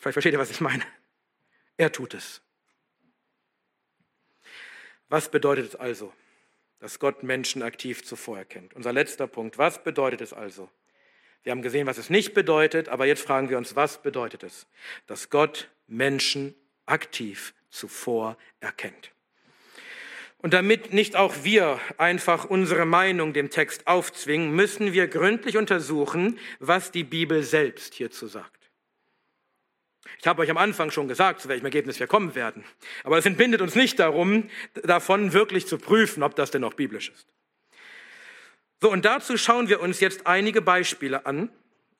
vielleicht 0.00 0.14
versteht 0.14 0.32
ihr, 0.32 0.38
was 0.38 0.50
ich 0.50 0.60
meine. 0.60 0.82
Er 1.76 1.90
tut 1.92 2.14
es. 2.14 2.40
Was 5.08 5.30
bedeutet 5.30 5.68
es 5.68 5.76
also, 5.76 6.12
dass 6.80 6.98
Gott 6.98 7.22
Menschen 7.22 7.62
aktiv 7.62 8.04
zuvor 8.04 8.38
erkennt? 8.38 8.74
Unser 8.74 8.92
letzter 8.92 9.26
Punkt. 9.26 9.58
Was 9.58 9.82
bedeutet 9.82 10.20
es 10.20 10.32
also? 10.32 10.70
Wir 11.42 11.50
haben 11.52 11.62
gesehen, 11.62 11.86
was 11.86 11.98
es 11.98 12.10
nicht 12.10 12.32
bedeutet, 12.32 12.88
aber 12.88 13.06
jetzt 13.06 13.22
fragen 13.22 13.50
wir 13.50 13.58
uns, 13.58 13.76
was 13.76 14.02
bedeutet 14.02 14.42
es, 14.42 14.66
dass 15.06 15.28
Gott 15.30 15.68
Menschen 15.86 16.54
aktiv 16.86 17.54
zuvor 17.70 18.38
erkennt? 18.60 19.12
Und 20.38 20.52
damit 20.52 20.92
nicht 20.92 21.16
auch 21.16 21.34
wir 21.42 21.80
einfach 21.96 22.44
unsere 22.44 22.84
Meinung 22.84 23.32
dem 23.32 23.50
Text 23.50 23.86
aufzwingen, 23.86 24.54
müssen 24.54 24.92
wir 24.92 25.06
gründlich 25.06 25.56
untersuchen, 25.56 26.38
was 26.60 26.90
die 26.90 27.04
Bibel 27.04 27.42
selbst 27.42 27.94
hierzu 27.94 28.26
sagt. 28.26 28.63
Ich 30.20 30.26
habe 30.26 30.42
euch 30.42 30.50
am 30.50 30.56
Anfang 30.56 30.90
schon 30.90 31.08
gesagt, 31.08 31.40
zu 31.40 31.48
welchem 31.48 31.64
Ergebnis 31.64 32.00
wir 32.00 32.06
kommen 32.06 32.34
werden. 32.34 32.64
Aber 33.02 33.18
es 33.18 33.26
entbindet 33.26 33.60
uns 33.60 33.74
nicht 33.74 33.98
darum, 33.98 34.48
davon 34.82 35.32
wirklich 35.32 35.66
zu 35.66 35.78
prüfen, 35.78 36.22
ob 36.22 36.34
das 36.36 36.50
denn 36.50 36.64
auch 36.64 36.74
biblisch 36.74 37.10
ist. 37.10 37.26
So, 38.80 38.90
und 38.90 39.04
dazu 39.04 39.36
schauen 39.36 39.68
wir 39.68 39.80
uns 39.80 40.00
jetzt 40.00 40.26
einige 40.26 40.60
Beispiele 40.60 41.26
an, 41.26 41.48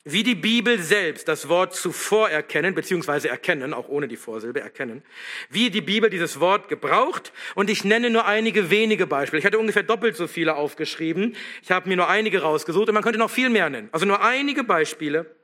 wie 0.05 0.23
die 0.23 0.35
Bibel 0.35 0.79
selbst 0.79 1.29
das 1.29 1.49
Wort 1.49 1.75
zuvor 1.75 2.29
erkennen, 2.29 2.75
beziehungsweise 2.75 3.31
erkennen, 3.31 3.73
auch 3.73 3.89
ohne 3.89 4.07
die 4.07 4.19
Vorsilbe 4.19 4.61
erkennen, 4.61 5.03
wie 5.49 5.71
die 5.71 5.81
Bibel 5.81 6.11
dieses 6.11 6.41
Wort 6.41 6.69
gebraucht. 6.69 7.33
Und 7.55 7.71
ich 7.71 7.85
nenne 7.85 8.11
nur 8.11 8.27
einige 8.27 8.69
wenige 8.69 9.07
Beispiele. 9.07 9.39
Ich 9.39 9.47
hatte 9.47 9.59
ungefähr 9.59 9.83
doppelt 9.83 10.15
so 10.15 10.27
viele 10.27 10.57
aufgeschrieben. 10.57 11.35
Ich 11.63 11.71
habe 11.71 11.89
mir 11.89 11.97
nur 11.97 12.09
einige 12.09 12.43
rausgesucht 12.43 12.89
und 12.89 12.95
man 12.95 13.03
könnte 13.03 13.19
noch 13.19 13.31
viel 13.31 13.49
mehr 13.49 13.71
nennen. 13.71 13.89
Also 13.93 14.05
nur 14.05 14.23
einige 14.23 14.63
Beispiele 14.63 15.35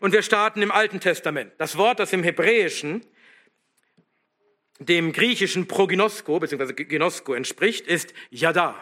und 0.00 0.12
wir 0.12 0.22
starten 0.22 0.62
im 0.62 0.70
Alten 0.70 1.00
Testament. 1.00 1.52
Das 1.58 1.76
Wort, 1.76 1.98
das 1.98 2.12
im 2.12 2.22
Hebräischen 2.22 3.04
dem 4.78 5.12
griechischen 5.12 5.68
Proginosko 5.68 6.38
bzw. 6.38 6.72
Genosko 6.84 7.34
entspricht, 7.34 7.86
ist 7.86 8.12
Yada. 8.30 8.74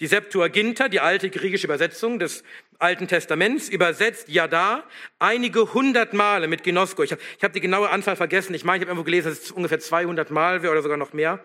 Die 0.00 0.06
Septuaginta, 0.06 0.88
die 0.88 1.00
alte 1.00 1.30
griechische 1.30 1.66
Übersetzung 1.66 2.18
des 2.18 2.44
Alten 2.78 3.08
Testaments, 3.08 3.68
übersetzt 3.68 4.28
Yada 4.28 4.84
einige 5.18 5.72
hundert 5.74 6.12
Male 6.12 6.48
mit 6.48 6.62
Genosko. 6.62 7.02
Ich 7.02 7.12
habe 7.12 7.22
hab 7.42 7.52
die 7.52 7.60
genaue 7.60 7.90
Anzahl 7.90 8.16
vergessen. 8.16 8.54
Ich 8.54 8.64
meine, 8.64 8.78
ich 8.78 8.82
habe 8.82 8.90
irgendwo 8.90 9.04
gelesen, 9.04 9.30
dass 9.30 9.40
es 9.40 9.50
ungefähr 9.50 9.80
200 9.80 10.30
Mal 10.30 10.62
wäre 10.62 10.72
oder 10.72 10.82
sogar 10.82 10.98
noch 10.98 11.12
mehr. 11.12 11.44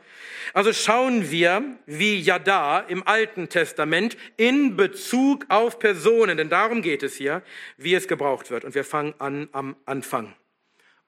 Also 0.53 0.73
schauen 0.73 1.31
wir, 1.31 1.63
wie 1.85 2.19
Yada 2.19 2.79
im 2.79 3.07
Alten 3.07 3.49
Testament 3.49 4.17
in 4.37 4.75
Bezug 4.75 5.45
auf 5.49 5.79
Personen, 5.79 6.37
denn 6.37 6.49
darum 6.49 6.81
geht 6.81 7.03
es 7.03 7.15
hier, 7.15 7.41
wie 7.77 7.93
es 7.95 8.07
gebraucht 8.07 8.51
wird. 8.51 8.65
Und 8.65 8.75
wir 8.75 8.83
fangen 8.83 9.13
an 9.19 9.47
am 9.53 9.75
Anfang. 9.85 10.35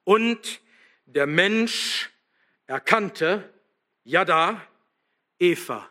Und 0.04 0.62
der 1.06 1.28
Mensch 1.28 2.10
erkannte 2.68 3.50
Yada, 4.04 4.62
Eva, 5.40 5.90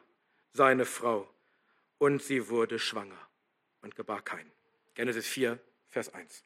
seine 0.53 0.84
Frau, 0.84 1.28
und 1.98 2.22
sie 2.22 2.48
wurde 2.48 2.78
schwanger 2.78 3.28
und 3.80 3.96
gebar 3.96 4.22
keinen. 4.22 4.50
Genesis 4.94 5.26
4, 5.26 5.59
Vers 5.88 6.12
1. 6.12 6.44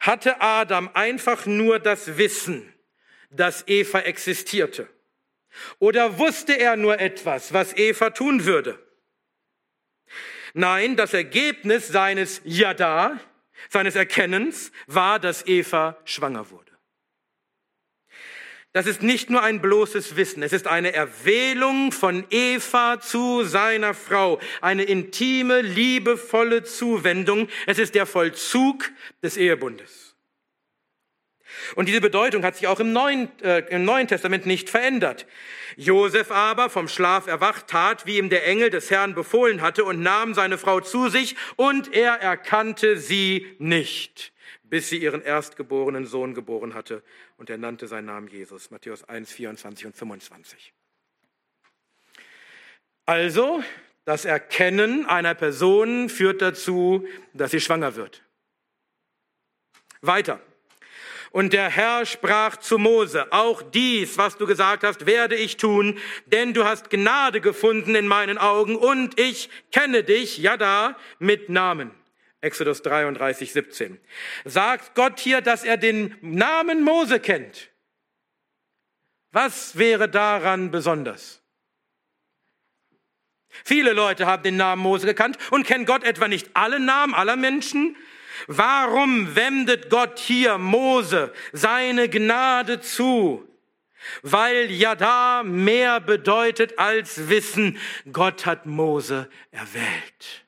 Hatte 0.00 0.40
Adam 0.40 0.90
einfach 0.94 1.46
nur 1.46 1.78
das 1.78 2.18
Wissen, 2.18 2.72
dass 3.30 3.66
Eva 3.66 4.00
existierte? 4.00 4.88
Oder 5.78 6.18
wusste 6.18 6.58
er 6.58 6.76
nur 6.76 7.00
etwas, 7.00 7.52
was 7.52 7.76
Eva 7.76 8.10
tun 8.10 8.44
würde? 8.44 8.78
Nein, 10.54 10.96
das 10.96 11.14
Ergebnis 11.14 11.88
seines 11.88 12.40
Yada, 12.44 13.20
seines 13.68 13.96
Erkennens, 13.96 14.72
war, 14.86 15.18
dass 15.18 15.46
Eva 15.46 16.00
schwanger 16.04 16.50
wurde. 16.50 16.67
Das 18.78 18.86
ist 18.86 19.02
nicht 19.02 19.28
nur 19.28 19.42
ein 19.42 19.60
bloßes 19.60 20.14
Wissen, 20.14 20.40
es 20.44 20.52
ist 20.52 20.68
eine 20.68 20.92
Erwählung 20.92 21.90
von 21.90 22.24
Eva 22.30 23.00
zu 23.00 23.42
seiner 23.42 23.92
Frau, 23.92 24.38
eine 24.60 24.84
intime, 24.84 25.62
liebevolle 25.62 26.62
Zuwendung. 26.62 27.48
Es 27.66 27.80
ist 27.80 27.96
der 27.96 28.06
Vollzug 28.06 28.88
des 29.20 29.36
Ehebundes. 29.36 30.14
Und 31.74 31.88
diese 31.88 32.00
Bedeutung 32.00 32.44
hat 32.44 32.54
sich 32.54 32.68
auch 32.68 32.78
im 32.78 32.92
Neuen, 32.92 33.28
äh, 33.42 33.64
im 33.70 33.84
Neuen 33.84 34.06
Testament 34.06 34.46
nicht 34.46 34.70
verändert. 34.70 35.26
Josef 35.76 36.30
aber, 36.30 36.70
vom 36.70 36.86
Schlaf 36.86 37.26
erwacht, 37.26 37.66
tat, 37.66 38.06
wie 38.06 38.18
ihm 38.18 38.28
der 38.30 38.46
Engel 38.46 38.70
des 38.70 38.92
Herrn 38.92 39.12
befohlen 39.12 39.60
hatte, 39.60 39.82
und 39.82 40.02
nahm 40.02 40.34
seine 40.34 40.56
Frau 40.56 40.78
zu 40.78 41.08
sich, 41.08 41.34
und 41.56 41.92
er 41.92 42.12
erkannte 42.12 42.96
sie 42.96 43.44
nicht 43.58 44.32
bis 44.70 44.88
sie 44.88 44.98
ihren 44.98 45.22
erstgeborenen 45.22 46.06
Sohn 46.06 46.34
geboren 46.34 46.74
hatte 46.74 47.02
und 47.36 47.50
er 47.50 47.58
nannte 47.58 47.86
seinen 47.86 48.06
Namen 48.06 48.28
Jesus. 48.28 48.70
Matthäus 48.70 49.04
1, 49.04 49.32
24 49.32 49.86
und 49.86 49.96
25. 49.96 50.72
Also, 53.06 53.62
das 54.04 54.24
Erkennen 54.24 55.06
einer 55.06 55.34
Person 55.34 56.08
führt 56.08 56.42
dazu, 56.42 57.06
dass 57.32 57.50
sie 57.50 57.60
schwanger 57.60 57.96
wird. 57.96 58.22
Weiter. 60.00 60.40
Und 61.30 61.52
der 61.52 61.68
Herr 61.68 62.06
sprach 62.06 62.56
zu 62.56 62.78
Mose, 62.78 63.32
auch 63.32 63.62
dies, 63.62 64.16
was 64.16 64.38
du 64.38 64.46
gesagt 64.46 64.82
hast, 64.82 65.04
werde 65.04 65.36
ich 65.36 65.58
tun, 65.58 65.98
denn 66.26 66.54
du 66.54 66.64
hast 66.64 66.90
Gnade 66.90 67.40
gefunden 67.40 67.94
in 67.94 68.06
meinen 68.06 68.38
Augen 68.38 68.76
und 68.76 69.20
ich 69.20 69.50
kenne 69.70 70.04
dich, 70.04 70.38
ja 70.38 70.56
da, 70.56 70.96
mit 71.18 71.50
Namen. 71.50 71.90
Exodus 72.40 72.82
33, 72.82 73.52
17. 73.52 73.98
Sagt 74.44 74.94
Gott 74.94 75.18
hier, 75.18 75.40
dass 75.40 75.64
er 75.64 75.76
den 75.76 76.16
Namen 76.20 76.82
Mose 76.82 77.18
kennt. 77.20 77.70
Was 79.32 79.76
wäre 79.76 80.08
daran 80.08 80.70
besonders? 80.70 81.42
Viele 83.64 83.92
Leute 83.92 84.26
haben 84.26 84.42
den 84.42 84.56
Namen 84.56 84.82
Mose 84.82 85.06
gekannt 85.06 85.38
und 85.50 85.66
kennen 85.66 85.84
Gott 85.84 86.04
etwa 86.04 86.28
nicht 86.28 86.50
alle 86.54 86.80
Namen 86.80 87.14
aller 87.14 87.36
Menschen. 87.36 87.96
Warum 88.46 89.34
wendet 89.34 89.90
Gott 89.90 90.18
hier 90.18 90.58
Mose 90.58 91.32
seine 91.52 92.08
Gnade 92.08 92.80
zu? 92.80 93.44
Weil 94.22 94.70
ja 94.70 94.94
da 94.94 95.42
mehr 95.42 96.00
bedeutet 96.00 96.78
als 96.78 97.28
Wissen. 97.28 97.78
Gott 98.12 98.46
hat 98.46 98.64
Mose 98.64 99.28
erwählt. 99.50 100.47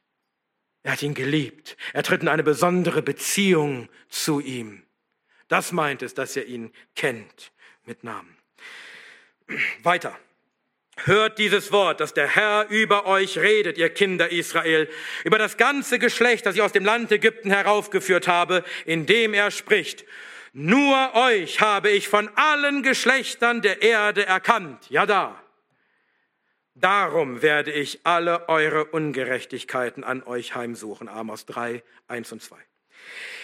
Er 0.83 0.93
hat 0.93 1.03
ihn 1.03 1.15
geliebt. 1.15 1.77
Er 1.93 2.03
tritt 2.03 2.23
in 2.23 2.29
eine 2.29 2.43
besondere 2.43 3.03
Beziehung 3.03 3.89
zu 4.09 4.41
ihm. 4.41 4.83
Das 5.49 5.73
meint 5.73 6.03
es, 6.03 6.15
dass 6.15 6.37
er 6.37 6.47
ihn 6.47 6.73
kennt 6.95 7.53
mit 7.85 8.05
Namen. 8.05 8.37
Weiter. 9.83 10.17
Hört 11.05 11.39
dieses 11.39 11.73
Wort, 11.73 12.01
dass 12.01 12.13
der 12.13 12.29
Herr 12.29 12.69
über 12.69 13.07
euch 13.07 13.39
redet, 13.39 13.79
ihr 13.79 13.89
Kinder 13.89 14.31
Israel, 14.31 14.89
über 15.25 15.39
das 15.39 15.57
ganze 15.57 15.99
Geschlecht, 15.99 16.45
das 16.45 16.57
ich 16.57 16.63
aus 16.63 16.73
dem 16.73 16.85
Land 16.85 17.11
Ägypten 17.11 17.51
heraufgeführt 17.51 18.29
habe, 18.29 18.65
indem 18.85 19.33
er 19.33 19.51
spricht. 19.51 20.05
Nur 20.53 21.15
euch 21.15 21.61
habe 21.61 21.91
ich 21.91 22.09
von 22.09 22.29
allen 22.37 22.83
Geschlechtern 22.83 23.63
der 23.63 23.83
Erde 23.83 24.27
erkannt. 24.27 24.91
Ja 24.91 25.07
da. 25.07 25.43
Darum 26.81 27.43
werde 27.43 27.73
ich 27.73 28.01
alle 28.05 28.49
eure 28.49 28.87
Ungerechtigkeiten 28.87 30.05
an 30.05 30.23
euch 30.23 30.55
heimsuchen. 30.55 31.09
Amos 31.09 31.47
3, 31.47 31.83
1 32.09 32.33
und 32.33 32.43
2 32.43 32.57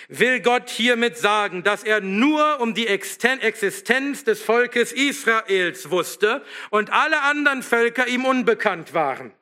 will 0.09 0.41
Gott 0.41 0.71
hiermit 0.71 1.19
sagen, 1.19 1.63
dass 1.63 1.83
er 1.83 2.01
nur 2.01 2.61
um 2.61 2.75
die 2.75 2.87
Existenz 2.87 4.25
des 4.25 4.43
Volkes 4.43 4.93
Israels 4.93 5.91
wusste 5.91 6.45
und 6.71 6.93
alle 6.93 7.23
anderen 7.23 7.63
Völker 7.63 8.07
ihm 8.07 8.25
unbekannt 8.25 8.95
waren. 8.95 9.33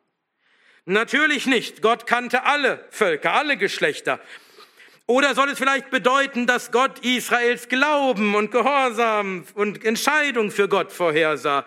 Natürlich 0.87 1.47
nicht. 1.47 1.83
Gott 1.83 2.07
kannte 2.07 2.45
alle 2.45 2.85
Völker, 2.91 3.33
alle 3.33 3.57
Geschlechter. 3.57 4.21
Oder 5.07 5.35
soll 5.35 5.51
es 5.51 5.59
vielleicht 5.59 5.91
bedeuten, 5.91 6.47
dass 6.47 6.73
Gott 6.73 6.99
Israels 7.01 7.69
Glauben 7.69 8.35
und 8.35 8.51
Gehorsam 8.51 9.45
und 9.55 9.85
Entscheidung 9.85 10.51
für 10.51 10.69
Gott 10.69 10.93
vorhersah? 10.93 11.67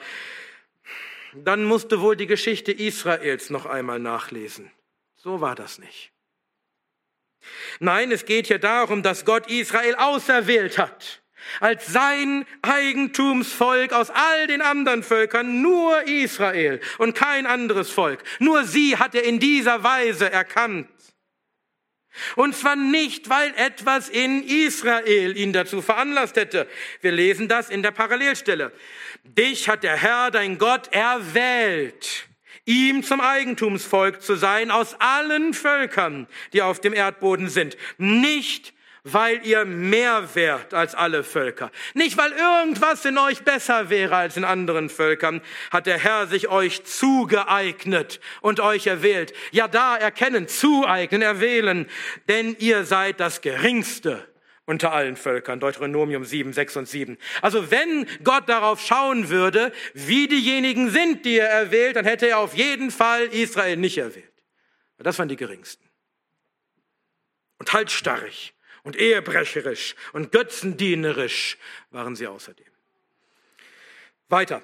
Dann 1.43 1.63
musste 1.63 2.01
wohl 2.01 2.15
die 2.15 2.27
Geschichte 2.27 2.71
Israels 2.71 3.49
noch 3.49 3.65
einmal 3.65 3.99
nachlesen. 3.99 4.71
So 5.15 5.41
war 5.41 5.55
das 5.55 5.79
nicht. 5.79 6.11
Nein, 7.79 8.11
es 8.11 8.25
geht 8.25 8.47
hier 8.47 8.59
darum, 8.59 9.03
dass 9.03 9.25
Gott 9.25 9.49
Israel 9.49 9.95
auserwählt 9.95 10.77
hat. 10.77 11.21
Als 11.59 11.87
sein 11.87 12.45
Eigentumsvolk 12.61 13.93
aus 13.93 14.09
all 14.09 14.47
den 14.47 14.61
anderen 14.61 15.03
Völkern 15.03 15.61
nur 15.61 16.03
Israel 16.07 16.81
und 16.97 17.15
kein 17.15 17.45
anderes 17.45 17.89
Volk. 17.89 18.23
Nur 18.39 18.65
sie 18.65 18.97
hat 18.97 19.15
er 19.15 19.23
in 19.23 19.39
dieser 19.39 19.83
Weise 19.83 20.29
erkannt. 20.29 20.89
Und 22.35 22.55
zwar 22.55 22.75
nicht, 22.75 23.29
weil 23.29 23.53
etwas 23.55 24.09
in 24.09 24.43
Israel 24.43 25.37
ihn 25.37 25.53
dazu 25.53 25.81
veranlasst 25.81 26.35
hätte. 26.35 26.67
Wir 27.01 27.11
lesen 27.11 27.47
das 27.47 27.69
in 27.69 27.83
der 27.83 27.91
Parallelstelle. 27.91 28.71
Dich 29.23 29.69
hat 29.69 29.83
der 29.83 29.97
Herr, 29.97 30.31
dein 30.31 30.57
Gott, 30.57 30.93
erwählt 30.93 32.27
ihm 32.67 33.01
zum 33.01 33.21
Eigentumsvolk 33.21 34.21
zu 34.21 34.35
sein 34.35 34.71
aus 34.71 34.95
allen 34.99 35.53
Völkern, 35.53 36.27
die 36.53 36.61
auf 36.61 36.81
dem 36.81 36.93
Erdboden 36.93 37.49
sind. 37.49 37.77
Nicht, 37.97 38.73
weil 39.13 39.45
ihr 39.45 39.65
mehr 39.65 40.35
wärt 40.35 40.73
als 40.73 40.95
alle 40.95 41.23
Völker. 41.23 41.71
Nicht, 41.93 42.17
weil 42.17 42.31
irgendwas 42.31 43.05
in 43.05 43.17
euch 43.17 43.43
besser 43.43 43.89
wäre 43.89 44.15
als 44.15 44.37
in 44.37 44.43
anderen 44.43 44.89
Völkern, 44.89 45.41
hat 45.71 45.85
der 45.85 45.97
Herr 45.97 46.27
sich 46.27 46.49
euch 46.49 46.83
zugeeignet 46.83 48.19
und 48.41 48.59
euch 48.59 48.87
erwählt. 48.87 49.33
Ja, 49.51 49.67
da 49.67 49.95
erkennen, 49.95 50.47
zueignen, 50.47 51.21
erwählen, 51.21 51.87
denn 52.27 52.55
ihr 52.59 52.85
seid 52.85 53.19
das 53.19 53.41
Geringste 53.41 54.27
unter 54.65 54.91
allen 54.91 55.15
Völkern. 55.15 55.59
Deuteronomium 55.59 56.25
7, 56.25 56.51
6 56.51 56.77
und 56.77 56.87
7. 56.87 57.17
Also 57.41 57.71
wenn 57.71 58.05
Gott 58.23 58.49
darauf 58.49 58.81
schauen 58.81 59.29
würde, 59.29 59.71
wie 59.93 60.27
diejenigen 60.27 60.89
sind, 60.89 61.25
die 61.25 61.37
er 61.37 61.49
erwählt, 61.49 61.95
dann 61.95 62.05
hätte 62.05 62.27
er 62.27 62.39
auf 62.39 62.53
jeden 62.53 62.91
Fall 62.91 63.27
Israel 63.27 63.77
nicht 63.77 63.97
erwählt. 63.97 64.25
Das 64.97 65.17
waren 65.19 65.29
die 65.29 65.37
geringsten. 65.37 65.87
Und 67.59 67.71
halsstarrig 67.71 68.53
und 68.87 68.95
ehebrecherisch 68.95 69.95
und 70.13 70.31
götzendienerisch 70.31 71.57
waren 71.91 72.15
sie 72.15 72.25
außerdem. 72.25 72.65
Weiter. 74.29 74.63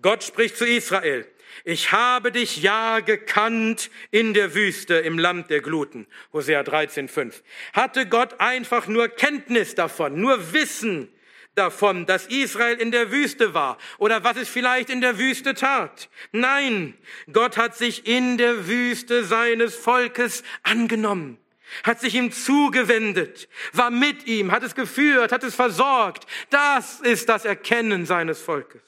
Gott 0.00 0.24
spricht 0.24 0.56
zu 0.56 0.66
Israel 0.66 1.26
ich 1.64 1.92
habe 1.92 2.32
dich 2.32 2.62
ja 2.62 3.00
gekannt 3.00 3.90
in 4.10 4.34
der 4.34 4.54
Wüste 4.54 4.94
im 4.94 5.18
Land 5.18 5.50
der 5.50 5.60
Gluten. 5.60 6.06
Hosea 6.32 6.60
13,5. 6.60 7.42
Hatte 7.72 8.06
Gott 8.06 8.40
einfach 8.40 8.86
nur 8.86 9.08
Kenntnis 9.08 9.74
davon, 9.74 10.20
nur 10.20 10.52
Wissen 10.52 11.08
davon, 11.54 12.06
dass 12.06 12.26
Israel 12.26 12.76
in 12.76 12.92
der 12.92 13.10
Wüste 13.10 13.54
war 13.54 13.78
oder 13.98 14.22
was 14.22 14.36
es 14.36 14.48
vielleicht 14.48 14.90
in 14.90 15.00
der 15.00 15.18
Wüste 15.18 15.54
tat. 15.54 16.08
Nein, 16.30 16.96
Gott 17.32 17.56
hat 17.56 17.76
sich 17.76 18.06
in 18.06 18.38
der 18.38 18.68
Wüste 18.68 19.24
seines 19.24 19.74
Volkes 19.74 20.44
angenommen 20.62 21.38
hat 21.84 22.00
sich 22.00 22.14
ihm 22.14 22.32
zugewendet, 22.32 23.48
war 23.72 23.90
mit 23.90 24.26
ihm, 24.26 24.52
hat 24.52 24.62
es 24.62 24.74
geführt, 24.74 25.32
hat 25.32 25.44
es 25.44 25.54
versorgt. 25.54 26.26
Das 26.50 27.00
ist 27.00 27.28
das 27.28 27.44
Erkennen 27.44 28.06
seines 28.06 28.40
Volkes. 28.40 28.82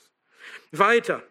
Weiter. 0.73 1.23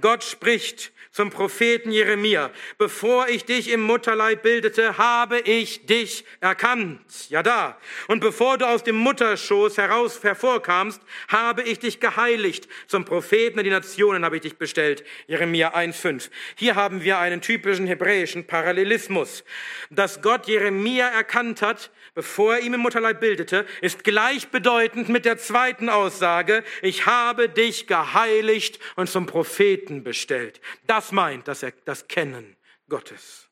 Gott 0.00 0.24
spricht 0.24 0.92
zum 1.14 1.30
Propheten 1.30 1.92
Jeremia, 1.92 2.50
bevor 2.76 3.28
ich 3.28 3.44
dich 3.44 3.70
im 3.70 3.82
Mutterleib 3.82 4.42
bildete, 4.42 4.98
habe 4.98 5.38
ich 5.38 5.86
dich 5.86 6.24
erkannt. 6.40 7.00
Ja 7.28 7.44
da. 7.44 7.78
Und 8.08 8.18
bevor 8.18 8.58
du 8.58 8.66
aus 8.66 8.82
dem 8.82 8.96
Mutterschoß 8.96 9.78
heraus 9.78 10.24
hervorkamst, 10.24 11.00
habe 11.28 11.62
ich 11.62 11.78
dich 11.78 12.00
geheiligt. 12.00 12.66
Zum 12.88 13.04
Propheten 13.04 13.62
der 13.62 13.72
Nationen 13.72 14.24
habe 14.24 14.34
ich 14.36 14.42
dich 14.42 14.58
bestellt. 14.58 15.04
Jeremia 15.28 15.72
1,5. 15.76 16.30
Hier 16.56 16.74
haben 16.74 17.04
wir 17.04 17.20
einen 17.20 17.40
typischen 17.40 17.86
hebräischen 17.86 18.44
Parallelismus. 18.48 19.44
Dass 19.90 20.20
Gott 20.20 20.48
Jeremia 20.48 21.06
erkannt 21.06 21.62
hat, 21.62 21.92
bevor 22.16 22.54
er 22.54 22.60
ihm 22.62 22.74
im 22.74 22.80
Mutterleib 22.80 23.20
bildete, 23.20 23.66
ist 23.82 24.02
gleichbedeutend 24.02 25.08
mit 25.08 25.24
der 25.24 25.38
zweiten 25.38 25.88
Aussage, 25.88 26.64
ich 26.82 27.06
habe 27.06 27.48
dich 27.48 27.86
geheiligt 27.86 28.80
und 28.96 29.08
zum 29.08 29.26
Propheten 29.26 30.02
bestellt. 30.02 30.60
Das 30.88 31.03
meint 31.12 31.48
das, 31.48 31.64
das 31.84 32.08
Kennen 32.08 32.56
Gottes. 32.88 33.48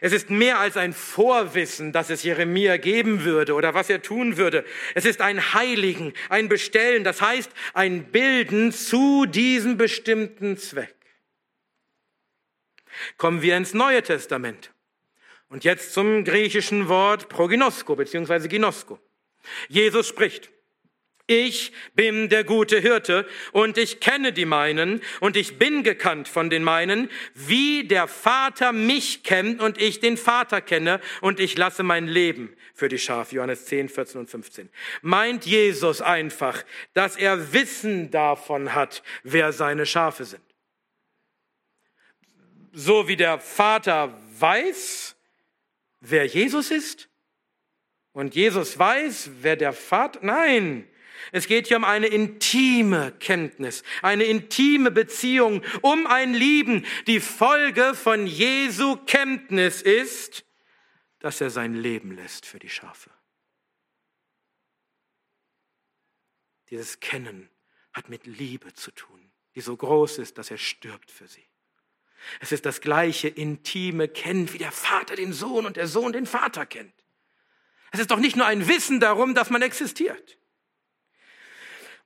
Es 0.00 0.12
ist 0.12 0.30
mehr 0.30 0.58
als 0.58 0.76
ein 0.76 0.92
Vorwissen, 0.92 1.92
dass 1.92 2.10
es 2.10 2.22
Jeremia 2.22 2.76
geben 2.76 3.24
würde 3.24 3.54
oder 3.54 3.74
was 3.74 3.88
er 3.88 4.02
tun 4.02 4.36
würde. 4.36 4.64
Es 4.94 5.04
ist 5.04 5.20
ein 5.20 5.54
Heiligen, 5.54 6.12
ein 6.28 6.48
Bestellen, 6.48 7.04
das 7.04 7.20
heißt 7.20 7.50
ein 7.72 8.10
Bilden 8.10 8.72
zu 8.72 9.26
diesem 9.26 9.76
bestimmten 9.76 10.56
Zweck. 10.56 10.94
Kommen 13.16 13.42
wir 13.42 13.56
ins 13.56 13.74
Neue 13.74 14.02
Testament. 14.02 14.72
Und 15.48 15.64
jetzt 15.64 15.92
zum 15.92 16.24
griechischen 16.24 16.88
Wort 16.88 17.28
proginosko 17.28 17.94
bzw. 17.94 18.48
ginosko. 18.48 18.98
Jesus 19.68 20.08
spricht, 20.08 20.50
ich 21.32 21.72
bin 21.94 22.28
der 22.28 22.44
gute 22.44 22.78
Hirte 22.78 23.26
und 23.52 23.78
ich 23.78 24.00
kenne 24.00 24.32
die 24.32 24.44
meinen 24.44 25.00
und 25.20 25.36
ich 25.36 25.58
bin 25.58 25.82
gekannt 25.82 26.28
von 26.28 26.50
den 26.50 26.62
meinen, 26.62 27.10
wie 27.34 27.84
der 27.84 28.06
Vater 28.06 28.72
mich 28.72 29.22
kennt 29.22 29.60
und 29.60 29.80
ich 29.80 30.00
den 30.00 30.16
Vater 30.16 30.60
kenne 30.60 31.00
und 31.20 31.40
ich 31.40 31.56
lasse 31.56 31.82
mein 31.82 32.06
Leben 32.06 32.54
für 32.74 32.88
die 32.88 32.98
Schafe. 32.98 33.36
Johannes 33.36 33.64
10, 33.66 33.88
14 33.88 34.20
und 34.20 34.30
15. 34.30 34.68
Meint 35.00 35.46
Jesus 35.46 36.00
einfach, 36.00 36.62
dass 36.94 37.16
er 37.16 37.52
Wissen 37.52 38.10
davon 38.10 38.74
hat, 38.74 39.02
wer 39.22 39.52
seine 39.52 39.86
Schafe 39.86 40.24
sind. 40.24 40.42
So 42.72 43.08
wie 43.08 43.16
der 43.16 43.38
Vater 43.38 44.18
weiß, 44.38 45.16
wer 46.00 46.26
Jesus 46.26 46.70
ist? 46.70 47.08
Und 48.12 48.34
Jesus 48.34 48.78
weiß, 48.78 49.30
wer 49.40 49.56
der 49.56 49.72
Vater, 49.72 50.20
nein, 50.22 50.86
es 51.30 51.46
geht 51.46 51.68
hier 51.68 51.76
um 51.76 51.84
eine 51.84 52.08
intime 52.08 53.12
Kenntnis, 53.12 53.84
eine 54.02 54.24
intime 54.24 54.90
Beziehung, 54.90 55.62
um 55.80 56.06
ein 56.06 56.34
Lieben. 56.34 56.84
Die 57.06 57.20
Folge 57.20 57.94
von 57.94 58.26
Jesu 58.26 58.96
Kenntnis 58.96 59.82
ist, 59.82 60.44
dass 61.20 61.40
er 61.40 61.50
sein 61.50 61.74
Leben 61.74 62.12
lässt 62.12 62.46
für 62.46 62.58
die 62.58 62.68
Schafe. 62.68 63.10
Dieses 66.70 67.00
Kennen 67.00 67.48
hat 67.92 68.08
mit 68.08 68.26
Liebe 68.26 68.72
zu 68.72 68.90
tun, 68.90 69.30
die 69.54 69.60
so 69.60 69.76
groß 69.76 70.18
ist, 70.18 70.38
dass 70.38 70.50
er 70.50 70.58
stirbt 70.58 71.10
für 71.10 71.28
sie. 71.28 71.44
Es 72.40 72.52
ist 72.52 72.66
das 72.66 72.80
gleiche 72.80 73.28
intime 73.28 74.08
Kennen, 74.08 74.52
wie 74.52 74.58
der 74.58 74.72
Vater 74.72 75.16
den 75.16 75.32
Sohn 75.32 75.66
und 75.66 75.76
der 75.76 75.86
Sohn 75.86 76.12
den 76.12 76.26
Vater 76.26 76.66
kennt. 76.66 76.94
Es 77.90 78.00
ist 78.00 78.10
doch 78.10 78.18
nicht 78.18 78.36
nur 78.36 78.46
ein 78.46 78.68
Wissen 78.68 79.00
darum, 79.00 79.34
dass 79.34 79.50
man 79.50 79.60
existiert. 79.60 80.38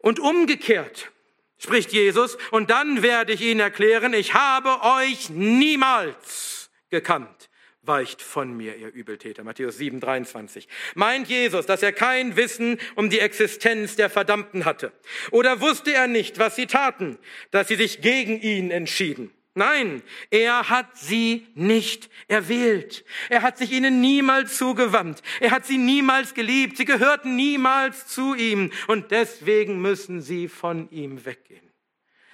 Und 0.07 0.21
umgekehrt, 0.21 1.11
spricht 1.59 1.91
Jesus, 1.91 2.39
und 2.53 2.71
dann 2.71 3.03
werde 3.03 3.33
ich 3.33 3.41
ihnen 3.41 3.59
erklären, 3.59 4.15
ich 4.15 4.35
habe 4.35 4.81
euch 4.83 5.31
niemals 5.31 6.71
gekannt. 6.91 7.51
Weicht 7.83 8.23
von 8.23 8.57
mir, 8.57 8.77
ihr 8.77 8.93
Übeltäter. 8.93 9.43
Matthäus 9.43 9.79
7, 9.79 9.99
23. 9.99 10.69
Meint 10.95 11.27
Jesus, 11.27 11.67
dass 11.67 11.83
er 11.83 11.91
kein 11.91 12.37
Wissen 12.37 12.79
um 12.95 13.11
die 13.11 13.19
Existenz 13.19 13.97
der 13.97 14.09
Verdammten 14.09 14.65
hatte? 14.65 14.93
Oder 15.33 15.61
wusste 15.61 15.93
er 15.93 16.07
nicht, 16.07 16.39
was 16.39 16.55
sie 16.55 16.69
taten, 16.69 17.19
dass 17.51 17.67
sie 17.67 17.75
sich 17.75 18.01
gegen 18.01 18.41
ihn 18.41 18.71
entschieden? 18.71 19.33
Nein, 19.59 20.03
er 20.31 20.69
hat 20.69 20.99
sie 20.99 21.47
nicht 21.55 22.11
erwählt. 22.29 23.07
Er 23.31 23.41
hat 23.41 23.57
sich 23.57 23.73
ihnen 23.73 24.03
niemals 24.03 24.59
zugewandt. 24.59 25.23
Er 25.41 25.51
hat 25.51 25.65
sie 25.65 25.79
niemals 25.79 26.35
geliebt. 26.35 26.77
Sie 26.77 26.85
gehörten 26.85 27.37
niemals 27.37 28.07
zu 28.07 28.35
ihm. 28.35 28.71
Und 28.87 29.13
deswegen 29.13 29.81
müssen 29.81 30.21
sie 30.21 30.49
von 30.49 30.91
ihm 30.91 31.25
weggehen. 31.25 31.73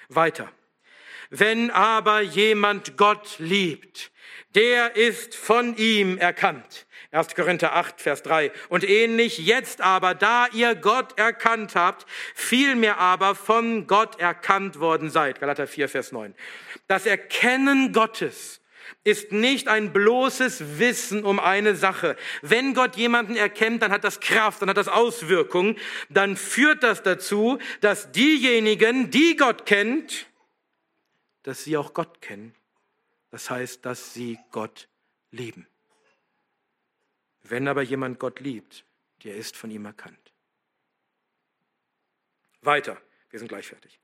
Weiter. 0.08 0.50
Wenn 1.30 1.70
aber 1.70 2.22
jemand 2.22 2.96
Gott 2.96 3.36
liebt, 3.38 4.10
der 4.56 4.96
ist 4.96 5.36
von 5.36 5.76
ihm 5.76 6.18
erkannt. 6.18 6.86
1. 7.12 7.34
Korinther 7.34 7.74
8, 7.74 8.00
Vers 8.00 8.22
3. 8.22 8.50
Und 8.70 8.88
ähnlich 8.88 9.36
jetzt 9.36 9.82
aber, 9.82 10.14
da 10.14 10.46
ihr 10.52 10.74
Gott 10.74 11.18
erkannt 11.18 11.74
habt, 11.74 12.06
vielmehr 12.34 12.96
aber 12.96 13.34
von 13.34 13.86
Gott 13.86 14.18
erkannt 14.18 14.80
worden 14.80 15.10
seid. 15.10 15.38
Galater 15.38 15.66
4, 15.66 15.90
Vers 15.90 16.12
9. 16.12 16.34
Das 16.86 17.06
Erkennen 17.06 17.92
Gottes 17.92 18.60
ist 19.04 19.32
nicht 19.32 19.68
ein 19.68 19.92
bloßes 19.92 20.78
Wissen 20.78 21.24
um 21.24 21.40
eine 21.40 21.74
Sache. 21.74 22.16
Wenn 22.40 22.74
Gott 22.74 22.96
jemanden 22.96 23.36
erkennt, 23.36 23.82
dann 23.82 23.90
hat 23.90 24.04
das 24.04 24.20
Kraft, 24.20 24.62
dann 24.62 24.68
hat 24.68 24.76
das 24.76 24.88
Auswirkungen, 24.88 25.76
dann 26.08 26.36
führt 26.36 26.82
das 26.82 27.02
dazu, 27.02 27.58
dass 27.80 28.12
diejenigen, 28.12 29.10
die 29.10 29.36
Gott 29.36 29.66
kennt, 29.66 30.26
dass 31.42 31.64
sie 31.64 31.76
auch 31.76 31.94
Gott 31.94 32.20
kennen. 32.20 32.54
Das 33.30 33.50
heißt, 33.50 33.84
dass 33.84 34.14
sie 34.14 34.38
Gott 34.50 34.88
lieben. 35.30 35.66
Wenn 37.42 37.66
aber 37.66 37.82
jemand 37.82 38.20
Gott 38.20 38.38
liebt, 38.40 38.84
der 39.24 39.36
ist 39.36 39.56
von 39.56 39.70
ihm 39.70 39.84
erkannt. 39.84 40.32
Weiter, 42.60 43.00
wir 43.30 43.38
sind 43.40 43.48
gleich 43.48 43.66
fertig. 43.66 43.98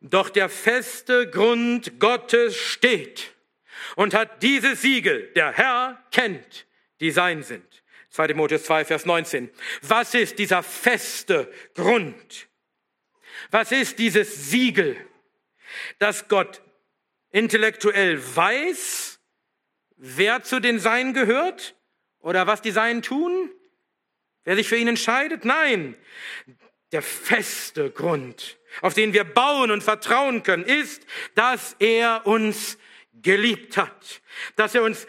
Doch 0.00 0.30
der 0.30 0.48
feste 0.48 1.28
Grund 1.28 1.98
Gottes 1.98 2.56
steht 2.56 3.34
und 3.96 4.14
hat 4.14 4.42
diese 4.42 4.76
Siegel, 4.76 5.32
der 5.34 5.52
Herr 5.52 6.02
kennt, 6.10 6.66
die 7.00 7.10
sein 7.10 7.42
sind. 7.42 7.64
2 8.10 8.28
Timotheus 8.28 8.64
2, 8.64 8.84
Vers 8.84 9.06
19. 9.06 9.50
Was 9.82 10.14
ist 10.14 10.38
dieser 10.38 10.62
feste 10.62 11.52
Grund? 11.74 12.48
Was 13.50 13.72
ist 13.72 13.98
dieses 13.98 14.50
Siegel, 14.50 14.96
dass 15.98 16.28
Gott 16.28 16.62
intellektuell 17.30 18.20
weiß, 18.36 19.20
wer 19.96 20.42
zu 20.42 20.60
den 20.60 20.78
Seinen 20.78 21.12
gehört 21.12 21.76
oder 22.20 22.46
was 22.46 22.62
die 22.62 22.70
Seinen 22.70 23.02
tun? 23.02 23.50
Wer 24.44 24.56
sich 24.56 24.68
für 24.68 24.76
ihn 24.76 24.88
entscheidet? 24.88 25.44
Nein. 25.44 25.94
Der 26.92 27.02
feste 27.02 27.90
Grund, 27.90 28.57
auf 28.82 28.94
den 28.94 29.12
wir 29.12 29.24
bauen 29.24 29.70
und 29.70 29.82
vertrauen 29.82 30.42
können, 30.42 30.64
ist, 30.64 31.06
dass 31.34 31.76
er 31.78 32.26
uns 32.26 32.78
geliebt 33.22 33.76
hat, 33.76 34.20
dass 34.56 34.74
er 34.74 34.82
uns, 34.82 35.06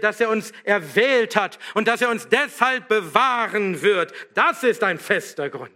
dass 0.00 0.20
er 0.20 0.28
uns 0.28 0.52
erwählt 0.64 1.36
hat 1.36 1.58
und 1.74 1.88
dass 1.88 2.00
er 2.00 2.10
uns 2.10 2.28
deshalb 2.28 2.88
bewahren 2.88 3.82
wird. 3.82 4.12
Das 4.34 4.62
ist 4.62 4.82
ein 4.84 4.98
fester 4.98 5.50
Grund. 5.50 5.72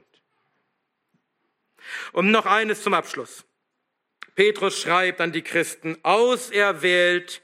Und 2.12 2.30
noch 2.30 2.46
eines 2.46 2.82
zum 2.82 2.94
Abschluss. 2.94 3.44
Petrus 4.34 4.80
schreibt 4.80 5.20
an 5.20 5.32
die 5.32 5.42
Christen, 5.42 5.98
auserwählt 6.02 7.42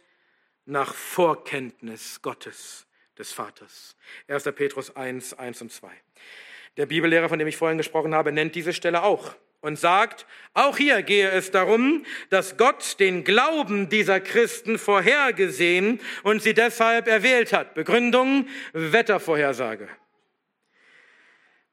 nach 0.65 0.95
Vorkenntnis 0.95 2.23
Gottes, 2.23 2.87
des 3.19 3.33
Vaters. 3.33 3.97
1. 4.29 4.45
Petrus 4.55 4.95
1, 4.95 5.35
1 5.35 5.63
und 5.63 5.73
2. 5.73 5.91
Der 6.77 6.87
Bibellehrer, 6.87 7.29
von 7.29 7.39
dem 7.39 7.49
ich 7.49 7.57
vorhin 7.57 7.79
gesprochen 7.79 8.15
habe, 8.15 8.33
nennt 8.33 8.55
diese 8.55 8.73
Stelle 8.73 9.03
auch 9.03 9.35
und 9.61 9.79
sagt, 9.79 10.27
auch 10.55 10.77
hier 10.77 11.03
gehe 11.03 11.31
es 11.31 11.51
darum, 11.51 12.05
dass 12.31 12.57
Gott 12.57 13.01
den 13.01 13.25
Glauben 13.25 13.89
dieser 13.89 14.21
Christen 14.21 14.79
vorhergesehen 14.79 16.01
und 16.23 16.43
sie 16.43 16.55
deshalb 16.55 17.09
erwählt 17.09 17.53
hat. 17.53 17.75
Begründung, 17.75 18.49
Wettervorhersage. 18.73 19.89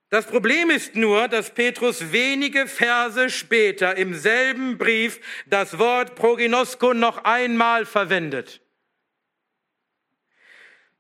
Das 0.10 0.26
Problem 0.26 0.70
ist 0.70 0.96
nur, 0.96 1.28
dass 1.28 1.54
Petrus 1.54 2.12
wenige 2.12 2.68
Verse 2.68 3.30
später 3.30 3.98
im 3.98 4.14
selben 4.14 4.78
Brief 4.78 5.20
das 5.46 5.78
Wort 5.78 6.16
Proginosko 6.16 6.94
noch 6.94 7.24
einmal 7.24 7.86
verwendet 7.86 8.62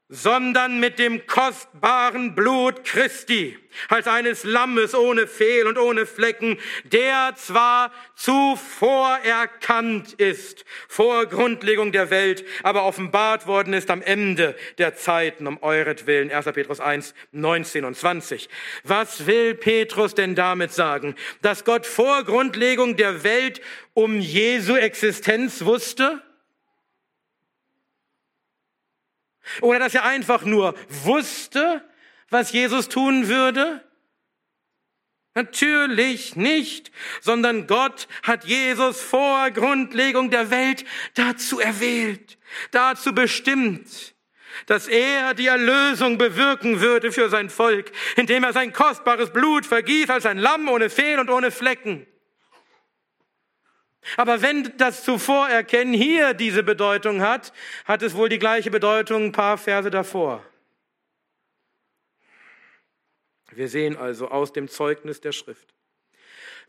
sondern 0.07 0.79
mit 0.79 0.99
dem 0.99 1.25
kostbaren 1.25 2.35
Blut 2.35 2.83
Christi, 2.83 3.57
als 3.89 4.07
eines 4.07 4.43
Lammes 4.43 4.93
ohne 4.93 5.25
Fehl 5.25 5.65
und 5.65 5.79
ohne 5.79 6.05
Flecken, 6.05 6.59
der 6.83 7.33
zwar 7.35 7.91
zuvor 8.15 9.17
erkannt 9.23 10.13
ist, 10.13 10.63
vor 10.87 11.25
Grundlegung 11.25 11.91
der 11.91 12.11
Welt, 12.11 12.45
aber 12.61 12.85
offenbart 12.85 13.47
worden 13.47 13.73
ist 13.73 13.89
am 13.89 14.03
Ende 14.03 14.55
der 14.77 14.95
Zeiten 14.95 15.47
um 15.47 15.61
euretwillen. 15.63 16.31
1. 16.31 16.45
Petrus 16.53 16.79
1, 16.79 17.15
19 17.31 17.83
und 17.83 17.97
20. 17.97 18.47
Was 18.83 19.25
will 19.25 19.55
Petrus 19.55 20.13
denn 20.13 20.35
damit 20.35 20.71
sagen? 20.71 21.15
Dass 21.41 21.65
Gott 21.65 21.87
vor 21.87 22.23
Grundlegung 22.23 22.95
der 22.95 23.23
Welt 23.23 23.59
um 23.95 24.19
Jesu 24.19 24.75
Existenz 24.75 25.65
wusste? 25.65 26.21
Oder 29.61 29.79
dass 29.79 29.95
er 29.95 30.03
einfach 30.03 30.43
nur 30.43 30.75
wusste, 30.87 31.83
was 32.29 32.51
Jesus 32.51 32.89
tun 32.89 33.27
würde? 33.27 33.83
Natürlich 35.35 36.37
nicht, 36.37 36.91
sondern 37.19 37.67
Gott 37.67 38.07
hat 38.23 38.45
Jesus 38.45 39.01
vor 39.01 39.51
Grundlegung 39.51 40.31
der 40.31 40.49
Welt 40.49 40.85
dazu 41.15 41.59
erwählt, 41.59 42.37
dazu 42.71 43.13
bestimmt, 43.13 44.15
dass 44.67 44.87
er 44.87 45.33
die 45.33 45.47
Erlösung 45.47 46.17
bewirken 46.17 46.79
würde 46.79 47.11
für 47.11 47.29
sein 47.29 47.49
Volk, 47.49 47.91
indem 48.15 48.45
er 48.45 48.53
sein 48.53 48.71
kostbares 48.71 49.31
Blut 49.33 49.65
vergießt 49.65 50.09
als 50.09 50.25
ein 50.25 50.37
Lamm 50.37 50.69
ohne 50.69 50.89
Fehl 50.89 51.19
und 51.19 51.29
ohne 51.29 51.51
Flecken. 51.51 52.07
Aber 54.17 54.41
wenn 54.41 54.75
das 54.77 55.03
Zuvorerkennen 55.03 55.93
hier 55.93 56.33
diese 56.33 56.63
Bedeutung 56.63 57.21
hat, 57.21 57.53
hat 57.85 58.01
es 58.01 58.15
wohl 58.15 58.29
die 58.29 58.39
gleiche 58.39 58.71
Bedeutung 58.71 59.25
ein 59.25 59.31
paar 59.31 59.57
Verse 59.57 59.89
davor. 59.89 60.43
Wir 63.51 63.69
sehen 63.69 63.95
also 63.97 64.29
aus 64.29 64.53
dem 64.53 64.67
Zeugnis 64.67 65.21
der 65.21 65.31
Schrift, 65.31 65.73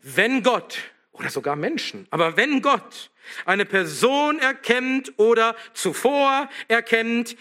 wenn 0.01 0.43
Gott 0.43 0.79
oder 1.17 1.29
sogar 1.29 1.55
Menschen, 1.55 2.07
aber 2.11 2.37
wenn 2.37 2.61
Gott 2.61 3.11
eine 3.45 3.65
Person 3.65 4.39
erkennt 4.39 5.13
oder 5.17 5.55
zuvor 5.73 6.49
erkennt, 6.67 7.35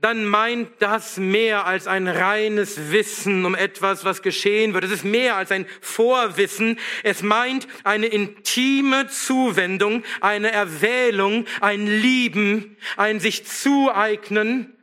dann 0.00 0.24
meint 0.24 0.70
das 0.78 1.18
mehr 1.18 1.66
als 1.66 1.86
ein 1.86 2.08
reines 2.08 2.90
Wissen 2.90 3.44
um 3.44 3.54
etwas, 3.54 4.04
was 4.04 4.22
geschehen 4.22 4.72
wird. 4.72 4.84
Es 4.84 4.90
ist 4.90 5.04
mehr 5.04 5.36
als 5.36 5.52
ein 5.52 5.66
Vorwissen. 5.82 6.78
Es 7.02 7.22
meint 7.22 7.68
eine 7.84 8.06
intime 8.06 9.08
Zuwendung, 9.08 10.02
eine 10.22 10.52
Erwählung, 10.52 11.46
ein 11.60 11.86
Lieben, 11.86 12.78
ein 12.96 13.20
sich 13.20 13.44
zueignen, 13.44 14.74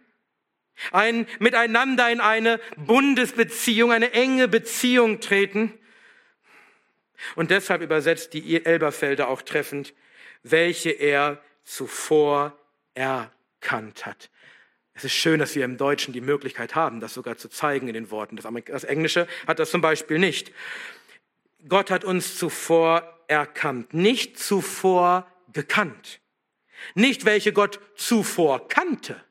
ein 0.92 1.26
miteinander 1.40 2.12
in 2.12 2.22
eine 2.22 2.60
Bundesbeziehung, 2.76 3.92
eine 3.92 4.12
enge 4.14 4.48
Beziehung 4.48 5.20
treten. 5.20 5.74
Und 7.36 7.52
deshalb 7.52 7.82
übersetzt 7.82 8.34
die 8.34 8.66
Elberfelder 8.66 9.28
auch 9.28 9.42
treffend, 9.42 9.94
welche 10.44 10.92
er 10.92 11.42
zuvor 11.64 12.58
erkannt 12.94 14.06
hat. 14.06 14.30
Es 14.94 15.04
ist 15.04 15.14
schön, 15.14 15.40
dass 15.40 15.54
wir 15.56 15.64
im 15.64 15.78
Deutschen 15.78 16.12
die 16.12 16.22
Möglichkeit 16.22 16.74
haben, 16.74 17.00
das 17.00 17.14
sogar 17.14 17.38
zu 17.38 17.50
zeigen 17.50 17.88
in 17.88 17.94
den 17.94 18.10
Worten. 18.10 18.36
Das, 18.36 18.84
Englische 18.84 19.28
hat 19.46 19.60
das 19.60 19.70
zum 19.70 19.82
Beispiel 19.82 20.18
nicht. 20.18 20.52
Gott 21.68 21.92
hat 21.92 22.04
uns 22.04 22.38
zuvor 22.38 23.24
erkannt, 23.28 23.94
nicht 23.94 24.40
zuvor 24.40 25.32
gekannt. 25.54 26.20
Nicht 26.96 27.26
welche 27.26 27.54
Gott 27.54 27.80
zuvor 27.96 28.68
kannte, 28.68 29.24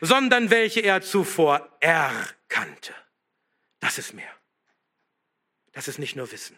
sondern 0.00 0.50
welche 0.50 0.80
er 0.80 1.02
zuvor 1.02 1.76
erkannte. 1.80 2.94
Das 3.80 3.98
ist 3.98 4.14
mehr. 4.14 4.32
Das 5.72 5.88
ist 5.88 5.98
nicht 5.98 6.16
nur 6.16 6.30
Wissen. 6.30 6.56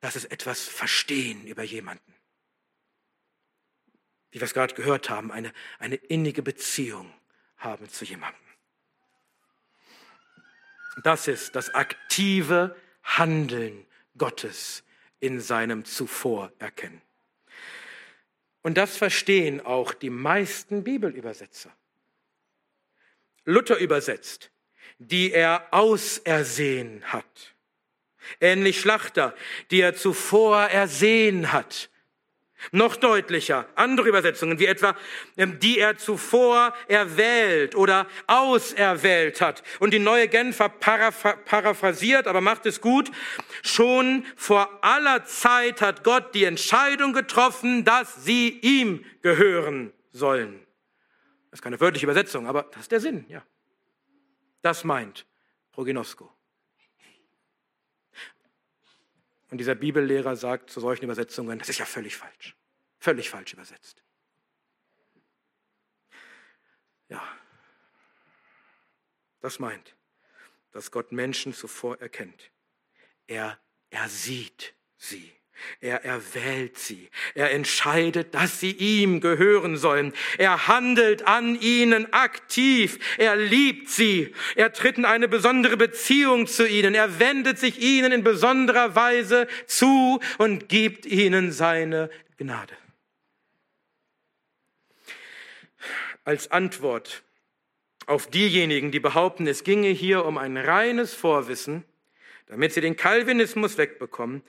Das 0.00 0.16
ist 0.16 0.26
etwas 0.26 0.62
Verstehen 0.62 1.46
über 1.46 1.62
jemanden 1.62 2.14
wie 4.30 4.40
wir 4.40 4.44
es 4.44 4.54
gerade 4.54 4.74
gehört 4.74 5.10
haben, 5.10 5.32
eine, 5.32 5.52
eine 5.78 5.96
innige 5.96 6.42
Beziehung 6.42 7.12
haben 7.56 7.88
zu 7.88 8.04
jemandem. 8.04 8.40
Das 11.02 11.28
ist 11.28 11.56
das 11.56 11.74
aktive 11.74 12.76
Handeln 13.02 13.86
Gottes 14.16 14.84
in 15.18 15.40
seinem 15.40 15.84
Zuvor 15.84 16.52
erkennen. 16.58 17.02
Und 18.62 18.76
das 18.76 18.96
verstehen 18.96 19.60
auch 19.60 19.94
die 19.94 20.10
meisten 20.10 20.84
Bibelübersetzer. 20.84 21.74
Luther 23.44 23.78
übersetzt, 23.78 24.50
die 24.98 25.32
er 25.32 25.72
ausersehen 25.72 27.02
hat. 27.04 27.49
Ähnlich 28.40 28.80
Schlachter, 28.80 29.34
die 29.70 29.80
er 29.80 29.94
zuvor 29.94 30.62
ersehen 30.66 31.52
hat. 31.52 31.90
Noch 32.72 32.96
deutlicher, 32.96 33.66
andere 33.74 34.08
Übersetzungen, 34.08 34.58
wie 34.58 34.66
etwa, 34.66 34.94
ähm, 35.36 35.58
die 35.60 35.78
er 35.78 35.96
zuvor 35.96 36.74
erwählt 36.88 37.74
oder 37.74 38.06
auserwählt 38.26 39.40
hat. 39.40 39.62
Und 39.78 39.94
die 39.94 39.98
neue 39.98 40.28
Genfer 40.28 40.68
paraphrasiert, 40.68 42.26
aber 42.26 42.40
macht 42.40 42.66
es 42.66 42.80
gut. 42.80 43.10
Schon 43.62 44.26
vor 44.36 44.68
aller 44.82 45.24
Zeit 45.24 45.80
hat 45.80 46.04
Gott 46.04 46.34
die 46.34 46.44
Entscheidung 46.44 47.12
getroffen, 47.12 47.84
dass 47.84 48.24
sie 48.24 48.50
ihm 48.60 49.04
gehören 49.22 49.92
sollen. 50.12 50.60
Das 51.50 51.58
ist 51.58 51.62
keine 51.62 51.80
wörtliche 51.80 52.06
Übersetzung, 52.06 52.46
aber 52.46 52.64
das 52.72 52.82
ist 52.82 52.92
der 52.92 53.00
Sinn, 53.00 53.24
ja. 53.28 53.42
Das 54.62 54.84
meint 54.84 55.26
Proginosko. 55.72 56.30
Und 59.50 59.58
dieser 59.58 59.74
Bibellehrer 59.74 60.36
sagt 60.36 60.70
zu 60.70 60.80
solchen 60.80 61.04
Übersetzungen, 61.04 61.58
das 61.58 61.68
ist 61.68 61.78
ja 61.78 61.84
völlig 61.84 62.16
falsch. 62.16 62.56
Völlig 62.98 63.30
falsch 63.30 63.52
übersetzt. 63.52 64.02
Ja, 67.08 67.22
das 69.40 69.58
meint, 69.58 69.96
dass 70.70 70.92
Gott 70.92 71.10
Menschen 71.10 71.52
zuvor 71.52 72.00
erkennt. 72.00 72.52
Er, 73.26 73.58
er 73.90 74.08
sieht 74.08 74.74
sie. 74.96 75.39
Er 75.80 76.04
erwählt 76.04 76.78
sie. 76.78 77.08
Er 77.34 77.52
entscheidet, 77.52 78.34
dass 78.34 78.60
sie 78.60 78.72
ihm 78.72 79.20
gehören 79.20 79.76
sollen. 79.76 80.12
Er 80.38 80.68
handelt 80.68 81.26
an 81.26 81.58
ihnen 81.60 82.12
aktiv. 82.12 82.98
Er 83.18 83.36
liebt 83.36 83.88
sie. 83.88 84.34
Er 84.56 84.72
tritt 84.72 84.98
in 84.98 85.04
eine 85.04 85.28
besondere 85.28 85.76
Beziehung 85.76 86.46
zu 86.46 86.68
ihnen. 86.68 86.94
Er 86.94 87.18
wendet 87.18 87.58
sich 87.58 87.80
ihnen 87.80 88.12
in 88.12 88.24
besonderer 88.24 88.94
Weise 88.94 89.46
zu 89.66 90.20
und 90.38 90.68
gibt 90.68 91.06
ihnen 91.06 91.52
seine 91.52 92.10
Gnade. 92.36 92.74
Als 96.24 96.50
Antwort 96.50 97.22
auf 98.06 98.26
diejenigen, 98.26 98.90
die 98.90 99.00
behaupten, 99.00 99.46
es 99.46 99.64
ginge 99.64 99.88
hier 99.88 100.24
um 100.24 100.36
ein 100.36 100.56
reines 100.56 101.14
Vorwissen, 101.14 101.84
damit 102.46 102.72
sie 102.72 102.80
den 102.80 102.96
Calvinismus 102.96 103.78
wegbekommen, 103.78 104.42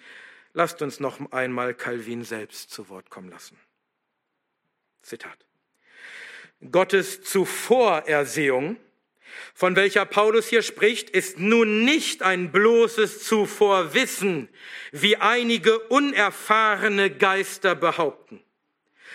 Lasst 0.53 0.81
uns 0.81 0.99
noch 0.99 1.31
einmal 1.31 1.73
Calvin 1.73 2.23
selbst 2.23 2.71
zu 2.71 2.89
Wort 2.89 3.09
kommen 3.09 3.29
lassen. 3.29 3.57
Zitat. 5.01 5.37
Gottes 6.71 7.23
Zuvorersehung, 7.23 8.77
von 9.53 9.75
welcher 9.75 10.05
Paulus 10.05 10.47
hier 10.47 10.61
spricht, 10.61 11.09
ist 11.09 11.39
nun 11.39 11.85
nicht 11.85 12.21
ein 12.21 12.51
bloßes 12.51 13.23
Zuvorwissen, 13.23 14.49
wie 14.91 15.17
einige 15.17 15.79
unerfahrene 15.79 17.09
Geister 17.09 17.73
behaupten, 17.73 18.43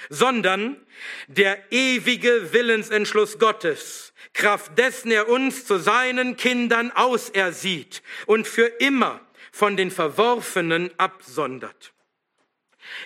sondern 0.08 0.84
der 1.28 1.70
ewige 1.70 2.52
Willensentschluss 2.52 3.38
Gottes, 3.38 4.14
Kraft 4.32 4.76
dessen 4.76 5.10
er 5.10 5.28
uns 5.28 5.66
zu 5.66 5.78
seinen 5.78 6.36
Kindern 6.36 6.90
ausersieht 6.92 8.02
und 8.26 8.46
für 8.46 8.66
immer 8.66 9.25
von 9.56 9.74
den 9.74 9.90
Verworfenen 9.90 10.90
absondert. 10.98 11.94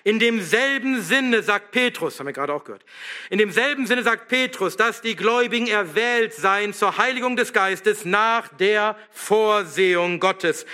In 0.02 0.18
demselben 0.18 1.00
Sinne 1.00 1.44
sagt 1.44 1.70
Petrus, 1.70 2.18
haben 2.18 2.26
wir 2.26 2.32
gerade 2.32 2.52
auch 2.52 2.64
gehört, 2.64 2.84
in 3.30 3.38
demselben 3.38 3.86
Sinne 3.86 4.02
sagt 4.02 4.26
Petrus, 4.26 4.76
dass 4.76 5.00
die 5.00 5.14
Gläubigen 5.14 5.68
erwählt 5.68 6.34
seien 6.34 6.74
zur 6.74 6.98
Heiligung 6.98 7.36
des 7.36 7.52
Geistes 7.52 8.04
nach 8.04 8.48
der 8.48 8.98
Vorsehung 9.12 10.18
Gottes. 10.18 10.66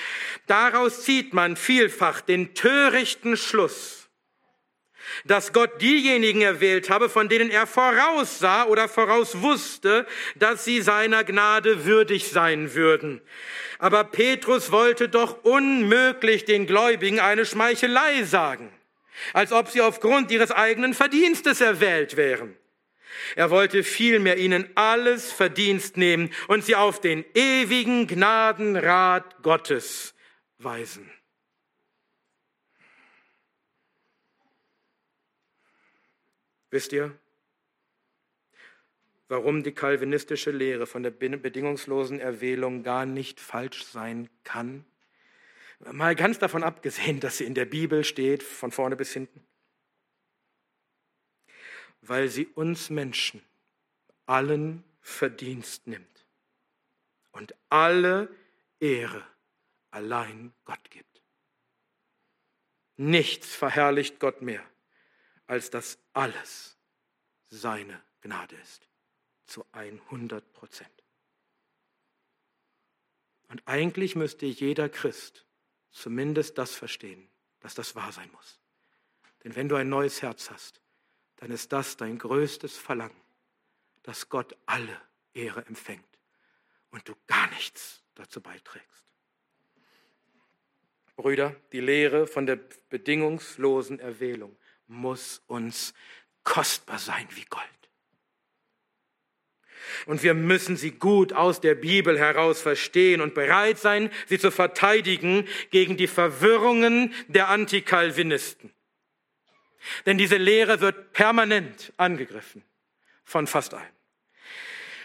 Daraus 0.47 1.03
zieht 1.03 1.35
man 1.35 1.57
vielfach 1.57 2.23
den 2.23 2.55
törichten 2.55 3.37
Schluss, 3.37 4.06
dass 5.25 5.53
Gott 5.53 5.81
diejenigen 5.81 6.43
erwählt 6.43 6.91
habe, 6.91 7.09
von 7.09 7.29
denen 7.29 7.51
er 7.51 7.67
voraussah 7.67 8.65
oder 8.65 8.89
voraus 8.89 9.41
wusste, 9.43 10.07
dass 10.37 10.65
sie 10.65 10.81
seiner 10.81 11.25
Gnade 11.25 11.85
würdig 11.85 12.29
sein 12.29 12.75
würden. 12.75 13.21
Aber 13.79 14.05
Petrus 14.05 14.73
wollte 14.73 15.09
doch 15.09 15.45
unmöglich 15.45 16.45
den 16.45 16.67
Gläubigen 16.67 17.21
eine 17.21 17.45
Schmeichelei 17.45 18.25
sagen, 18.25 18.73
als 19.33 19.53
ob 19.53 19.69
sie 19.69 19.81
aufgrund 19.81 20.31
ihres 20.31 20.51
eigenen 20.51 20.95
Verdienstes 20.95 21.61
erwählt 21.61 22.17
wären. 22.17 22.57
Er 23.35 23.51
wollte 23.51 23.83
vielmehr 23.83 24.37
ihnen 24.37 24.69
alles 24.75 25.33
Verdienst 25.33 25.97
nehmen 25.97 26.31
und 26.49 26.65
sie 26.65 26.77
auf 26.77 27.01
den 27.01 27.25
ewigen 27.35 28.07
Gnadenrat 28.07 29.43
Gottes 29.43 30.15
weisen. 30.59 31.11
Wisst 36.77 36.93
ihr, 36.93 37.19
warum 39.29 39.63
die 39.63 39.73
kalvinistische 39.73 40.51
Lehre 40.51 40.87
von 40.87 41.03
der 41.03 41.11
bedingungslosen 41.11 42.21
Erwählung 42.21 42.83
gar 42.83 43.07
nicht 43.07 43.41
falsch 43.41 43.83
sein 43.87 44.29
kann? 44.45 44.85
Mal 45.91 46.15
ganz 46.15 46.39
davon 46.39 46.63
abgesehen, 46.63 47.19
dass 47.21 47.39
sie 47.39 47.47
in 47.47 47.55
der 47.55 47.65
Bibel 47.65 48.05
steht, 48.05 48.43
von 48.43 48.73
vorne 48.73 48.95
bis 48.95 49.11
hinten. 49.15 49.43
Weil 52.03 52.29
sie 52.29 52.45
uns 52.45 52.91
Menschen 52.91 53.41
allen 54.27 54.85
Verdienst 55.01 55.87
nimmt 55.87 56.27
und 57.33 57.55
alle 57.71 58.29
Ehre 58.81 59.27
allein 59.91 60.53
Gott 60.67 60.91
gibt. 60.91 61.23
Nichts 62.99 63.55
verherrlicht 63.55 64.21
Gott 64.21 64.43
mehr 64.43 64.63
als 65.47 65.71
dass 65.71 65.99
alles 66.13 66.77
seine 67.51 68.03
Gnade 68.21 68.57
ist. 68.57 68.89
Zu 69.47 69.65
100 69.73 70.53
Prozent. 70.53 70.91
Und 73.49 73.63
eigentlich 73.67 74.17
müsste 74.17 74.47
jeder 74.47 74.89
Christ 74.89 75.47
zumindest 75.91 76.59
das 76.59 76.75
verstehen, 76.75 77.29
dass 77.61 77.75
das 77.75 77.95
wahr 77.95 78.13
sein 78.13 78.31
muss. 78.33 78.61
Denn 79.45 79.55
wenn 79.55 79.69
du 79.69 79.77
ein 79.77 79.89
neues 79.89 80.21
Herz 80.23 80.51
hast, 80.51 80.81
dann 81.37 81.51
ist 81.51 81.73
das 81.73 81.97
dein 81.97 82.19
größtes 82.19 82.77
Verlangen, 82.77 83.21
dass 84.03 84.29
Gott 84.29 84.57
alle 84.67 85.01
Ehre 85.35 85.65
empfängt 85.67 86.05
und 86.91 87.09
du 87.09 87.15
gar 87.27 87.49
nichts 87.51 88.03
dazu 88.15 88.41
beiträgst. 88.41 89.05
Brüder, 91.17 91.57
die 91.73 91.81
Lehre 91.81 92.27
von 92.27 92.47
der 92.47 92.59
bedingungslosen 92.91 94.01
Erwählung 94.01 94.57
muss 94.87 95.43
uns 95.47 95.95
kostbar 96.45 96.99
sein 96.99 97.27
wie 97.31 97.45
Gold. 97.45 97.65
Und 100.07 100.23
wir 100.23 100.35
müssen 100.35 100.77
sie 100.77 100.93
gut 100.93 101.33
aus 101.33 101.61
der 101.61 101.75
Bibel 101.75 102.19
heraus 102.19 102.61
verstehen 102.61 103.21
und 103.21 103.35
bereit 103.35 103.79
sein, 103.79 104.11
sie 104.27 104.39
zu 104.39 104.51
verteidigen 104.51 105.47
gegen 105.71 105.97
die 105.97 106.07
Verwirrungen 106.07 107.15
der 107.29 107.49
Antikalvinisten. 107.49 108.73
Denn 110.05 110.19
diese 110.19 110.37
Lehre 110.37 110.81
wird 110.81 111.13
permanent 111.13 111.93
angegriffen 111.97 112.65
von 113.25 113.47
fast 113.47 113.75
allen. 113.75 113.85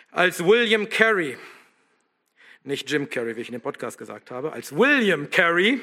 Als 0.09 0.43
William 0.43 0.89
Carey, 0.89 1.37
nicht 2.63 2.89
Jim 2.89 3.09
Carey, 3.09 3.35
wie 3.35 3.41
ich 3.41 3.47
in 3.47 3.53
dem 3.53 3.61
Podcast 3.61 3.97
gesagt 3.97 4.31
habe, 4.31 4.51
als 4.51 4.75
William 4.75 5.29
Carey, 5.29 5.79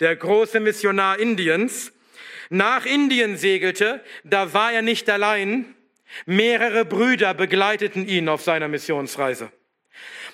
der 0.00 0.16
große 0.16 0.60
Missionar 0.60 1.18
Indiens, 1.18 1.92
nach 2.50 2.86
Indien 2.86 3.36
segelte, 3.36 4.02
da 4.24 4.52
war 4.52 4.72
er 4.72 4.82
nicht 4.82 5.08
allein. 5.10 5.74
Mehrere 6.24 6.84
Brüder 6.84 7.34
begleiteten 7.34 8.06
ihn 8.06 8.28
auf 8.28 8.42
seiner 8.42 8.68
Missionsreise. 8.68 9.50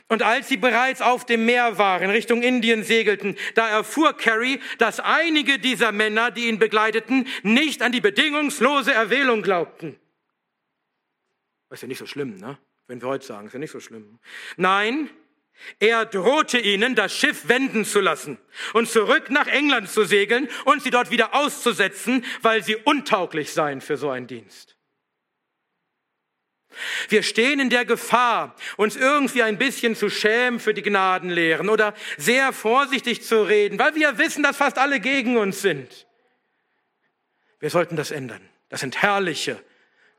Und 0.09 0.23
als 0.23 0.49
sie 0.49 0.59
bereits 0.59 1.01
auf 1.01 1.25
dem 1.25 1.47
Meer 1.47 1.79
waren, 1.79 2.11
Richtung 2.11 2.43
Indien 2.43 2.85
segelten, 2.85 3.37
da 3.55 3.69
erfuhr 3.69 4.15
Carey, 4.17 4.61
dass 4.79 5.01
einige 5.01 5.59
dieser 5.59 5.93
Männer, 5.93 6.31
die 6.31 6.49
ihn 6.49 6.59
begleiteten, 6.59 7.27
nicht 7.43 7.81
an 7.81 7.93
die 7.93 8.01
bedingungslose 8.01 8.93
Erwählung 8.93 9.43
glaubten. 9.43 9.99
Ist 11.71 11.83
ja 11.83 11.89
nicht 11.89 11.99
so 11.99 12.07
schlimm, 12.07 12.37
ne? 12.37 12.59
Wenn 12.87 13.01
wir 13.01 13.09
heute 13.09 13.25
sagen, 13.25 13.47
ist 13.47 13.55
ja 13.55 13.59
nicht 13.59 13.71
so 13.71 13.81
schlimm. 13.81 14.19
Nein, 14.59 15.09
er 15.79 16.07
drohte 16.07 16.59
ihnen, 16.59 16.95
das 16.95 17.17
Schiff 17.17 17.49
wenden 17.49 17.85
zu 17.85 18.01
lassen 18.01 18.39
und 18.73 18.89
zurück 18.89 19.31
nach 19.31 19.47
England 19.47 19.91
zu 19.91 20.05
segeln 20.05 20.49
und 20.65 20.83
sie 20.83 20.91
dort 20.91 21.11
wieder 21.11 21.35
auszusetzen, 21.35 22.25
weil 22.41 22.63
sie 22.63 22.77
untauglich 22.77 23.53
seien 23.53 23.81
für 23.81 23.97
so 23.97 24.11
einen 24.11 24.27
Dienst. 24.27 24.77
Wir 27.09 27.23
stehen 27.23 27.61
in 27.61 27.71
der 27.71 27.85
Gefahr, 27.85 28.57
uns 28.77 28.97
irgendwie 28.97 29.43
ein 29.43 29.59
bisschen 29.59 29.95
zu 29.95 30.09
schämen 30.09 30.59
für 30.59 30.75
die 30.75 30.83
Gnadenlehren 30.83 31.69
oder 31.69 31.95
sehr 32.17 32.53
vorsichtig 32.53 33.23
zu 33.23 33.43
reden, 33.43 33.79
weil 33.79 33.95
wir 33.95 34.19
wissen, 34.19 34.43
dass 34.43 34.57
fast 34.57 34.79
alle 34.79 35.01
gegen 35.01 35.37
uns 35.37 35.61
sind. 35.61 36.07
Wir 37.61 37.71
sollten 37.71 37.97
das 37.97 38.11
ändern. 38.11 38.49
Das 38.69 38.81
sind 38.81 39.03
herrliche, 39.03 39.63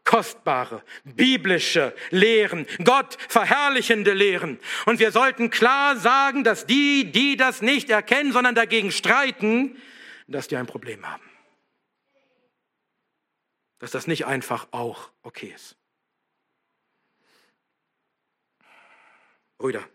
kostbare, 0.04 0.84
biblische 1.04 1.96
Lehren, 2.10 2.66
Gott 2.84 3.18
verherrlichende 3.30 4.14
Lehren. 4.14 4.60
Und 4.86 5.00
wir 5.00 5.12
sollten 5.12 5.50
klar 5.50 5.98
sagen, 5.98 6.44
dass 6.44 6.66
die, 6.66 7.12
die 7.12 7.38
das 7.38 7.62
nicht 7.62 7.90
erkennen, 7.90 8.32
sondern 8.32 8.56
dagegen 8.56 8.92
streiten, 8.92 9.82
dass 10.28 10.48
die 10.48 10.58
ein 10.58 10.68
Problem 10.68 11.10
haben. 11.10 11.24
Dass 13.80 13.92
das 13.92 14.08
nicht 14.08 14.26
einfach 14.26 14.68
auch 14.72 15.12
okay 15.24 15.52
ist. 15.54 15.78
Brüder, 19.58 19.88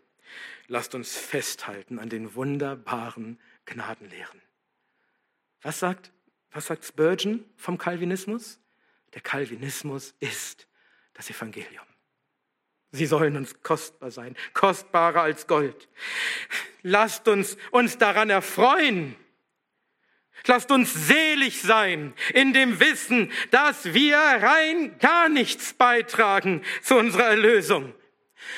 lasst 0.67 0.95
uns 0.95 1.17
festhalten 1.17 1.99
an 1.99 2.09
den 2.09 2.35
wunderbaren 2.35 3.39
Gnadenlehren. 3.67 4.41
Was 5.61 5.79
sagt, 5.79 6.13
was 6.51 6.67
sagt 6.67 6.85
Spurgeon 6.85 7.45
vom 7.57 7.77
Calvinismus? 7.77 8.61
Der 9.15 9.23
Calvinismus 9.23 10.15
ist 10.21 10.69
das 11.15 11.31
Evangelium. 11.31 11.85
Sie 12.91 13.07
sollen 13.07 13.37
uns 13.37 13.63
kostbar 13.63 14.11
sein, 14.11 14.37
kostbarer 14.55 15.23
als 15.23 15.47
Gold. 15.47 15.89
Lasst 16.83 17.29
uns 17.29 17.57
uns 17.71 17.99
daran 17.99 18.31
erfreuen. 18.31 19.15
Lasst 20.47 20.71
uns 20.71 20.95
selig 20.95 21.61
sein 21.61 22.15
in 22.33 22.53
dem 22.53 22.81
Wissen, 22.81 23.31
dass 23.51 23.93
wir 23.93 24.17
rein 24.17 24.97
gar 24.99 25.29
nichts 25.29 25.75
beitragen 25.75 26.63
zu 26.83 26.97
unserer 26.97 27.25
Erlösung. 27.25 27.93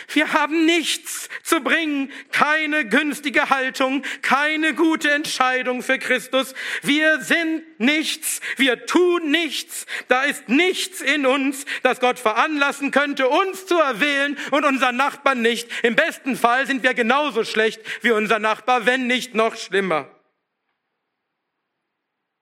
Wir 0.09 0.33
haben 0.33 0.67
nichts 0.67 1.29
zu 1.43 1.61
bringen, 1.61 2.13
keine 2.33 2.87
günstige 2.87 3.51
Haltung, 3.51 4.03
keine 4.23 4.75
gute 4.75 5.11
Entscheidung 5.11 5.83
für 5.83 5.99
Christus. 5.99 6.55
Wir 6.83 7.21
sind 7.21 7.63
nichts, 7.79 8.41
wir 8.57 8.87
tun 8.87 9.31
nichts. 9.31 9.87
Da 10.09 10.23
ist 10.23 10.49
nichts 10.49 11.01
in 11.01 11.27
uns, 11.27 11.65
das 11.83 12.01
Gott 12.01 12.19
veranlassen 12.19 12.91
könnte, 12.91 13.29
uns 13.29 13.67
zu 13.67 13.79
erwählen 13.79 14.37
und 14.51 14.65
unseren 14.65 14.97
Nachbarn 14.97 15.43
nicht. 15.43 15.69
Im 15.83 15.97
besten 15.97 16.37
Fall 16.37 16.67
sind 16.67 16.83
wir 16.83 16.95
genauso 16.95 17.45
schlecht 17.45 17.81
wie 18.03 18.11
unser 18.11 18.39
Nachbar, 18.39 18.87
wenn 18.87 19.07
nicht 19.07 19.35
noch 19.35 19.57
schlimmer. 19.57 20.09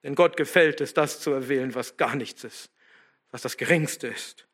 Denn 0.03 0.15
Gott 0.15 0.37
gefällt 0.37 0.81
es, 0.81 0.93
das 0.93 1.19
zu 1.19 1.31
erwählen, 1.31 1.75
was 1.75 1.97
gar 1.97 2.15
nichts 2.15 2.43
ist, 2.43 2.71
was 3.31 3.41
das 3.41 3.57
Geringste 3.57 4.07
ist. 4.07 4.48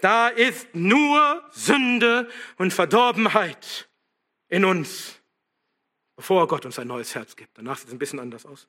Da 0.00 0.28
ist 0.28 0.74
nur 0.74 1.42
Sünde 1.52 2.28
und 2.56 2.72
Verdorbenheit 2.72 3.88
in 4.48 4.64
uns, 4.64 5.20
bevor 6.16 6.46
Gott 6.48 6.66
uns 6.66 6.78
ein 6.78 6.88
neues 6.88 7.14
Herz 7.14 7.36
gibt. 7.36 7.56
Danach 7.58 7.78
sieht 7.78 7.88
es 7.88 7.92
ein 7.92 7.98
bisschen 7.98 8.20
anders 8.20 8.46
aus. 8.46 8.68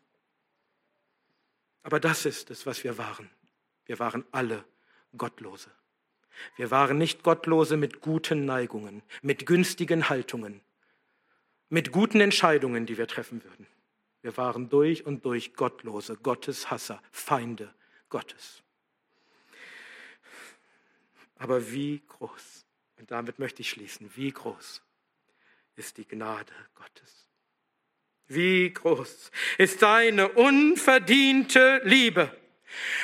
Aber 1.84 2.00
das 2.00 2.26
ist 2.26 2.50
es, 2.50 2.66
was 2.66 2.84
wir 2.84 2.98
waren. 2.98 3.30
Wir 3.86 4.00
waren 4.00 4.26
alle 4.32 4.66
Gottlose. 5.18 5.70
Wir 6.58 6.72
waren 6.72 6.98
nicht 6.98 7.24
Gottlose 7.24 7.78
mit 7.78 8.02
guten 8.02 8.46
Neigungen, 8.46 9.04
mit 9.22 9.46
günstigen 9.46 10.10
Haltungen, 10.10 10.62
mit 11.70 11.92
guten 11.92 12.22
Entscheidungen, 12.22 12.86
die 12.86 12.98
wir 12.98 13.08
treffen 13.08 13.44
würden. 13.44 13.68
Wir 14.22 14.36
waren 14.38 14.70
durch 14.70 15.06
und 15.06 15.24
durch 15.24 15.54
Gottlose, 15.54 16.18
Gotteshasser, 16.18 17.02
Feinde 17.12 17.74
Gottes. 18.10 18.64
Aber 21.38 21.72
wie 21.72 22.02
groß, 22.08 22.66
und 22.98 23.12
damit 23.12 23.40
möchte 23.40 23.62
ich 23.62 23.70
schließen, 23.70 24.10
wie 24.16 24.32
groß 24.32 24.82
ist 25.76 25.98
die 25.98 26.08
Gnade 26.08 26.54
Gottes. 26.76 27.28
Wie 28.28 28.72
groß 28.72 29.32
ist 29.58 29.80
seine 29.80 30.30
unverdiente 30.30 31.82
Liebe, 31.84 32.36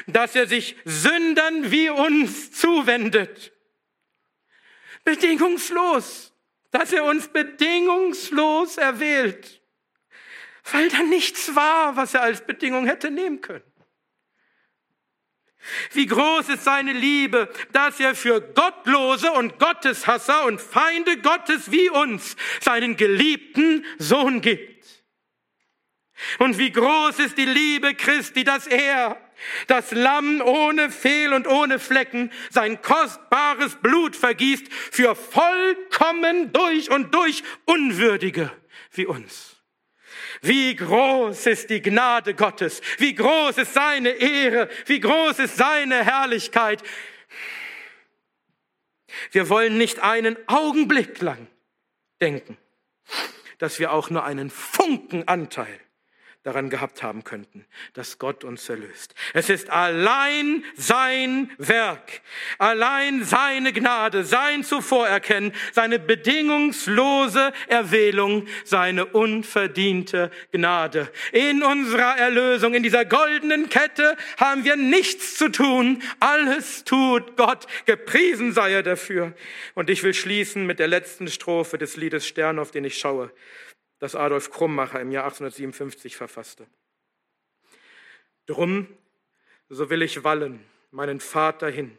dass 0.08 0.36
er 0.36 0.48
sich 0.48 0.76
Sündern 0.86 1.72
wie 1.72 1.90
uns 1.90 2.52
zuwendet. 2.52 3.52
Bedingungslos, 5.04 6.34
dass 6.72 6.94
er 6.94 7.04
uns 7.04 7.28
bedingungslos 7.28 8.78
erwählt, 8.78 9.62
weil 10.72 10.90
da 10.90 11.04
nichts 11.04 11.54
war, 11.56 11.96
was 11.96 12.14
er 12.14 12.22
als 12.22 12.46
Bedingung 12.46 12.86
hätte 12.88 13.12
nehmen 13.12 13.42
können. 13.42 13.71
Wie 15.94 16.06
groß 16.06 16.50
ist 16.50 16.64
seine 16.64 16.94
Liebe, 16.94 17.52
dass 17.72 18.00
er 18.00 18.16
für 18.16 18.42
Gottlose 18.42 19.32
und 19.32 19.60
Gotteshasser 19.60 20.46
und 20.46 20.60
Feinde 20.60 21.18
Gottes 21.18 21.72
wie 21.72 21.90
uns 21.90 22.36
seinen 22.62 22.98
geliebten 22.98 23.86
Sohn 23.98 24.42
gibt. 24.42 24.72
Und 26.40 26.58
wie 26.58 26.72
groß 26.72 27.20
ist 27.20 27.38
die 27.38 27.46
Liebe 27.46 27.96
Christi, 27.96 28.44
dass 28.44 28.68
er, 28.68 29.18
das 29.68 29.92
Lamm 29.92 30.42
ohne 30.42 30.92
Fehl 30.92 31.34
und 31.34 31.48
ohne 31.48 31.80
Flecken, 31.80 32.32
sein 32.50 32.82
kostbares 32.82 33.76
Blut 33.76 34.16
vergießt 34.16 34.72
für 34.92 35.16
vollkommen 35.16 36.54
durch 36.54 36.92
und 36.92 37.14
durch 37.16 37.44
Unwürdige 37.66 38.52
wie 38.92 39.06
uns. 39.06 39.51
Wie 40.42 40.76
groß 40.76 41.46
ist 41.46 41.70
die 41.70 41.82
Gnade 41.82 42.34
Gottes, 42.34 42.82
wie 42.98 43.14
groß 43.14 43.60
ist 43.60 43.74
seine 43.74 44.10
Ehre, 44.10 44.70
wie 44.88 45.00
groß 45.00 45.40
ist 45.40 45.56
seine 45.56 46.04
Herrlichkeit. 46.04 46.82
Wir 49.32 49.50
wollen 49.50 49.78
nicht 49.78 50.00
einen 50.00 50.36
Augenblick 50.48 51.22
lang 51.22 51.48
denken, 52.22 52.58
dass 53.60 53.80
wir 53.80 53.92
auch 53.92 54.10
nur 54.10 54.24
einen 54.24 54.50
Funken 54.50 55.28
Anteil 55.28 55.80
daran 56.44 56.72
gehabt 56.72 57.04
haben 57.04 57.24
könnten, 57.24 57.66
dass 57.94 58.18
Gott 58.18 58.44
uns 58.44 58.68
erlöst. 58.68 59.14
Es 59.34 59.50
ist 59.50 59.70
allein 59.70 60.64
sein 60.76 61.52
Werk, 61.60 62.22
allein 62.58 63.24
seine 63.24 63.74
Gnade, 63.74 64.24
sein 64.24 64.64
Zuvorerkennen, 64.64 65.54
seine 65.72 66.00
bedingungslose 66.00 67.54
Erwählung, 67.68 68.48
seine 68.66 69.06
unverdiente 69.06 70.32
Gnade. 70.52 71.12
In 71.32 71.62
unserer 71.62 72.18
Erlösung, 72.18 72.74
in 72.74 72.82
dieser 72.82 73.06
goldenen 73.06 73.70
Kette 73.70 74.18
haben 74.38 74.66
wir 74.66 74.78
nichts 74.78 75.36
zu 75.36 75.50
tun. 75.50 76.02
Alles 76.20 76.84
tut 76.86 77.38
Gott. 77.38 77.68
Gepriesen 77.86 78.52
sei 78.52 78.74
er 78.74 78.84
dafür. 78.84 79.34
Und 79.76 79.92
ich 79.92 80.02
will 80.02 80.16
schließen 80.16 80.66
mit 80.66 80.80
der 80.80 80.88
letzten 80.88 81.28
Strophe 81.28 81.78
des 81.78 81.98
Liedes 81.98 82.28
Stern, 82.28 82.58
auf 82.58 82.72
den 82.72 82.84
ich 82.84 82.98
schaue 82.98 83.32
das 84.02 84.16
Adolf 84.16 84.50
Krummacher 84.50 85.00
im 85.00 85.12
Jahr 85.12 85.26
1857 85.26 86.18
verfasste. 86.18 86.66
Drum, 88.48 88.88
so 89.70 89.92
will 89.92 90.02
ich 90.02 90.24
wallen, 90.24 90.66
meinen 90.90 91.20
Vater 91.20 91.70
hin, 91.70 91.96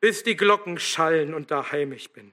bis 0.00 0.22
die 0.22 0.34
Glocken 0.34 0.78
schallen 0.78 1.34
und 1.34 1.50
daheim 1.50 1.92
ich 1.92 2.12
bin. 2.12 2.32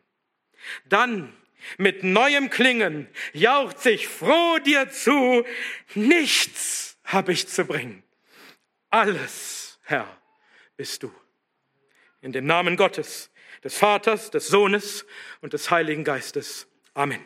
Dann 0.86 1.34
mit 1.78 2.04
neuem 2.04 2.50
Klingen 2.50 3.10
jaucht 3.34 3.80
sich 3.80 4.08
froh 4.08 4.58
dir 4.60 4.90
zu, 4.90 5.44
nichts 5.94 6.98
hab 7.04 7.28
ich 7.28 7.50
zu 7.50 7.66
bringen. 7.66 8.04
Alles, 8.90 9.82
Herr, 9.84 10.08
bist 10.78 11.04
du. 11.04 11.14
In 12.22 12.32
dem 12.32 12.46
Namen 12.46 12.78
Gottes, 12.78 13.32
des 13.66 13.78
Vaters, 13.78 14.32
des 14.32 14.48
Sohnes 14.48 15.06
und 15.42 15.52
des 15.52 15.72
Heiligen 15.72 16.06
Geistes. 16.06 16.68
Amen. 16.94 17.24